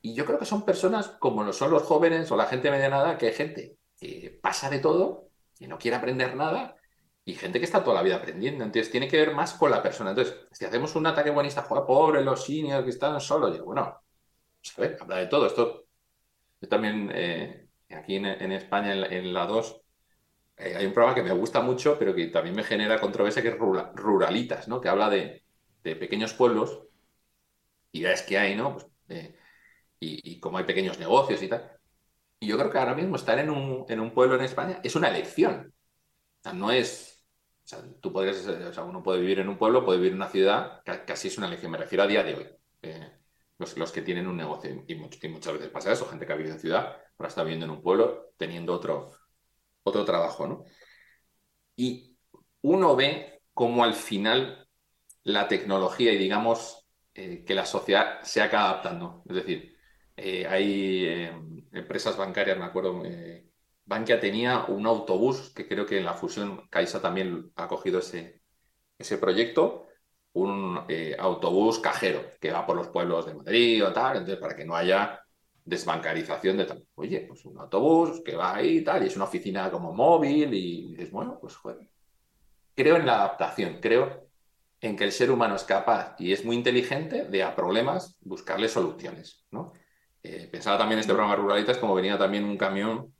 Y 0.00 0.14
yo 0.14 0.26
creo 0.26 0.40
que 0.40 0.44
son 0.44 0.64
personas 0.64 1.10
como 1.20 1.44
lo 1.44 1.52
son 1.52 1.70
los 1.70 1.84
jóvenes 1.84 2.28
o 2.32 2.36
la 2.36 2.46
gente 2.46 2.72
medianada, 2.72 3.16
que 3.16 3.28
hay 3.28 3.34
gente 3.34 3.76
que 3.96 4.36
pasa 4.42 4.68
de 4.68 4.80
todo, 4.80 5.28
que 5.56 5.68
no 5.68 5.78
quiere 5.78 5.96
aprender 5.96 6.34
nada, 6.34 6.74
y 7.30 7.34
gente 7.34 7.58
que 7.60 7.64
está 7.64 7.82
toda 7.84 7.96
la 7.96 8.02
vida 8.02 8.16
aprendiendo. 8.16 8.64
Entonces, 8.64 8.90
tiene 8.90 9.08
que 9.08 9.16
ver 9.16 9.34
más 9.34 9.54
con 9.54 9.70
la 9.70 9.82
persona. 9.82 10.10
Entonces, 10.10 10.36
si 10.52 10.64
hacemos 10.64 10.94
un 10.96 11.06
ataque 11.06 11.30
buenista, 11.30 11.62
juega 11.62 11.86
pobre, 11.86 12.22
los 12.22 12.44
seniors 12.44 12.84
que 12.84 12.90
están 12.90 13.20
solos, 13.20 13.56
y 13.56 13.60
bueno, 13.60 14.02
pues, 14.76 15.00
habla 15.00 15.16
de 15.18 15.26
todo. 15.26 15.46
Esto, 15.46 15.86
yo 16.60 16.68
también, 16.68 17.10
eh, 17.14 17.68
aquí 17.90 18.16
en, 18.16 18.26
España, 18.52 18.94
en 18.94 19.32
la, 19.32 19.46
2, 19.46 19.80
eh, 20.56 20.74
hay 20.76 20.86
un 20.86 20.92
programa 20.92 21.14
que 21.14 21.22
me 21.22 21.32
gusta 21.32 21.60
mucho, 21.60 21.98
pero 21.98 22.14
que 22.14 22.26
también 22.28 22.56
me 22.56 22.64
genera 22.64 23.00
controversia, 23.00 23.42
que 23.42 23.48
es 23.48 23.58
Ruralitas, 23.58 24.68
¿no? 24.68 24.80
Que 24.80 24.88
habla 24.88 25.08
de, 25.10 25.44
pequeños 25.82 26.34
pueblos, 26.34 26.82
es 27.92 28.22
que 28.22 28.38
hay, 28.38 28.56
¿no? 28.56 28.74
Pues, 28.74 28.86
eh, 29.08 29.36
y, 30.00 30.32
y 30.32 30.40
cómo 30.40 30.58
hay 30.58 30.64
pequeños 30.64 30.98
negocios 30.98 31.42
y 31.42 31.48
tal. 31.48 31.78
Y 32.40 32.48
yo 32.48 32.58
creo 32.58 32.70
que 32.70 32.78
ahora 32.78 32.94
mismo 32.94 33.16
estar 33.16 33.38
en 33.38 33.50
un, 33.50 33.84
en 33.88 34.00
un 34.00 34.12
pueblo 34.14 34.36
en 34.36 34.42
España 34.42 34.80
es 34.82 34.96
una 34.96 35.08
elección. 35.08 35.74
No 36.54 36.70
es. 36.70 37.09
Tú 38.00 38.12
puedes, 38.12 38.46
o 38.46 38.72
sea, 38.72 38.84
uno 38.84 39.02
puede 39.02 39.20
vivir 39.20 39.40
en 39.40 39.48
un 39.48 39.58
pueblo, 39.58 39.84
puede 39.84 39.98
vivir 39.98 40.12
en 40.12 40.18
una 40.18 40.28
ciudad, 40.28 40.82
casi 41.06 41.28
es 41.28 41.38
una 41.38 41.46
elección. 41.46 41.72
Me 41.72 41.78
refiero 41.78 42.04
a 42.04 42.06
día 42.06 42.22
de 42.22 42.34
hoy. 42.34 42.46
Eh, 42.82 43.12
los, 43.58 43.76
los, 43.76 43.92
que 43.92 44.02
tienen 44.02 44.26
un 44.26 44.36
negocio. 44.36 44.84
Y, 44.86 44.94
muchas 44.94 45.52
veces 45.52 45.68
pasa 45.68 45.92
eso, 45.92 46.06
gente 46.06 46.26
que 46.26 46.32
ha 46.32 46.36
vivido 46.36 46.54
en 46.54 46.60
ciudad, 46.60 46.96
ahora 47.18 47.28
está 47.28 47.42
viviendo 47.42 47.66
en 47.66 47.72
un 47.72 47.82
pueblo 47.82 48.32
teniendo 48.36 48.72
otro, 48.72 49.10
otro 49.82 50.04
trabajo, 50.04 50.46
¿no? 50.46 50.64
Y 51.76 52.16
uno 52.62 52.96
ve 52.96 53.42
cómo 53.52 53.84
al 53.84 53.94
final 53.94 54.66
la 55.24 55.46
tecnología 55.48 56.12
y 56.12 56.18
digamos 56.18 56.88
eh, 57.14 57.44
que 57.44 57.54
la 57.54 57.66
sociedad 57.66 58.20
se 58.22 58.40
acaba 58.40 58.70
adaptando. 58.70 59.22
Es 59.28 59.36
decir, 59.36 59.76
eh, 60.22 60.46
hay 60.46 61.04
eh, 61.06 61.32
empresas 61.72 62.16
bancarias, 62.16 62.58
me 62.58 62.66
acuerdo, 62.66 63.02
eh, 63.06 63.49
Bankia 63.90 64.20
tenía 64.20 64.66
un 64.68 64.86
autobús, 64.86 65.50
que 65.50 65.66
creo 65.66 65.84
que 65.84 65.98
en 65.98 66.04
la 66.04 66.14
fusión 66.14 66.68
Caixa 66.70 67.02
también 67.02 67.50
ha 67.56 67.66
cogido 67.66 67.98
ese, 67.98 68.40
ese 68.96 69.18
proyecto, 69.18 69.88
un 70.34 70.86
autobús 71.18 71.80
cajero 71.80 72.22
que 72.40 72.52
va 72.52 72.64
por 72.64 72.76
los 72.76 72.86
pueblos 72.86 73.26
de 73.26 73.34
Madrid 73.34 73.84
o 73.84 73.92
tal, 73.92 74.18
entonces 74.18 74.38
para 74.38 74.54
que 74.54 74.64
no 74.64 74.76
haya 74.76 75.20
desbancarización 75.64 76.58
de 76.58 76.66
tal. 76.66 76.86
Oye, 76.94 77.24
pues 77.26 77.44
un 77.44 77.58
autobús 77.58 78.22
que 78.24 78.36
va 78.36 78.54
ahí 78.54 78.78
y 78.78 78.84
tal, 78.84 79.02
y 79.02 79.08
es 79.08 79.16
una 79.16 79.24
oficina 79.24 79.68
como 79.72 79.92
móvil 79.92 80.54
y 80.54 80.90
dices, 80.92 81.10
bueno, 81.10 81.38
pues 81.40 81.56
joder. 81.56 81.78
Creo 82.76 82.94
en 82.94 83.06
la 83.06 83.16
adaptación, 83.16 83.78
creo 83.82 84.28
en 84.80 84.94
que 84.94 85.02
el 85.02 85.10
ser 85.10 85.32
humano 85.32 85.56
es 85.56 85.64
capaz 85.64 86.14
y 86.20 86.32
es 86.32 86.44
muy 86.44 86.54
inteligente 86.54 87.24
de 87.24 87.42
a 87.42 87.56
problemas 87.56 88.16
buscarle 88.20 88.68
soluciones, 88.68 89.44
¿no? 89.50 89.72
Eh, 90.22 90.48
pensaba 90.48 90.78
también 90.78 90.98
en 90.98 91.00
este 91.00 91.12
programa 91.12 91.34
Ruralitas 91.34 91.78
como 91.78 91.96
venía 91.96 92.16
también 92.16 92.44
un 92.44 92.56
camión 92.56 93.12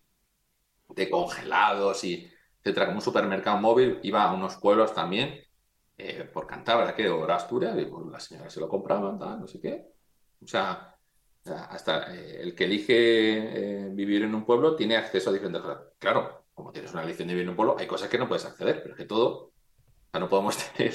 de 0.95 1.11
congelados 1.11 2.05
y 2.05 2.31
etcétera, 2.59 2.87
como 2.87 2.99
un 2.99 3.03
supermercado 3.03 3.59
móvil, 3.59 3.99
iba 4.03 4.25
a 4.25 4.35
unos 4.35 4.57
pueblos 4.57 4.95
también, 4.95 5.41
eh, 5.97 6.29
por 6.33 6.47
Cantabria, 6.47 6.95
que 6.95 7.09
o 7.09 7.31
Asturias, 7.31 7.77
y 7.79 7.87
pues, 7.87 8.07
la 8.07 8.21
señora 8.21 8.51
se 8.51 8.61
lo 8.61 8.69
compraba, 8.69 9.13
no 9.13 9.47
sé 9.47 9.61
qué. 9.61 9.87
O 10.43 10.47
sea, 10.47 10.97
hasta 11.45 12.15
eh, 12.15 12.41
el 12.43 12.55
que 12.55 12.65
elige 12.65 13.89
vivir 13.93 14.23
en 14.23 14.35
un 14.35 14.45
pueblo 14.45 14.77
tiene 14.77 14.97
acceso 14.97 15.31
a 15.31 15.33
diferentes 15.33 15.63
cosas. 15.63 15.83
Claro, 15.99 16.45
como 16.55 16.73
tienes 16.73 16.93
una 16.93 17.03
elección 17.03 17.29
de 17.29 17.35
vivir 17.35 17.45
en 17.45 17.51
un 17.51 17.57
pueblo, 17.57 17.77
hay 17.79 17.87
cosas 17.87 18.09
que 18.09 18.19
no 18.19 18.29
puedes 18.29 18.45
acceder, 18.45 18.83
pero 18.83 18.95
que 18.95 19.05
todo, 19.07 19.29
o 19.29 19.53
sea, 20.11 20.21
no 20.21 20.29
podemos 20.29 20.57
tener, 20.77 20.95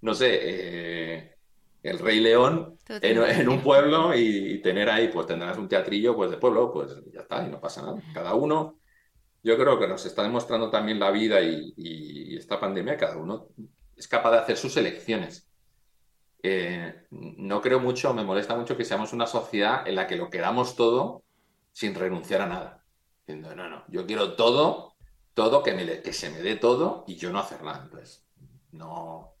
no 0.00 0.14
sé, 0.14 1.36
el 1.82 1.98
Rey 1.98 2.20
León 2.20 2.78
en, 2.88 3.48
un 3.48 3.62
pueblo 3.62 4.14
y, 4.14 4.60
tener 4.62 4.90
ahí, 4.90 5.08
pues 5.08 5.26
tendrás 5.26 5.56
un 5.58 5.68
teatrillo 5.68 6.14
pues 6.14 6.30
de 6.30 6.36
pueblo, 6.36 6.72
pues 6.72 6.94
ya 7.12 7.20
está, 7.20 7.46
y 7.46 7.50
no 7.50 7.60
pasa 7.60 7.82
nada. 7.82 8.02
Cada 8.12 8.34
uno, 8.34 8.79
yo 9.42 9.56
creo 9.56 9.78
que 9.78 9.88
nos 9.88 10.04
está 10.04 10.22
demostrando 10.22 10.70
también 10.70 10.98
la 10.98 11.10
vida 11.10 11.40
y, 11.40 12.36
esta 12.36 12.58
pandemia, 12.58 12.96
cada 12.96 13.16
uno 13.16 13.48
es 13.96 14.08
capaz 14.08 14.30
de 14.32 14.38
hacer 14.38 14.56
sus 14.56 14.76
elecciones. 14.76 15.48
Eh, 16.42 17.06
no 17.10 17.60
creo 17.60 17.80
mucho, 17.80 18.14
me 18.14 18.24
molesta 18.24 18.56
mucho 18.56 18.76
que 18.76 18.84
seamos 18.84 19.12
una 19.12 19.26
sociedad 19.26 19.86
en 19.86 19.94
la 19.94 20.06
que 20.06 20.16
lo 20.16 20.30
queramos 20.30 20.74
todo 20.74 21.22
sin 21.72 21.94
renunciar 21.94 22.40
a 22.42 22.46
nada. 22.46 22.84
Diciendo, 23.20 23.54
no, 23.54 23.68
no, 23.68 23.84
yo 23.88 24.06
quiero 24.06 24.34
todo, 24.36 24.94
todo, 25.34 25.62
que, 25.62 25.74
me, 25.74 26.00
que 26.00 26.12
se 26.12 26.30
me 26.30 26.38
dé 26.38 26.56
todo 26.56 27.04
y 27.06 27.16
yo 27.16 27.30
no 27.30 27.38
hacer 27.38 27.62
nada. 27.62 27.82
Entonces, 27.84 28.26
no, 28.72 29.34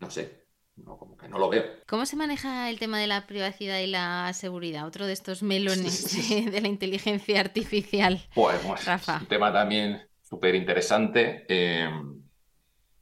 no 0.00 0.10
sé, 0.10 0.47
no, 0.84 0.96
como 0.96 1.16
que 1.16 1.28
no 1.28 1.38
lo 1.38 1.48
veo. 1.48 1.64
¿Cómo 1.86 2.06
se 2.06 2.16
maneja 2.16 2.70
el 2.70 2.78
tema 2.78 2.98
de 2.98 3.06
la 3.06 3.26
privacidad 3.26 3.78
y 3.78 3.86
la 3.86 4.32
seguridad? 4.32 4.86
Otro 4.86 5.06
de 5.06 5.12
estos 5.12 5.42
melones 5.42 6.50
de 6.50 6.60
la 6.60 6.68
inteligencia 6.68 7.40
artificial. 7.40 8.20
Pues, 8.34 8.58
pues 8.60 8.86
un 9.20 9.26
tema 9.26 9.52
también 9.52 10.08
súper 10.22 10.54
interesante 10.54 11.46
eh, 11.48 11.90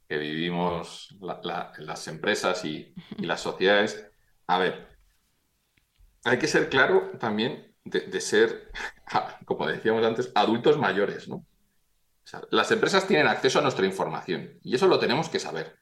que 0.07 0.17
vivimos 0.17 1.15
las 1.19 2.07
empresas 2.07 2.63
y, 2.63 2.93
las 3.17 3.41
sociedades. 3.41 4.09
A 4.47 4.59
ver, 4.59 4.87
hay 6.23 6.39
que 6.39 6.47
ser 6.47 6.69
claro 6.69 7.11
también 7.19 7.75
de, 7.83 8.21
ser, 8.21 8.71
como 9.45 9.67
decíamos 9.67 10.05
antes, 10.05 10.31
adultos 10.35 10.77
mayores, 10.77 11.27
¿no? 11.27 11.45
las 12.51 12.69
empresas 12.71 13.07
tienen 13.07 13.27
acceso 13.27 13.59
a 13.59 13.61
nuestra 13.61 13.85
información 13.85 14.59
y 14.61 14.75
eso 14.75 14.87
lo 14.87 14.99
tenemos 14.99 15.29
que 15.29 15.39
saber. 15.39 15.77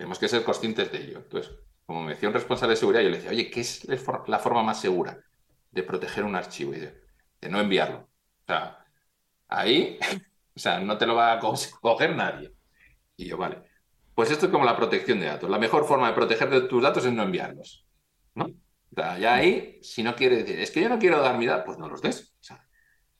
Tenemos 0.00 0.18
que 0.18 0.28
ser 0.28 0.42
conscientes 0.44 0.90
de 0.90 0.96
ello. 0.96 1.18
Entonces, 1.18 1.52
como 1.84 2.02
me 2.02 2.14
decía 2.14 2.30
un 2.30 2.34
responsable 2.34 2.72
de 2.72 2.78
seguridad, 2.78 3.02
yo 3.02 3.10
le 3.10 3.18
decía, 3.18 3.32
oye, 3.32 3.50
¿qué 3.50 3.60
es 3.60 3.86
la 3.86 4.38
forma 4.38 4.62
más 4.62 4.80
segura 4.80 5.22
de 5.70 5.82
proteger 5.82 6.24
un 6.24 6.34
archivo 6.34 6.72
de, 6.72 6.98
no 7.50 7.60
enviarlo? 7.60 7.98
O 7.98 8.46
sea, 8.46 8.82
ahí, 9.46 9.98
o 10.56 10.58
sea, 10.58 10.80
no 10.80 10.96
te 10.96 11.04
lo 11.04 11.16
va 11.16 11.34
a 11.34 11.38
coger 11.38 12.16
nadie. 12.16 12.50
Y 13.14 13.26
yo, 13.26 13.36
vale. 13.36 13.58
Pues 14.14 14.30
esto 14.30 14.46
es 14.46 14.52
como 14.52 14.64
la 14.64 14.74
protección 14.74 15.20
de 15.20 15.26
datos. 15.26 15.50
La 15.50 15.58
mejor 15.58 15.84
forma 15.84 16.08
de 16.08 16.14
proteger 16.14 16.66
tus 16.66 16.82
datos 16.82 17.04
es 17.04 17.12
no 17.12 17.24
enviarlos. 17.24 17.86
¿no? 18.34 18.46
O 18.46 18.94
sea, 18.94 19.18
ya 19.18 19.34
ahí, 19.34 19.80
si 19.82 20.02
no 20.02 20.16
quieres 20.16 20.46
decir, 20.46 20.60
es 20.60 20.70
que 20.70 20.80
yo 20.80 20.88
no 20.88 20.98
quiero 20.98 21.20
dar 21.20 21.36
mi 21.36 21.44
datos, 21.44 21.66
pues 21.66 21.78
no 21.78 21.90
los 21.90 22.00
des. 22.00 22.34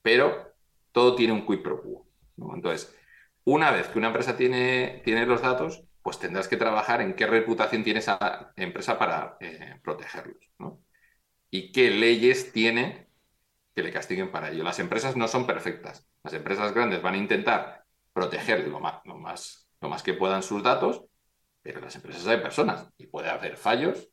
pero 0.01 0.55
todo 0.91 1.13
tiene 1.13 1.33
un 1.33 1.45
quid 1.45 1.61
pro 1.61 1.79
quo. 1.79 2.07
Entonces, 2.55 2.97
una 3.43 3.69
vez 3.69 3.87
que 3.87 3.99
una 3.99 4.07
empresa 4.07 4.35
tiene, 4.35 5.03
tiene 5.05 5.27
los 5.27 5.43
datos, 5.43 5.83
pues 6.01 6.19
tendrás 6.19 6.47
que 6.47 6.57
trabajar 6.57 7.01
en 7.01 7.15
qué 7.15 7.27
reputación 7.27 7.83
tiene 7.83 7.99
esa 7.99 8.53
empresa 8.55 8.97
para 8.97 9.37
eh, 9.39 9.79
protegerlos. 9.83 10.37
Y 11.49 11.71
qué 11.71 11.91
leyes 11.91 12.51
tiene 12.53 13.09
que 13.75 13.83
le 13.83 13.91
castiguen 13.91 14.31
para 14.31 14.49
ello. 14.49 14.63
Las 14.63 14.79
empresas 14.79 15.15
no 15.15 15.27
son 15.27 15.45
perfectas. 15.45 16.07
Las 16.23 16.33
empresas 16.33 16.73
grandes 16.73 17.01
van 17.01 17.15
a 17.15 17.17
intentar 17.17 17.85
proteger 18.13 18.67
lo 18.67 18.79
más, 18.79 19.01
lo 19.05 19.17
más, 19.17 19.67
lo 19.79 19.89
más 19.89 20.03
que 20.03 20.13
puedan 20.13 20.43
sus 20.43 20.63
datos, 20.63 21.03
pero 21.61 21.79
las 21.79 21.95
empresas 21.95 22.25
hay 22.27 22.37
personas 22.37 22.89
y 22.97 23.07
puede 23.07 23.29
haber 23.29 23.57
fallos 23.57 24.09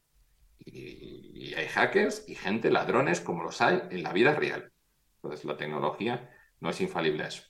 y, 0.59 1.51
y, 1.51 1.55
hay 1.55 1.67
hackers 1.69 2.29
y 2.29 2.35
gente, 2.35 2.71
ladrones, 2.71 3.21
como 3.21 3.43
los 3.43 3.61
hay 3.61 3.81
en 3.91 4.03
la 4.03 4.13
vida 4.13 4.35
real. 4.35 4.73
Entonces 5.17 5.45
la 5.45 5.57
tecnología 5.57 6.31
no 6.61 6.71
es 6.71 6.81
infalible 6.81 7.25
a 7.25 7.29
eso. 7.29 7.43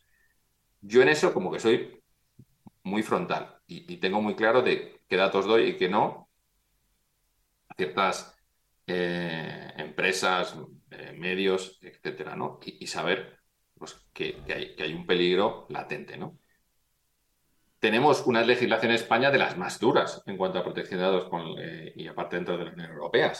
Yo 0.80 1.02
en 1.02 1.08
eso 1.08 1.34
como 1.34 1.50
que 1.50 1.60
soy 1.60 1.97
muy 2.82 3.02
frontal 3.02 3.58
y, 3.66 3.96
tengo 3.98 4.20
muy 4.22 4.34
claro 4.34 4.62
de 4.62 5.02
qué 5.08 5.16
datos 5.16 5.46
doy 5.46 5.70
y 5.70 5.76
qué 5.76 5.88
no 5.88 6.28
ciertas 7.76 8.36
eh, 8.86 9.72
empresas, 9.76 10.56
eh, 10.90 11.12
medios, 11.16 11.78
etcétera, 11.82 12.34
¿no? 12.34 12.58
Y, 12.64 12.86
saber 12.86 13.38
pues, 13.76 14.08
que, 14.12 14.42
hay, 14.78 14.92
un 14.94 15.06
peligro 15.06 15.66
latente, 15.68 16.16
¿no? 16.16 16.38
Tenemos 17.78 18.26
una 18.26 18.42
legislación 18.42 18.90
en 18.90 18.96
España 18.96 19.30
de 19.30 19.38
las 19.38 19.56
más 19.56 19.78
duras 19.78 20.22
en 20.26 20.36
cuanto 20.36 20.58
a 20.58 20.64
protección 20.64 20.98
de 20.98 21.06
datos 21.06 21.30
eh, 21.60 21.92
y 21.94 22.08
aparte 22.08 22.36
dentro 22.36 22.58
de 22.58 22.64
la 22.64 22.72
Unión 22.72 22.90
Europea. 22.90 23.32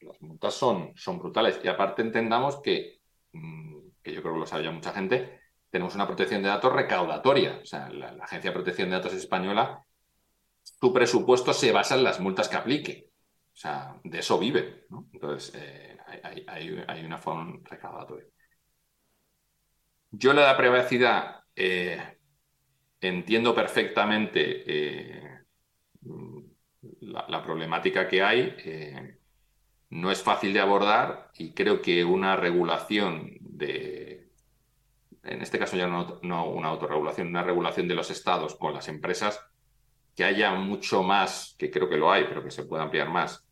Las 0.00 0.20
multas 0.20 0.54
son, 0.54 0.92
son 0.96 1.18
brutales 1.18 1.60
y 1.64 1.68
aparte 1.68 2.02
entendamos 2.02 2.60
que, 2.60 3.00
mm, 3.32 3.78
que 4.02 4.12
yo 4.12 4.20
creo 4.20 4.34
que 4.34 4.40
lo 4.40 4.46
sabe 4.46 4.64
ya 4.64 4.72
mucha 4.72 4.92
gente, 4.92 5.41
tenemos 5.72 5.94
una 5.94 6.06
protección 6.06 6.42
de 6.42 6.50
datos 6.50 6.70
recaudatoria. 6.70 7.58
O 7.62 7.64
sea, 7.64 7.88
la, 7.88 8.10
Agencia 8.22 8.50
de 8.50 8.54
Protección 8.54 8.90
de 8.90 8.96
Datos 8.96 9.14
Española, 9.14 9.82
su 10.62 10.92
presupuesto 10.92 11.54
se 11.54 11.72
basa 11.72 11.94
en 11.94 12.04
las 12.04 12.20
multas 12.20 12.48
que 12.48 12.56
aplique. 12.56 13.08
O 13.54 13.56
sea, 13.56 13.96
de 14.04 14.18
eso 14.18 14.38
vive. 14.38 14.84
Entonces, 15.14 15.54
eh, 15.56 15.96
hay, 16.46 17.04
una 17.04 17.16
forma 17.16 17.58
recaudatoria. 17.64 18.26
Yo 20.10 20.34
la 20.34 20.54
privacidad 20.58 21.42
eh, 21.56 22.18
entiendo 23.00 23.54
perfectamente 23.54 24.64
eh, 24.66 25.40
la, 27.00 27.42
problemática 27.42 28.06
que 28.06 28.22
hay. 28.22 28.54
no 29.88 30.10
es 30.10 30.22
fácil 30.22 30.52
de 30.52 30.60
abordar 30.60 31.30
y 31.38 31.54
creo 31.54 31.80
que 31.80 32.04
una 32.04 32.36
regulación 32.36 33.38
de 33.40 34.21
en 35.22 35.40
este 35.40 35.58
caso 35.58 35.76
ya 35.76 35.86
no, 35.86 36.20
una 36.20 36.68
autorregulación, 36.68 37.28
una 37.28 37.42
regulación 37.42 37.86
de 37.88 37.94
los 37.94 38.10
estados 38.10 38.56
con 38.56 38.74
las 38.74 38.88
empresas, 38.88 39.40
que 40.16 40.24
haya 40.24 40.52
mucho 40.54 41.02
más, 41.02 41.54
que 41.58 41.70
creo 41.70 41.88
que 41.88 41.96
lo 41.96 42.10
hay, 42.10 42.24
pero 42.24 42.42
que 42.42 42.50
se 42.50 42.64
pueda 42.64 42.82
ampliar 42.82 43.08
más, 43.08 43.46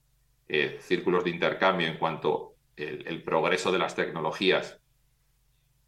eh, 0.48 0.78
círculos 0.80 1.24
de 1.24 1.30
intercambio 1.30 1.86
en 1.86 1.96
cuanto 1.96 2.56
el, 2.76 3.22
progreso 3.22 3.70
de 3.70 3.78
las 3.78 3.94
tecnologías, 3.94 4.80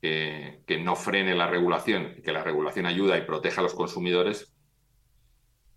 que 0.00 0.80
no 0.82 0.96
frene 0.96 1.34
la 1.34 1.46
regulación, 1.46 2.16
que 2.24 2.32
la 2.32 2.42
regulación 2.42 2.86
ayuda 2.86 3.16
y 3.16 3.22
proteja 3.22 3.60
a 3.60 3.64
los 3.64 3.74
consumidores, 3.74 4.52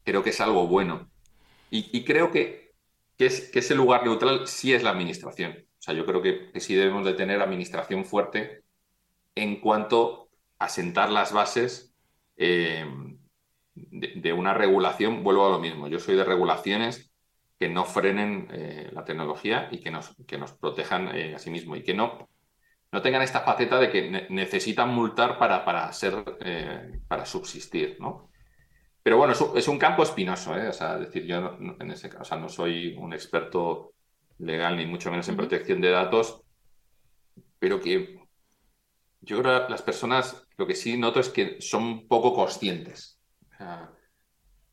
creo 0.03 0.23
que 0.23 0.31
es 0.31 0.41
algo 0.41 0.67
bueno. 0.67 1.09
Y, 1.69 2.05
creo 2.05 2.31
que, 2.31 2.73
que, 3.17 3.25
es, 3.25 3.51
que, 3.51 3.59
ese 3.59 3.75
lugar 3.75 4.03
neutral 4.03 4.47
sí 4.47 4.73
es 4.73 4.81
la 4.81 4.91
administración. 4.91 5.55
O 5.57 5.81
sea, 5.81 5.93
yo 5.93 6.05
creo 6.05 6.21
que, 6.21 6.51
que 6.51 6.59
sí 6.59 6.73
debemos 6.73 7.05
de 7.05 7.13
tener 7.13 7.41
administración 7.41 8.05
fuerte 8.05 8.64
en 9.35 9.59
cuanto 9.59 10.29
a 10.59 10.69
sentar 10.69 11.11
las 11.11 11.33
bases 11.33 11.93
eh, 12.37 12.85
de, 13.75 14.33
una 14.33 14.53
regulación, 14.53 15.23
vuelvo 15.23 15.45
a 15.47 15.51
lo 15.51 15.59
mismo, 15.59 15.87
yo 15.87 15.99
soy 15.99 16.15
de 16.15 16.23
regulaciones 16.23 17.11
que 17.59 17.69
no 17.69 17.85
frenen 17.85 18.47
eh, 18.51 18.89
la 18.93 19.05
tecnología 19.05 19.69
y 19.71 19.79
que 19.79 19.91
nos, 19.91 20.15
que 20.25 20.37
nos 20.37 20.53
protejan 20.53 21.15
eh, 21.15 21.35
a 21.35 21.39
sí 21.39 21.49
mismo 21.49 21.75
y 21.75 21.83
que 21.83 21.93
no, 21.93 22.29
no 22.91 23.01
tengan 23.01 23.21
esta 23.21 23.41
faceta 23.41 23.79
de 23.79 23.89
que 23.89 24.27
necesitan 24.29 24.89
multar 24.89 25.37
para, 25.37 25.63
para, 25.65 25.91
ser, 25.91 26.23
para 27.07 27.25
subsistir, 27.25 27.97
¿no? 27.99 28.29
Pero 29.05 29.17
bueno, 29.17 29.33
es, 29.33 29.67
un 29.67 29.77
campo 29.77 30.01
espinoso, 30.01 30.51
O 30.51 30.73
sea, 30.73 30.97
decir, 30.97 31.25
yo 31.25 31.39
no, 31.39 31.75
en 31.79 31.91
ese 31.91 32.09
caso, 32.09 32.35
no 32.37 32.49
soy 32.49 32.95
un 32.97 33.13
experto 33.13 33.93
legal 34.39 34.77
ni 34.77 34.87
mucho 34.87 35.11
menos 35.11 35.29
en 35.29 35.37
protección 35.37 35.79
de 35.79 35.91
datos, 35.91 36.41
pero 37.59 37.79
que 37.79 38.24
yo 39.25 39.41
creo 39.41 39.65
que 39.65 39.71
las 39.71 39.81
personas, 39.81 40.45
lo 40.57 40.67
que 40.67 40.75
sí 40.75 40.97
noto 40.97 41.19
es 41.19 41.29
que 41.29 41.59
son 41.59 42.07
poco 42.07 42.33
conscientes. 42.33 43.19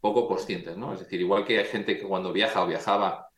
poco 0.00 0.28
conscientes, 0.28 0.76
¿no? 0.76 0.92
Es 0.92 1.00
decir, 1.00 1.20
igual 1.20 1.44
que 1.44 1.58
hay 1.58 1.64
gente 1.64 1.96
que 1.98 2.06
cuando 2.06 2.32
viaja 2.32 2.62
o 2.62 2.66
viajaba 2.66 3.28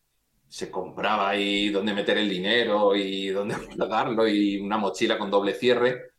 se 0.49 0.71
compraba 0.71 1.29
ahí 1.29 1.69
dónde 1.71 1.95
meter 1.95 2.19
el 2.19 2.29
dinero 2.29 2.97
y 2.97 3.29
dónde 3.29 3.55
guardarlo 3.77 4.27
y 4.27 4.59
una 4.59 4.79
mochila 4.79 5.19
con 5.19 5.31
doble 5.31 5.55
cierre. 5.55 6.12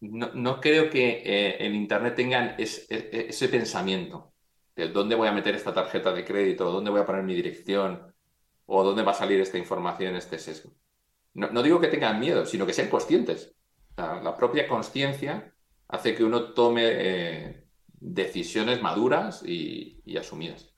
No, 0.00 0.60
creo 0.60 0.90
que 0.90 1.22
eh, 1.24 1.64
en 1.64 1.74
Internet 1.74 2.14
tengan 2.14 2.54
ese 2.58 3.48
pensamiento 3.48 4.34
de 4.76 4.88
dónde 4.88 5.14
voy 5.14 5.26
a 5.26 5.32
meter 5.32 5.54
esta 5.54 5.72
tarjeta 5.72 6.12
de 6.12 6.24
crédito, 6.24 6.70
dónde 6.70 6.90
voy 6.90 7.00
a 7.00 7.06
poner 7.06 7.22
mi 7.22 7.34
dirección 7.34 8.14
o 8.66 8.84
dónde 8.84 9.02
va 9.02 9.12
a 9.12 9.14
salir 9.14 9.40
esta 9.40 9.58
información, 9.58 10.14
este 10.16 10.38
sesgo. 10.38 10.72
No, 11.34 11.50
no 11.50 11.62
digo 11.62 11.80
que 11.80 11.88
tengan 11.88 12.20
miedo, 12.20 12.44
sino 12.44 12.66
que 12.66 12.74
sean 12.74 12.90
conscientes 12.90 13.55
la, 13.96 14.36
propia 14.36 14.68
conciencia 14.68 15.52
hace 15.88 16.14
que 16.14 16.24
uno 16.24 16.52
tome 16.52 16.82
eh, 16.84 17.64
decisiones 17.92 18.82
maduras 18.82 19.42
y, 19.44 20.16
asumidas. 20.18 20.72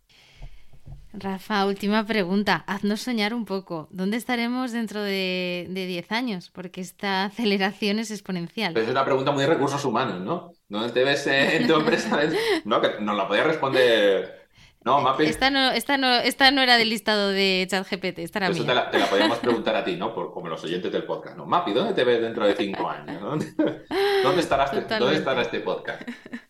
Rafa, 1.13 1.67
última 1.67 2.05
pregunta. 2.07 2.65
Haznos 2.67 3.01
soñar 3.01 3.35
un 3.35 3.45
poco. 3.45 3.89
¿Dónde 3.91 4.17
estaremos 4.17 4.73
dentro 4.73 5.03
de 5.03 5.67
10 5.69 6.13
años? 6.13 6.51
Porque 6.51 6.81
esta 6.81 7.25
aceleración 7.27 7.99
es 7.99 8.11
exponencial. 8.11 8.77
es 8.77 8.89
una 8.89 9.05
pregunta 9.05 9.33
muy 9.33 9.43
de 9.43 9.49
recursos 9.49 9.85
humanos, 9.85 10.21
¿no? 10.21 10.53
¿Dónde 10.69 10.93
te 10.93 11.05
ves 11.05 11.27
en 11.27 11.67
tu 11.67 11.75
empresa? 11.75 12.21
No, 12.65 12.81
que 12.81 13.01
nos 13.01 13.17
la 13.17 13.27
podía 13.27 13.45
responder 13.45 14.38
no, 14.85 15.01
Mapi. 15.01 15.25
Esta 15.25 15.51
no, 15.51 15.71
esta, 15.71 15.99
no, 15.99 16.15
esta 16.15 16.51
no 16.51 16.63
era 16.63 16.77
del 16.77 16.91
listado 16.91 17.29
de 17.31 17.67
ChatGPT, 17.69 18.21
esta 18.21 18.39
era 18.39 18.49
Eso 18.49 18.65
te 18.65 18.75
la, 18.75 18.91
te 18.91 18.99
la, 18.99 19.07
podíamos 19.11 19.39
preguntar 19.39 19.77
a 19.77 19.85
ti, 19.85 19.97
¿no? 19.97 20.15
Por, 20.15 20.33
como 20.33 20.49
los 20.49 20.63
oyentes 20.65 20.93
del 20.93 21.05
podcast. 21.05 21.37
¿no? 21.37 21.47
Mapi, 21.47 21.73
¿dónde 21.73 21.95
te 21.95 22.05
ves 22.05 22.21
dentro 22.21 22.47
de 22.47 22.55
cinco 22.55 22.89
años? 22.89 23.21
¿Dónde, 23.21 23.47
estarás, 24.41 24.73
¿Dónde 24.73 25.17
estará 25.17 25.43
este 25.43 25.61
podcast? 25.61 26.03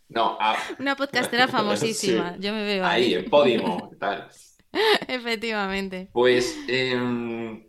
No, 0.08 0.38
Una 0.78 0.96
podcastera 0.96 1.48
famosísima, 1.48 2.36
yo 2.38 2.52
me 2.52 2.64
veo 2.64 2.84
ahí. 2.84 3.04
Ahí, 3.04 3.14
en 3.14 3.30
Podimo, 3.30 3.90
tal. 3.98 4.28
Efectivamente. 5.06 6.10
Pues, 6.12 6.56
em, 6.68 7.66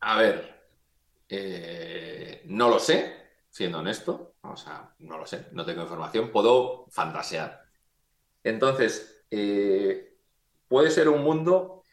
a 0.00 0.18
ver, 0.18 0.62
eh, 1.28 2.42
no 2.46 2.68
lo 2.68 2.78
sé, 2.78 3.14
siendo 3.50 3.80
honesto. 3.80 4.34
O 4.42 4.56
sea, 4.56 4.94
no 4.98 5.18
lo 5.18 5.26
sé, 5.26 5.48
no 5.52 5.64
tengo 5.64 5.82
información. 5.82 6.30
Puedo 6.30 6.86
fantasear. 6.90 7.69
Entonces, 8.44 9.24
eh, 9.30 10.16
puede 10.68 10.90
ser 10.90 11.08
un 11.08 11.22
mundo 11.22 11.84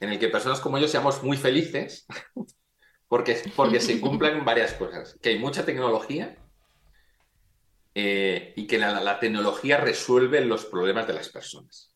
en 0.00 0.10
el 0.10 0.18
que 0.18 0.28
personas 0.28 0.60
como 0.60 0.78
yo 0.78 0.88
seamos 0.88 1.22
muy 1.22 1.36
felices 1.36 2.06
porque, 3.08 3.42
porque 3.54 3.80
se 3.80 4.00
cumplan 4.00 4.44
varias 4.44 4.74
cosas. 4.74 5.18
Que 5.20 5.30
hay 5.30 5.38
mucha 5.38 5.64
tecnología 5.64 6.36
eh, 7.94 8.52
y 8.56 8.66
que 8.66 8.78
la, 8.78 9.18
tecnología 9.18 9.78
resuelve 9.78 10.44
los 10.44 10.66
problemas 10.66 11.06
de 11.06 11.14
las 11.14 11.28
personas 11.30 11.94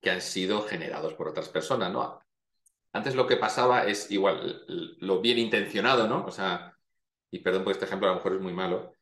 que 0.00 0.10
han 0.10 0.22
sido 0.22 0.62
generados 0.62 1.14
por 1.14 1.28
otras 1.28 1.48
personas, 1.48 1.92
¿no? 1.92 2.20
Antes 2.92 3.14
lo 3.14 3.26
que 3.26 3.36
pasaba 3.36 3.86
es 3.86 4.10
igual, 4.10 4.64
lo 5.00 5.20
bien 5.20 5.38
intencionado, 5.38 6.06
¿no? 6.08 6.24
O 6.24 6.30
sea, 6.30 6.74
y 7.30 7.40
perdón 7.40 7.64
por 7.64 7.72
este 7.72 7.84
ejemplo, 7.84 8.08
a 8.08 8.12
lo 8.12 8.16
mejor 8.16 8.36
es 8.36 8.40
muy 8.40 8.54
malo, 8.54 8.94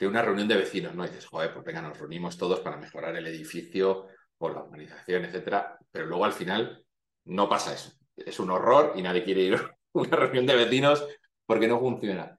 de 0.00 0.08
una 0.08 0.22
reunión 0.22 0.48
de 0.48 0.56
vecinos, 0.56 0.94
¿no? 0.94 1.04
Dices, 1.04 1.26
joder, 1.26 1.52
pues 1.52 1.62
venga, 1.64 1.82
nos 1.82 1.98
reunimos 1.98 2.38
todos 2.38 2.60
para 2.60 2.78
mejorar 2.78 3.14
el 3.16 3.26
edificio 3.26 4.06
por 4.38 4.54
la 4.54 4.62
organización, 4.62 5.26
etcétera, 5.26 5.78
pero 5.90 6.06
luego 6.06 6.24
al 6.24 6.32
final 6.32 6.82
no 7.26 7.50
pasa 7.50 7.74
eso. 7.74 7.92
Es 8.16 8.40
un 8.40 8.50
horror 8.50 8.94
y 8.96 9.02
nadie 9.02 9.22
quiere 9.22 9.42
ir 9.42 9.54
a 9.56 9.76
una 9.92 10.16
reunión 10.16 10.46
de 10.46 10.56
vecinos 10.56 11.06
porque 11.44 11.68
no 11.68 11.78
funciona. 11.78 12.38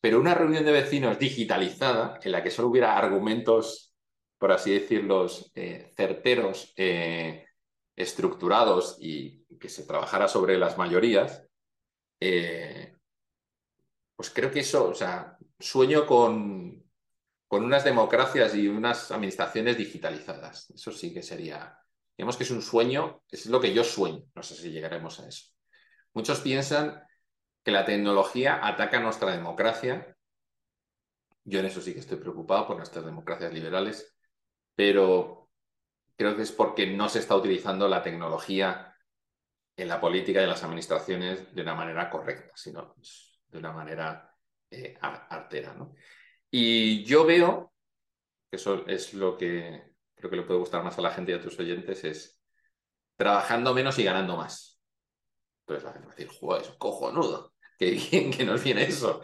Pero 0.00 0.18
una 0.20 0.34
reunión 0.34 0.64
de 0.64 0.72
vecinos 0.72 1.18
digitalizada, 1.18 2.18
en 2.22 2.32
la 2.32 2.42
que 2.42 2.50
solo 2.50 2.68
hubiera 2.68 2.96
argumentos, 2.96 3.94
por 4.38 4.50
así 4.50 4.72
decirlo, 4.72 5.26
eh, 5.54 5.92
certeros, 5.94 6.72
eh, 6.76 7.44
estructurados 7.94 8.96
y 9.00 9.44
que 9.60 9.68
se 9.68 9.84
trabajara 9.84 10.28
sobre 10.28 10.58
las 10.58 10.78
mayorías, 10.78 11.46
eh, 12.20 12.96
pues 14.16 14.30
creo 14.30 14.50
que 14.50 14.60
eso, 14.60 14.88
o 14.88 14.94
sea, 14.94 15.36
sueño 15.58 16.06
con, 16.06 16.82
con 17.52 17.64
unas 17.64 17.84
democracias 17.84 18.54
y 18.54 18.66
unas 18.66 19.10
administraciones 19.10 19.76
digitalizadas. 19.76 20.70
Eso 20.70 20.90
sí 20.90 21.12
que 21.12 21.22
sería, 21.22 21.78
digamos 22.16 22.38
que 22.38 22.44
es 22.44 22.50
un 22.50 22.62
sueño, 22.62 23.24
es 23.30 23.44
lo 23.44 23.60
que 23.60 23.74
yo 23.74 23.84
sueño, 23.84 24.24
no 24.34 24.42
sé 24.42 24.54
si 24.54 24.70
llegaremos 24.70 25.20
a 25.20 25.28
eso. 25.28 25.48
Muchos 26.14 26.40
piensan 26.40 27.06
que 27.62 27.70
la 27.70 27.84
tecnología 27.84 28.66
ataca 28.66 29.00
nuestra 29.00 29.32
democracia. 29.32 30.16
Yo 31.44 31.60
en 31.60 31.66
eso 31.66 31.82
sí 31.82 31.92
que 31.92 32.00
estoy 32.00 32.16
preocupado 32.16 32.68
por 32.68 32.78
nuestras 32.78 33.04
democracias 33.04 33.52
liberales, 33.52 34.16
pero 34.74 35.50
creo 36.16 36.34
que 36.34 36.42
es 36.44 36.52
porque 36.52 36.86
no 36.86 37.10
se 37.10 37.18
está 37.18 37.36
utilizando 37.36 37.86
la 37.86 38.02
tecnología 38.02 38.96
en 39.76 39.88
la 39.88 40.00
política 40.00 40.40
y 40.40 40.44
en 40.44 40.48
las 40.48 40.64
administraciones 40.64 41.54
de 41.54 41.60
una 41.60 41.74
manera 41.74 42.08
correcta, 42.08 42.54
sino 42.56 42.94
de 43.48 43.58
una 43.58 43.72
manera 43.72 44.34
eh, 44.70 44.96
artera. 45.02 45.74
¿no? 45.74 45.94
Y 46.54 47.02
yo 47.04 47.24
veo, 47.24 47.72
que 48.50 48.56
eso 48.56 48.86
es 48.86 49.14
lo 49.14 49.38
que 49.38 49.92
creo 50.14 50.30
que 50.30 50.36
le 50.36 50.42
puede 50.42 50.60
gustar 50.60 50.84
más 50.84 50.98
a 50.98 51.02
la 51.02 51.10
gente 51.10 51.32
y 51.32 51.34
a 51.34 51.40
tus 51.40 51.58
oyentes, 51.58 52.04
es 52.04 52.40
trabajando 53.16 53.72
menos 53.72 53.98
y 53.98 54.04
ganando 54.04 54.36
más. 54.36 54.80
Entonces 55.62 55.84
la 55.84 55.92
gente 55.92 56.06
va 56.06 56.12
a 56.12 56.16
decir, 56.16 56.38
joder, 56.38 56.78
cojonudo, 56.78 57.54
qué 57.78 57.90
bien 58.10 58.30
que 58.30 58.44
nos 58.44 58.62
viene 58.62 58.82
eso. 58.82 59.22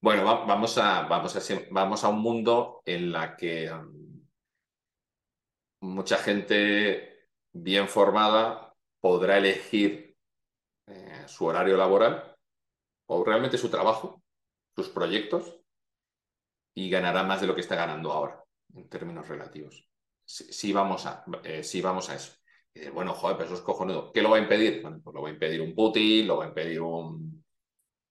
Bueno, 0.00 0.24
vamos, 0.24 0.78
a, 0.78 1.02
vamos, 1.02 1.36
a, 1.36 1.58
vamos 1.70 2.04
a 2.04 2.08
un 2.08 2.20
mundo 2.20 2.82
en 2.86 3.12
la 3.12 3.36
que 3.36 3.70
um, 3.70 4.26
mucha 5.80 6.16
gente 6.16 7.28
bien 7.52 7.88
formada 7.88 8.74
podrá 9.00 9.38
elegir 9.38 10.16
eh, 10.86 11.24
su 11.26 11.44
horario 11.44 11.76
laboral 11.76 12.36
o 13.08 13.24
realmente 13.24 13.58
su 13.58 13.68
trabajo, 13.68 14.22
sus 14.74 14.88
proyectos, 14.88 15.60
y 16.76 16.90
ganará 16.90 17.22
más 17.22 17.40
de 17.40 17.46
lo 17.46 17.54
que 17.54 17.62
está 17.62 17.74
ganando 17.74 18.12
ahora, 18.12 18.44
en 18.74 18.86
términos 18.88 19.26
relativos. 19.26 19.88
Si, 20.26 20.72
vamos, 20.74 21.06
a, 21.06 21.24
eh, 21.42 21.62
vamos 21.82 22.10
a 22.10 22.16
eso. 22.16 22.32
bueno, 22.92 23.14
joder, 23.14 23.38
pero 23.38 23.46
eso 23.46 23.56
es 23.56 23.62
cojonudo. 23.62 24.12
¿Qué 24.12 24.20
lo 24.20 24.28
va 24.30 24.36
a 24.36 24.40
impedir? 24.40 24.82
Bueno, 24.82 25.00
pues 25.02 25.14
lo 25.14 25.22
va 25.22 25.30
a 25.30 25.32
impedir 25.32 25.62
un 25.62 25.74
Putin, 25.74 26.26
lo 26.26 26.36
va 26.36 26.44
a 26.44 26.48
impedir 26.48 26.82
un... 26.82 27.42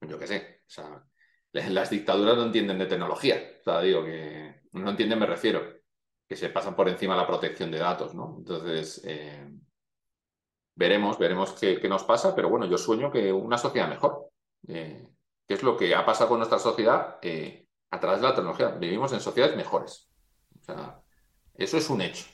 Yo 0.01 0.17
qué 0.17 0.25
sé. 0.25 0.61
O 0.61 0.69
sea, 0.69 1.05
las 1.51 1.89
dictaduras 1.91 2.35
no 2.37 2.45
entienden 2.45 2.79
de 2.79 2.87
tecnología. 2.87 3.39
O 3.59 3.63
sea, 3.63 3.81
digo 3.81 4.03
que... 4.03 4.61
No 4.71 4.89
entienden, 4.89 5.19
me 5.19 5.27
refiero. 5.27 5.61
Que 6.27 6.35
se 6.35 6.49
pasan 6.49 6.75
por 6.75 6.89
encima 6.89 7.15
la 7.15 7.27
protección 7.27 7.69
de 7.69 7.77
datos, 7.77 8.15
¿no? 8.15 8.35
Entonces... 8.39 8.99
Eh, 9.05 9.47
veremos, 10.73 11.19
veremos 11.19 11.51
qué, 11.53 11.79
nos 11.87 12.03
pasa, 12.03 12.35
pero 12.35 12.49
bueno, 12.49 12.65
yo 12.65 12.79
sueño 12.79 13.11
que 13.11 13.31
una 13.31 13.59
sociedad 13.59 13.87
mejor. 13.87 14.29
Eh, 14.67 15.07
¿Qué 15.47 15.53
es 15.53 15.61
lo 15.61 15.77
que 15.77 15.93
ha 15.93 16.03
pasado 16.03 16.29
con 16.29 16.39
nuestra 16.39 16.57
sociedad? 16.57 17.19
A 17.91 17.99
través 17.99 18.21
de 18.21 18.27
la 18.27 18.35
tecnología. 18.35 18.69
Vivimos 18.69 19.11
en 19.13 19.19
sociedades 19.19 19.55
mejores. 19.55 20.09
O 20.59 20.63
sea, 20.63 20.99
eso 21.53 21.77
es 21.77 21.89
un 21.89 22.01
hecho. 22.01 22.25